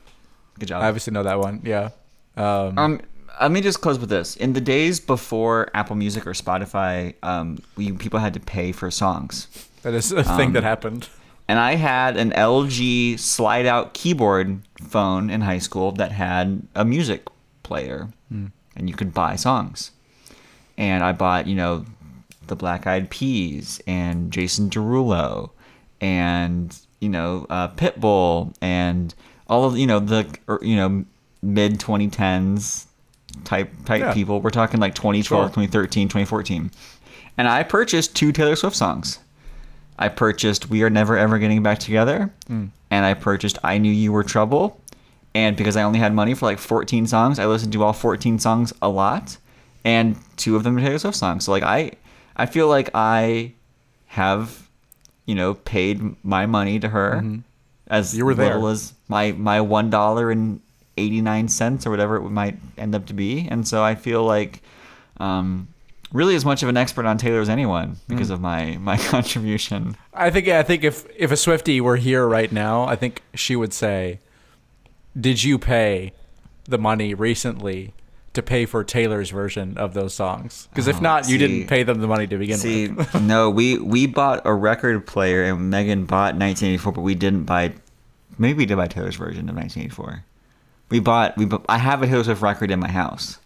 Good 0.59 0.67
job. 0.69 0.83
I 0.83 0.89
obviously 0.89 1.13
know 1.13 1.23
that 1.23 1.39
one. 1.39 1.61
Yeah. 1.65 1.91
Um, 2.37 2.79
Um, 2.79 3.01
let 3.41 3.51
me 3.51 3.61
just 3.61 3.81
close 3.83 3.99
with 3.99 4.09
this. 4.09 4.37
In 4.37 4.55
the 4.55 4.61
days 4.61 4.99
before 5.01 5.69
Apple 5.75 5.97
Music 5.97 6.27
or 6.27 6.33
Spotify, 6.33 7.15
um, 7.23 7.59
we 7.77 7.93
people 7.93 8.21
had 8.21 8.33
to 8.35 8.41
pay 8.41 8.73
for 8.73 8.91
songs, 8.91 9.49
that 9.83 9.93
is 9.95 10.13
a 10.13 10.23
thing 10.23 10.49
um, 10.49 10.53
that 10.55 10.63
happened. 10.63 11.09
and 11.49 11.59
I 11.59 11.75
had 11.77 12.17
an 12.17 12.31
LG 12.33 13.19
slide-out 13.19 13.93
keyboard 13.95 14.61
phone 14.83 15.29
in 15.31 15.43
high 15.43 15.59
school 15.61 15.93
that 15.93 16.13
had 16.13 16.63
a 16.75 16.85
music 16.85 17.27
player, 17.63 18.09
and 18.31 18.89
you 18.89 18.95
could 18.95 19.13
buy 19.13 19.37
songs. 19.37 19.91
And 20.79 21.03
I 21.05 21.13
bought, 21.13 21.47
you 21.47 21.55
know, 21.55 21.85
the 22.47 22.57
Black 22.57 22.87
Eyed 22.87 23.11
Peas 23.11 23.81
and 23.87 24.31
Jason 24.31 24.69
Derulo, 24.71 25.51
and 26.01 26.77
you 27.01 27.09
know, 27.09 27.47
uh, 27.51 27.69
Pitbull, 27.69 28.55
and 28.61 29.15
all 29.49 29.65
of 29.65 29.77
you 29.79 29.87
know 29.87 29.99
the 30.01 30.27
er, 30.49 30.59
you 30.63 30.77
know 30.77 31.05
mid 31.43 31.79
2010s 31.79 32.87
type 33.45 33.71
type 33.85 34.01
Yeah. 34.01 34.15
people. 34.15 34.41
We're 34.41 34.51
talking 34.51 34.81
like 34.81 34.95
2012, 34.95 35.27
Sure. 35.27 35.49
2013, 35.49 36.09
2014. 36.09 36.71
And 37.39 37.47
I 37.49 37.63
purchased 37.63 38.17
two 38.17 38.33
Taylor 38.33 38.57
Swift 38.57 38.75
songs. 38.77 39.19
I 39.99 40.09
purchased 40.09 40.69
We 40.71 40.83
Are 40.83 40.91
Never 40.91 41.17
Ever 41.17 41.39
Getting 41.39 41.63
Back 41.63 41.79
Together, 41.79 42.33
and 42.49 42.71
I 42.91 43.15
purchased 43.15 43.59
I 43.63 43.79
Knew 43.79 43.93
You 43.93 44.13
Were 44.13 44.25
Trouble. 44.25 44.81
And 45.35 45.55
because 45.57 45.77
I 45.77 45.83
only 45.83 45.99
had 45.99 46.15
money 46.15 46.33
for 46.33 46.47
like 46.47 46.59
14 46.59 47.07
songs, 47.07 47.39
I 47.39 47.45
listened 47.47 47.73
to 47.75 47.83
all 47.83 47.93
14 47.93 48.39
songs 48.39 48.73
a 48.81 48.89
lot, 48.89 49.37
and 49.85 50.17
two 50.37 50.57
of 50.57 50.65
them 50.65 50.79
are 50.79 50.81
Taylor 50.81 50.99
Swift 50.99 51.17
songs. 51.19 51.45
So 51.45 51.53
like 51.53 51.63
I, 51.63 51.93
I 52.37 52.47
feel 52.47 52.69
like 52.69 52.89
I 52.95 53.53
have 54.07 54.66
you 55.27 55.35
know, 55.35 55.55
paid 55.55 56.01
my 56.25 56.47
money 56.47 56.79
to 56.81 56.89
her 56.89 57.23
as 57.89 58.09
Mm-hmm. 58.11 58.19
You 58.19 58.25
were 58.27 58.35
there. 58.35 58.55
little 58.55 58.69
as 58.69 58.95
my 59.09 59.33
my 59.33 59.61
one 59.61 59.91
dollar 59.91 60.31
and 60.31 60.61
eighty 60.97 61.21
nine 61.21 61.49
cents 61.49 61.87
or 61.87 61.91
whatever 61.91 62.17
it 62.17 62.23
might 62.31 62.57
end 62.79 62.95
up 62.95 63.07
to 63.07 63.15
be, 63.15 63.47
and 63.51 63.67
so 63.69 63.83
I 63.85 63.95
feel 63.95 64.25
like. 64.25 64.63
Um, 65.19 65.69
Really, 66.13 66.37
as 66.37 66.45
much 66.45 66.63
of 66.63 66.69
an 66.69 66.77
expert 66.77 67.05
on 67.05 67.19
Taylor 67.19 67.41
as 67.41 67.49
anyone 67.49 67.97
because 68.07 68.31
Mm. 68.31 68.35
of 68.35 68.41
my 68.41 68.77
my 68.81 68.97
contribution. 68.97 69.97
I 70.15 70.31
think 70.31 70.47
I 70.47 70.63
think 70.63 70.85
if 70.85 71.05
if 71.17 71.33
a 71.33 71.35
Swiftie 71.35 71.81
were 71.81 71.97
here 71.97 72.27
right 72.29 72.51
now, 72.53 72.85
I 72.85 72.95
think 72.95 73.23
she 73.35 73.57
would 73.57 73.73
say, 73.75 74.21
"Did 75.21 75.43
you 75.43 75.59
pay 75.59 76.13
the 76.65 76.79
money 76.79 77.13
recently 77.13 77.93
to 78.37 78.43
pay 78.43 78.65
for 78.65 78.85
Taylor's 78.85 79.31
version 79.31 79.77
of 79.77 79.93
those 79.93 80.15
songs? 80.15 80.69
Because 80.71 80.87
if 80.89 80.97
Oh, 80.99 81.01
not, 81.01 81.29
you 81.29 81.37
didn't 81.37 81.67
pay 81.67 81.83
them 81.83 82.01
the 82.01 82.07
money 82.07 82.27
to 82.29 82.39
begin 82.39 82.55
with. 82.55 82.63
See, 82.63 82.89
with." 82.89 83.15
no, 83.23 83.51
we 83.51 83.79
we 83.79 84.07
bought 84.07 84.43
a 84.45 84.55
record 84.55 85.07
player 85.07 85.45
and 85.45 85.69
Megan 85.71 86.05
bought 86.07 86.35
1984, 86.37 86.93
but 86.93 87.01
we 87.03 87.15
didn't 87.15 87.45
buy. 87.45 87.73
Maybe 88.39 88.59
we 88.59 88.67
did 88.67 88.77
buy 88.77 88.87
Taylor's 88.87 89.17
version 89.17 89.49
of 89.49 89.57
1984. 89.57 90.25
We 90.91 91.01
bought 91.01 91.37
we. 91.37 91.49
I 91.69 91.79
have 91.79 92.03
a 92.03 92.07
Taylor 92.07 92.25
Swift 92.25 92.43
record 92.43 92.71
in 92.71 92.79
my 92.79 92.91
house. 92.91 93.39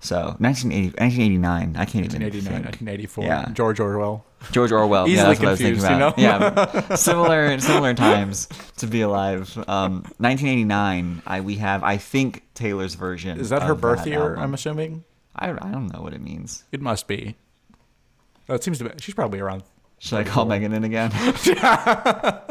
So 0.00 0.36
1980, 0.38 0.96
1989. 0.96 1.76
I 1.76 1.84
can't 1.84 2.06
even 2.06 2.22
1989, 2.22 2.52
1984. 2.62 3.24
Yeah. 3.24 3.46
George 3.52 3.80
Orwell. 3.80 4.24
George 4.52 4.72
Orwell. 4.72 5.06
yeah, 5.08 5.14
Easily 5.14 5.28
that's 5.28 5.40
what 5.40 5.48
I 5.48 5.50
was 5.52 5.60
thinking 5.60 5.82
confused, 5.82 6.16
about. 6.16 6.18
you 6.18 6.24
Yeah, 6.24 6.94
similar 6.96 7.58
similar 7.60 7.94
times 7.94 8.48
to 8.78 8.86
be 8.86 9.02
alive. 9.02 9.56
Um, 9.68 10.02
1989. 10.18 11.22
I 11.26 11.40
we 11.40 11.56
have 11.56 11.82
I 11.84 11.96
think 11.98 12.42
Taylor's 12.54 12.94
version. 12.94 13.38
Is 13.38 13.50
that 13.50 13.62
her 13.62 13.74
birth 13.74 14.06
year? 14.06 14.20
album. 14.20 14.38
I'm 14.40 14.54
assuming 14.54 15.04
I 15.36 15.50
I 15.50 15.70
don't 15.70 15.92
know 15.92 16.00
what 16.02 16.14
it 16.14 16.20
means. 16.20 16.64
it 16.72 16.80
must 16.80 17.06
be. 17.06 17.36
Oh, 18.48 18.54
it 18.54 18.64
seems 18.64 18.78
to 18.78 18.84
be. 18.84 18.90
She's 19.00 19.14
probably 19.14 19.40
around. 19.40 19.62
Should 19.98 20.18
I 20.18 20.24
call 20.24 20.46
Megan 20.46 20.72
in 20.72 20.82
again? 20.84 21.10
have 22.30 22.48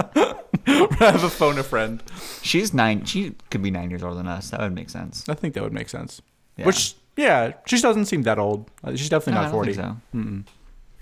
a 1.24 1.30
phone 1.30 1.58
a 1.58 1.64
friend. 1.64 2.02
She's 2.42 2.74
nine. 2.74 3.06
She 3.06 3.36
could 3.50 3.62
be 3.62 3.72
nine 3.72 3.90
years 3.90 4.04
older 4.04 4.16
than 4.16 4.28
us. 4.28 4.52
That 4.52 4.62
would 4.62 4.74
make 4.76 4.90
sense. 4.90 5.28
I 5.28 5.34
think 5.34 5.56
that 5.56 5.64
would 5.64 5.74
make 5.74 5.90
sense. 5.90 6.22
Yeah. 6.58 6.66
Which, 6.66 6.96
yeah, 7.18 7.54
she 7.66 7.80
doesn't 7.82 8.06
seem 8.06 8.24
that 8.24 8.38
old. 8.38 8.70
Uh, 8.84 8.92
She's 8.96 9.10
definitely 9.10 9.34
No, 9.34 9.40
I 9.40 9.44
not 9.44 9.48
don't 9.52 9.58
40. 9.58 9.74
think 9.74 9.86
so. 9.88 10.18
Mm-mm. 10.18 10.44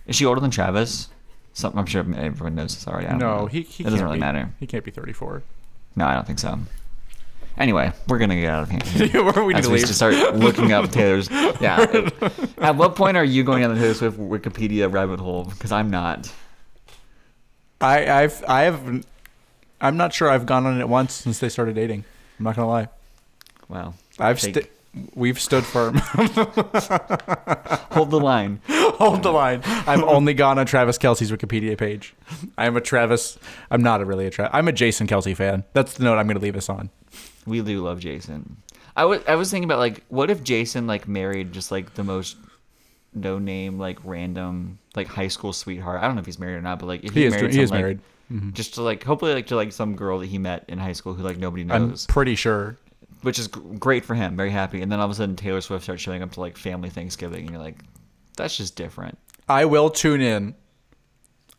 Is 0.07 0.15
she 0.15 0.25
older 0.25 0.41
than 0.41 0.51
Travis? 0.51 1.09
Some, 1.53 1.77
I'm 1.77 1.85
sure 1.85 2.01
everyone 2.15 2.55
knows 2.55 2.75
this 2.75 2.87
already. 2.87 3.07
I 3.07 3.11
don't 3.11 3.19
No, 3.19 3.39
know. 3.39 3.45
he, 3.47 3.61
he 3.61 3.83
it 3.83 3.85
doesn't 3.85 4.03
really 4.03 4.17
be, 4.17 4.21
matter. 4.21 4.49
He 4.59 4.67
can't 4.67 4.83
be 4.83 4.91
34. 4.91 5.43
No, 5.95 6.05
I 6.05 6.13
don't 6.13 6.25
think 6.27 6.39
so. 6.39 6.57
Anyway, 7.57 7.91
we're 8.07 8.19
gonna 8.19 8.39
get 8.39 8.51
out 8.51 8.71
of 8.71 8.81
here. 8.91 9.23
Where 9.31 9.43
we 9.43 9.53
need 9.53 9.59
As 9.61 9.65
to 9.65 9.71
we 9.71 9.79
just 9.79 9.95
start 9.95 10.13
looking 10.35 10.71
up 10.71 10.91
Taylor's. 10.91 11.27
Yeah. 11.59 12.09
At 12.59 12.75
what 12.75 12.95
point 12.95 13.17
are 13.17 13.23
you 13.23 13.43
going 13.43 13.63
down 13.63 13.73
the 13.73 13.81
Taylor 13.81 13.95
Swift 13.95 14.19
Wikipedia 14.19 14.91
rabbit 14.91 15.19
hole? 15.19 15.45
Because 15.45 15.71
I'm 15.71 15.89
not. 15.89 16.31
I, 17.81 18.07
I've, 18.23 18.43
I 18.47 18.61
have, 18.63 19.05
I'm 19.81 19.97
not 19.97 20.13
sure 20.13 20.29
I've 20.29 20.45
gone 20.45 20.67
on 20.67 20.79
it 20.79 20.87
once 20.87 21.13
since 21.13 21.39
they 21.39 21.49
started 21.49 21.73
dating. 21.75 22.05
I'm 22.37 22.43
not 22.43 22.55
gonna 22.55 22.67
lie. 22.67 22.87
Wow. 23.67 23.95
I've 24.19 24.39
st- 24.39 24.69
we've 25.15 25.39
stood 25.39 25.63
firm. 25.65 25.95
Hold 27.91 28.11
the 28.11 28.19
line. 28.21 28.61
Hold 28.69 29.23
the 29.23 29.31
line. 29.31 29.61
I've 29.63 30.03
only 30.03 30.33
gone 30.33 30.59
on 30.59 30.65
Travis 30.65 30.97
Kelce's 30.97 31.31
Wikipedia 31.31 31.77
page. 31.77 32.13
I'm 32.57 32.75
a 32.77 32.81
Travis. 32.81 33.37
I'm 33.71 33.81
not 33.81 34.01
a 34.01 34.05
really 34.05 34.25
a 34.27 34.29
Travis. 34.29 34.51
I'm 34.53 34.67
a 34.67 34.71
Jason 34.71 35.07
Kelce 35.07 35.35
fan. 35.35 35.63
That's 35.73 35.93
the 35.93 36.03
note 36.03 36.17
I'm 36.17 36.27
gonna 36.27 36.39
leave 36.39 36.55
us 36.55 36.69
on. 36.69 36.89
We 37.45 37.61
do 37.61 37.83
love 37.83 37.99
Jason. 37.99 38.57
I 38.95 39.05
was 39.05 39.21
I 39.27 39.35
was 39.35 39.51
thinking 39.51 39.65
about 39.69 39.79
like 39.79 40.03
what 40.09 40.29
if 40.29 40.43
Jason 40.43 40.87
like 40.87 41.07
married 41.07 41.53
just 41.53 41.71
like 41.71 41.93
the 41.93 42.03
most 42.03 42.37
no 43.13 43.39
name 43.39 43.79
like 43.79 43.99
random 44.03 44.79
like 44.95 45.07
high 45.07 45.27
school 45.27 45.53
sweetheart. 45.53 46.01
I 46.01 46.05
don't 46.07 46.15
know 46.15 46.19
if 46.21 46.25
he's 46.25 46.39
married 46.39 46.55
or 46.55 46.61
not, 46.61 46.79
but 46.79 46.87
like 46.87 47.03
if 47.03 47.13
He 47.13 47.25
is. 47.25 47.33
married 47.33 47.53
He 47.53 47.61
is 47.61 47.71
like, 47.71 47.79
married. 47.79 47.99
Mhm. 48.31 48.53
Just 48.53 48.73
to 48.75 48.81
like 48.81 49.03
hopefully 49.03 49.33
like 49.33 49.47
to 49.47 49.55
like 49.55 49.71
some 49.71 49.95
girl 49.95 50.19
that 50.19 50.25
he 50.25 50.37
met 50.37 50.65
in 50.67 50.77
high 50.79 50.93
school 50.93 51.13
who 51.13 51.23
like 51.23 51.37
nobody 51.37 51.63
knows. 51.63 51.75
I'm 51.75 51.89
knows, 51.89 52.05
pretty 52.07 52.35
sure. 52.35 52.75
Which 53.21 53.39
is 53.39 53.47
great 53.47 54.05
for 54.05 54.15
him. 54.15 54.37
Very 54.37 54.51
happy. 54.51 54.81
And 54.81 54.91
then 54.91 54.99
all 54.99 55.05
of 55.05 55.11
a 55.11 55.15
sudden 55.15 55.35
Taylor 55.35 55.61
Swift 55.61 55.83
starts 55.83 56.01
showing 56.01 56.21
up 56.21 56.31
to 56.33 56.39
like 56.39 56.57
family 56.57 56.89
Thanksgiving, 56.89 57.41
and 57.41 57.49
you're 57.51 57.61
like, 57.61 57.79
that's 58.35 58.55
just 58.55 58.75
different. 58.75 59.17
I 59.49 59.65
will 59.65 59.89
tune 59.89 60.21
in. 60.21 60.55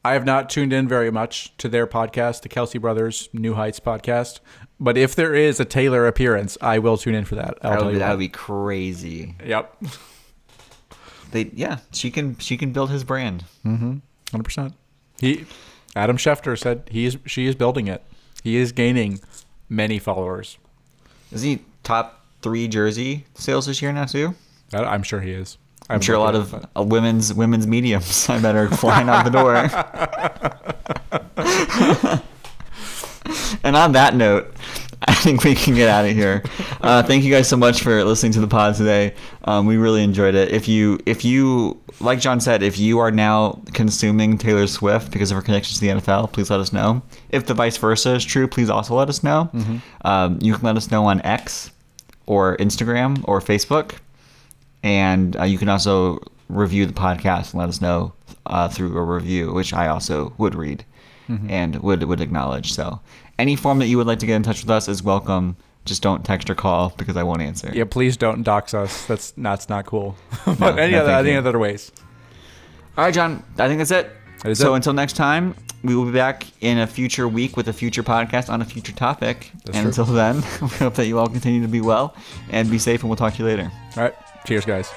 I 0.04 0.12
have 0.12 0.24
not 0.24 0.48
tuned 0.48 0.72
in 0.72 0.86
very 0.86 1.10
much 1.10 1.56
to 1.58 1.68
their 1.68 1.86
podcast, 1.86 2.42
the 2.42 2.48
Kelce 2.48 2.80
Brothers 2.80 3.28
New 3.32 3.54
Heights 3.54 3.80
podcast. 3.80 4.40
But 4.78 4.96
if 4.96 5.16
there 5.16 5.34
is 5.34 5.58
a 5.58 5.64
Taylor 5.64 6.06
appearance, 6.06 6.56
I 6.60 6.78
will 6.78 6.96
tune 6.96 7.14
in 7.14 7.24
for 7.24 7.34
that. 7.34 7.58
I'll 7.62 7.72
That 7.72 7.84
would, 7.84 7.92
be, 7.94 7.98
that 7.98 8.10
would 8.10 8.18
be 8.20 8.28
crazy. 8.28 9.34
Yep. 9.44 9.82
They 11.32 11.50
yeah, 11.52 11.78
she 11.92 12.10
can 12.10 12.38
she 12.38 12.56
can 12.56 12.72
build 12.72 12.90
his 12.90 13.04
brand. 13.04 13.44
Mm-hmm. 13.66 13.98
Hundred 14.30 14.44
percent. 14.44 14.74
He, 15.20 15.46
Adam 15.96 16.16
Schefter 16.16 16.58
said 16.58 16.88
he 16.90 17.04
is. 17.04 17.18
She 17.26 17.46
is 17.46 17.54
building 17.54 17.88
it. 17.88 18.02
He 18.42 18.56
is 18.56 18.72
gaining 18.72 19.20
many 19.68 19.98
followers. 19.98 20.58
Is 21.32 21.42
he 21.42 21.60
top 21.82 22.24
three 22.42 22.68
jersey 22.68 23.26
sales 23.34 23.66
this 23.66 23.82
year 23.82 23.92
now 23.92 24.04
too? 24.04 24.34
I'm 24.72 25.02
sure 25.02 25.20
he 25.20 25.32
is. 25.32 25.58
I'm 25.90 26.00
sure 26.00 26.14
a 26.14 26.20
lot 26.20 26.34
of 26.34 26.52
at 26.52 26.64
it, 26.64 26.68
uh, 26.76 26.82
women's 26.82 27.32
women's 27.32 27.66
mediums 27.66 28.28
I 28.28 28.40
bet 28.40 28.54
are 28.54 28.68
flying 28.68 29.08
out 29.08 29.24
the 29.24 29.30
door. 29.30 29.56
and 33.64 33.76
on 33.76 33.92
that 33.92 34.14
note, 34.14 34.54
I 35.10 35.14
think 35.14 35.42
we 35.42 35.54
can 35.54 35.74
get 35.74 35.88
out 35.88 36.04
of 36.04 36.12
here. 36.12 36.42
Uh, 36.82 37.02
thank 37.02 37.24
you 37.24 37.32
guys 37.32 37.48
so 37.48 37.56
much 37.56 37.82
for 37.82 38.04
listening 38.04 38.32
to 38.32 38.40
the 38.40 38.46
pod 38.46 38.74
today. 38.74 39.14
Um, 39.44 39.66
we 39.66 39.76
really 39.78 40.02
enjoyed 40.02 40.34
it. 40.34 40.52
If 40.52 40.68
you 40.68 41.00
if 41.06 41.24
you 41.24 41.80
like 42.00 42.20
John 42.20 42.40
said, 42.40 42.62
if 42.62 42.78
you 42.78 42.98
are 42.98 43.10
now 43.10 43.60
consuming 43.72 44.36
Taylor 44.36 44.66
Swift 44.66 45.10
because 45.10 45.30
of 45.30 45.36
her 45.36 45.42
connections 45.42 45.78
to 45.78 45.86
the 45.86 46.00
NFL, 46.00 46.32
please 46.32 46.50
let 46.50 46.60
us 46.60 46.72
know. 46.72 47.00
If 47.30 47.46
the 47.46 47.54
vice 47.54 47.76
versa 47.78 48.14
is 48.16 48.24
true, 48.24 48.46
please 48.46 48.68
also 48.68 48.94
let 48.94 49.08
us 49.08 49.22
know. 49.24 49.50
Um, 50.02 50.38
you 50.42 50.54
can 50.54 50.62
let 50.64 50.76
us 50.76 50.90
know 50.90 51.06
on 51.06 51.22
X 51.22 51.70
or 52.26 52.56
Instagram 52.58 53.24
or 53.26 53.40
Facebook 53.40 53.94
and 54.82 55.36
uh, 55.38 55.44
you 55.44 55.58
can 55.58 55.68
also 55.68 56.18
review 56.48 56.86
the 56.86 56.92
podcast 56.92 57.52
and 57.52 57.60
let 57.60 57.68
us 57.68 57.80
know 57.80 58.12
uh, 58.46 58.68
through 58.68 58.96
a 58.96 59.02
review, 59.02 59.52
which 59.52 59.72
I 59.72 59.88
also 59.88 60.32
would 60.38 60.54
read 60.54 60.84
and 61.50 61.76
would 61.82 62.02
would 62.04 62.20
acknowledge. 62.22 62.72
So, 62.72 63.00
any 63.38 63.56
form 63.56 63.78
that 63.78 63.86
you 63.86 63.96
would 63.98 64.06
like 64.06 64.18
to 64.20 64.26
get 64.26 64.36
in 64.36 64.42
touch 64.42 64.62
with 64.62 64.70
us 64.70 64.88
is 64.88 65.02
welcome. 65.02 65.56
Just 65.84 66.02
don't 66.02 66.24
text 66.24 66.50
or 66.50 66.54
call 66.54 66.92
because 66.98 67.16
I 67.16 67.22
won't 67.22 67.40
answer. 67.40 67.70
Yeah, 67.72 67.84
please 67.84 68.16
don't 68.16 68.42
dox 68.42 68.74
us. 68.74 69.06
That's 69.06 69.30
that's 69.32 69.68
not 69.68 69.86
cool. 69.86 70.16
but 70.44 70.58
No, 70.60 70.66
any 70.76 70.92
no, 70.92 71.02
other 71.02 71.12
any 71.12 71.32
you. 71.32 71.38
other 71.38 71.58
ways. 71.58 71.92
All 72.96 73.04
right, 73.04 73.14
John. 73.14 73.42
I 73.58 73.68
think 73.68 73.78
that's 73.78 73.90
it. 73.90 74.10
That 74.42 74.50
is 74.50 74.58
so 74.58 74.74
it. 74.74 74.76
until 74.76 74.92
next 74.92 75.14
time, 75.14 75.54
we 75.82 75.94
will 75.96 76.04
be 76.04 76.12
back 76.12 76.46
in 76.60 76.78
a 76.78 76.86
future 76.86 77.26
week 77.26 77.56
with 77.56 77.68
a 77.68 77.72
future 77.72 78.02
podcast 78.02 78.50
on 78.50 78.60
a 78.60 78.64
future 78.64 78.92
topic. 78.92 79.50
That's 79.64 79.78
and 79.78 79.92
true. 79.94 80.02
until 80.02 80.14
then, 80.14 80.36
we 80.62 80.68
hope 80.68 80.94
that 80.94 81.06
you 81.06 81.18
all 81.18 81.28
continue 81.28 81.62
to 81.62 81.68
be 81.68 81.80
well 81.80 82.14
and 82.50 82.70
be 82.70 82.78
safe, 82.78 83.00
and 83.02 83.08
we'll 83.08 83.16
talk 83.16 83.34
to 83.34 83.38
you 83.38 83.46
later. 83.46 83.70
All 83.96 84.02
right. 84.02 84.14
Cheers, 84.46 84.64
guys. 84.64 84.90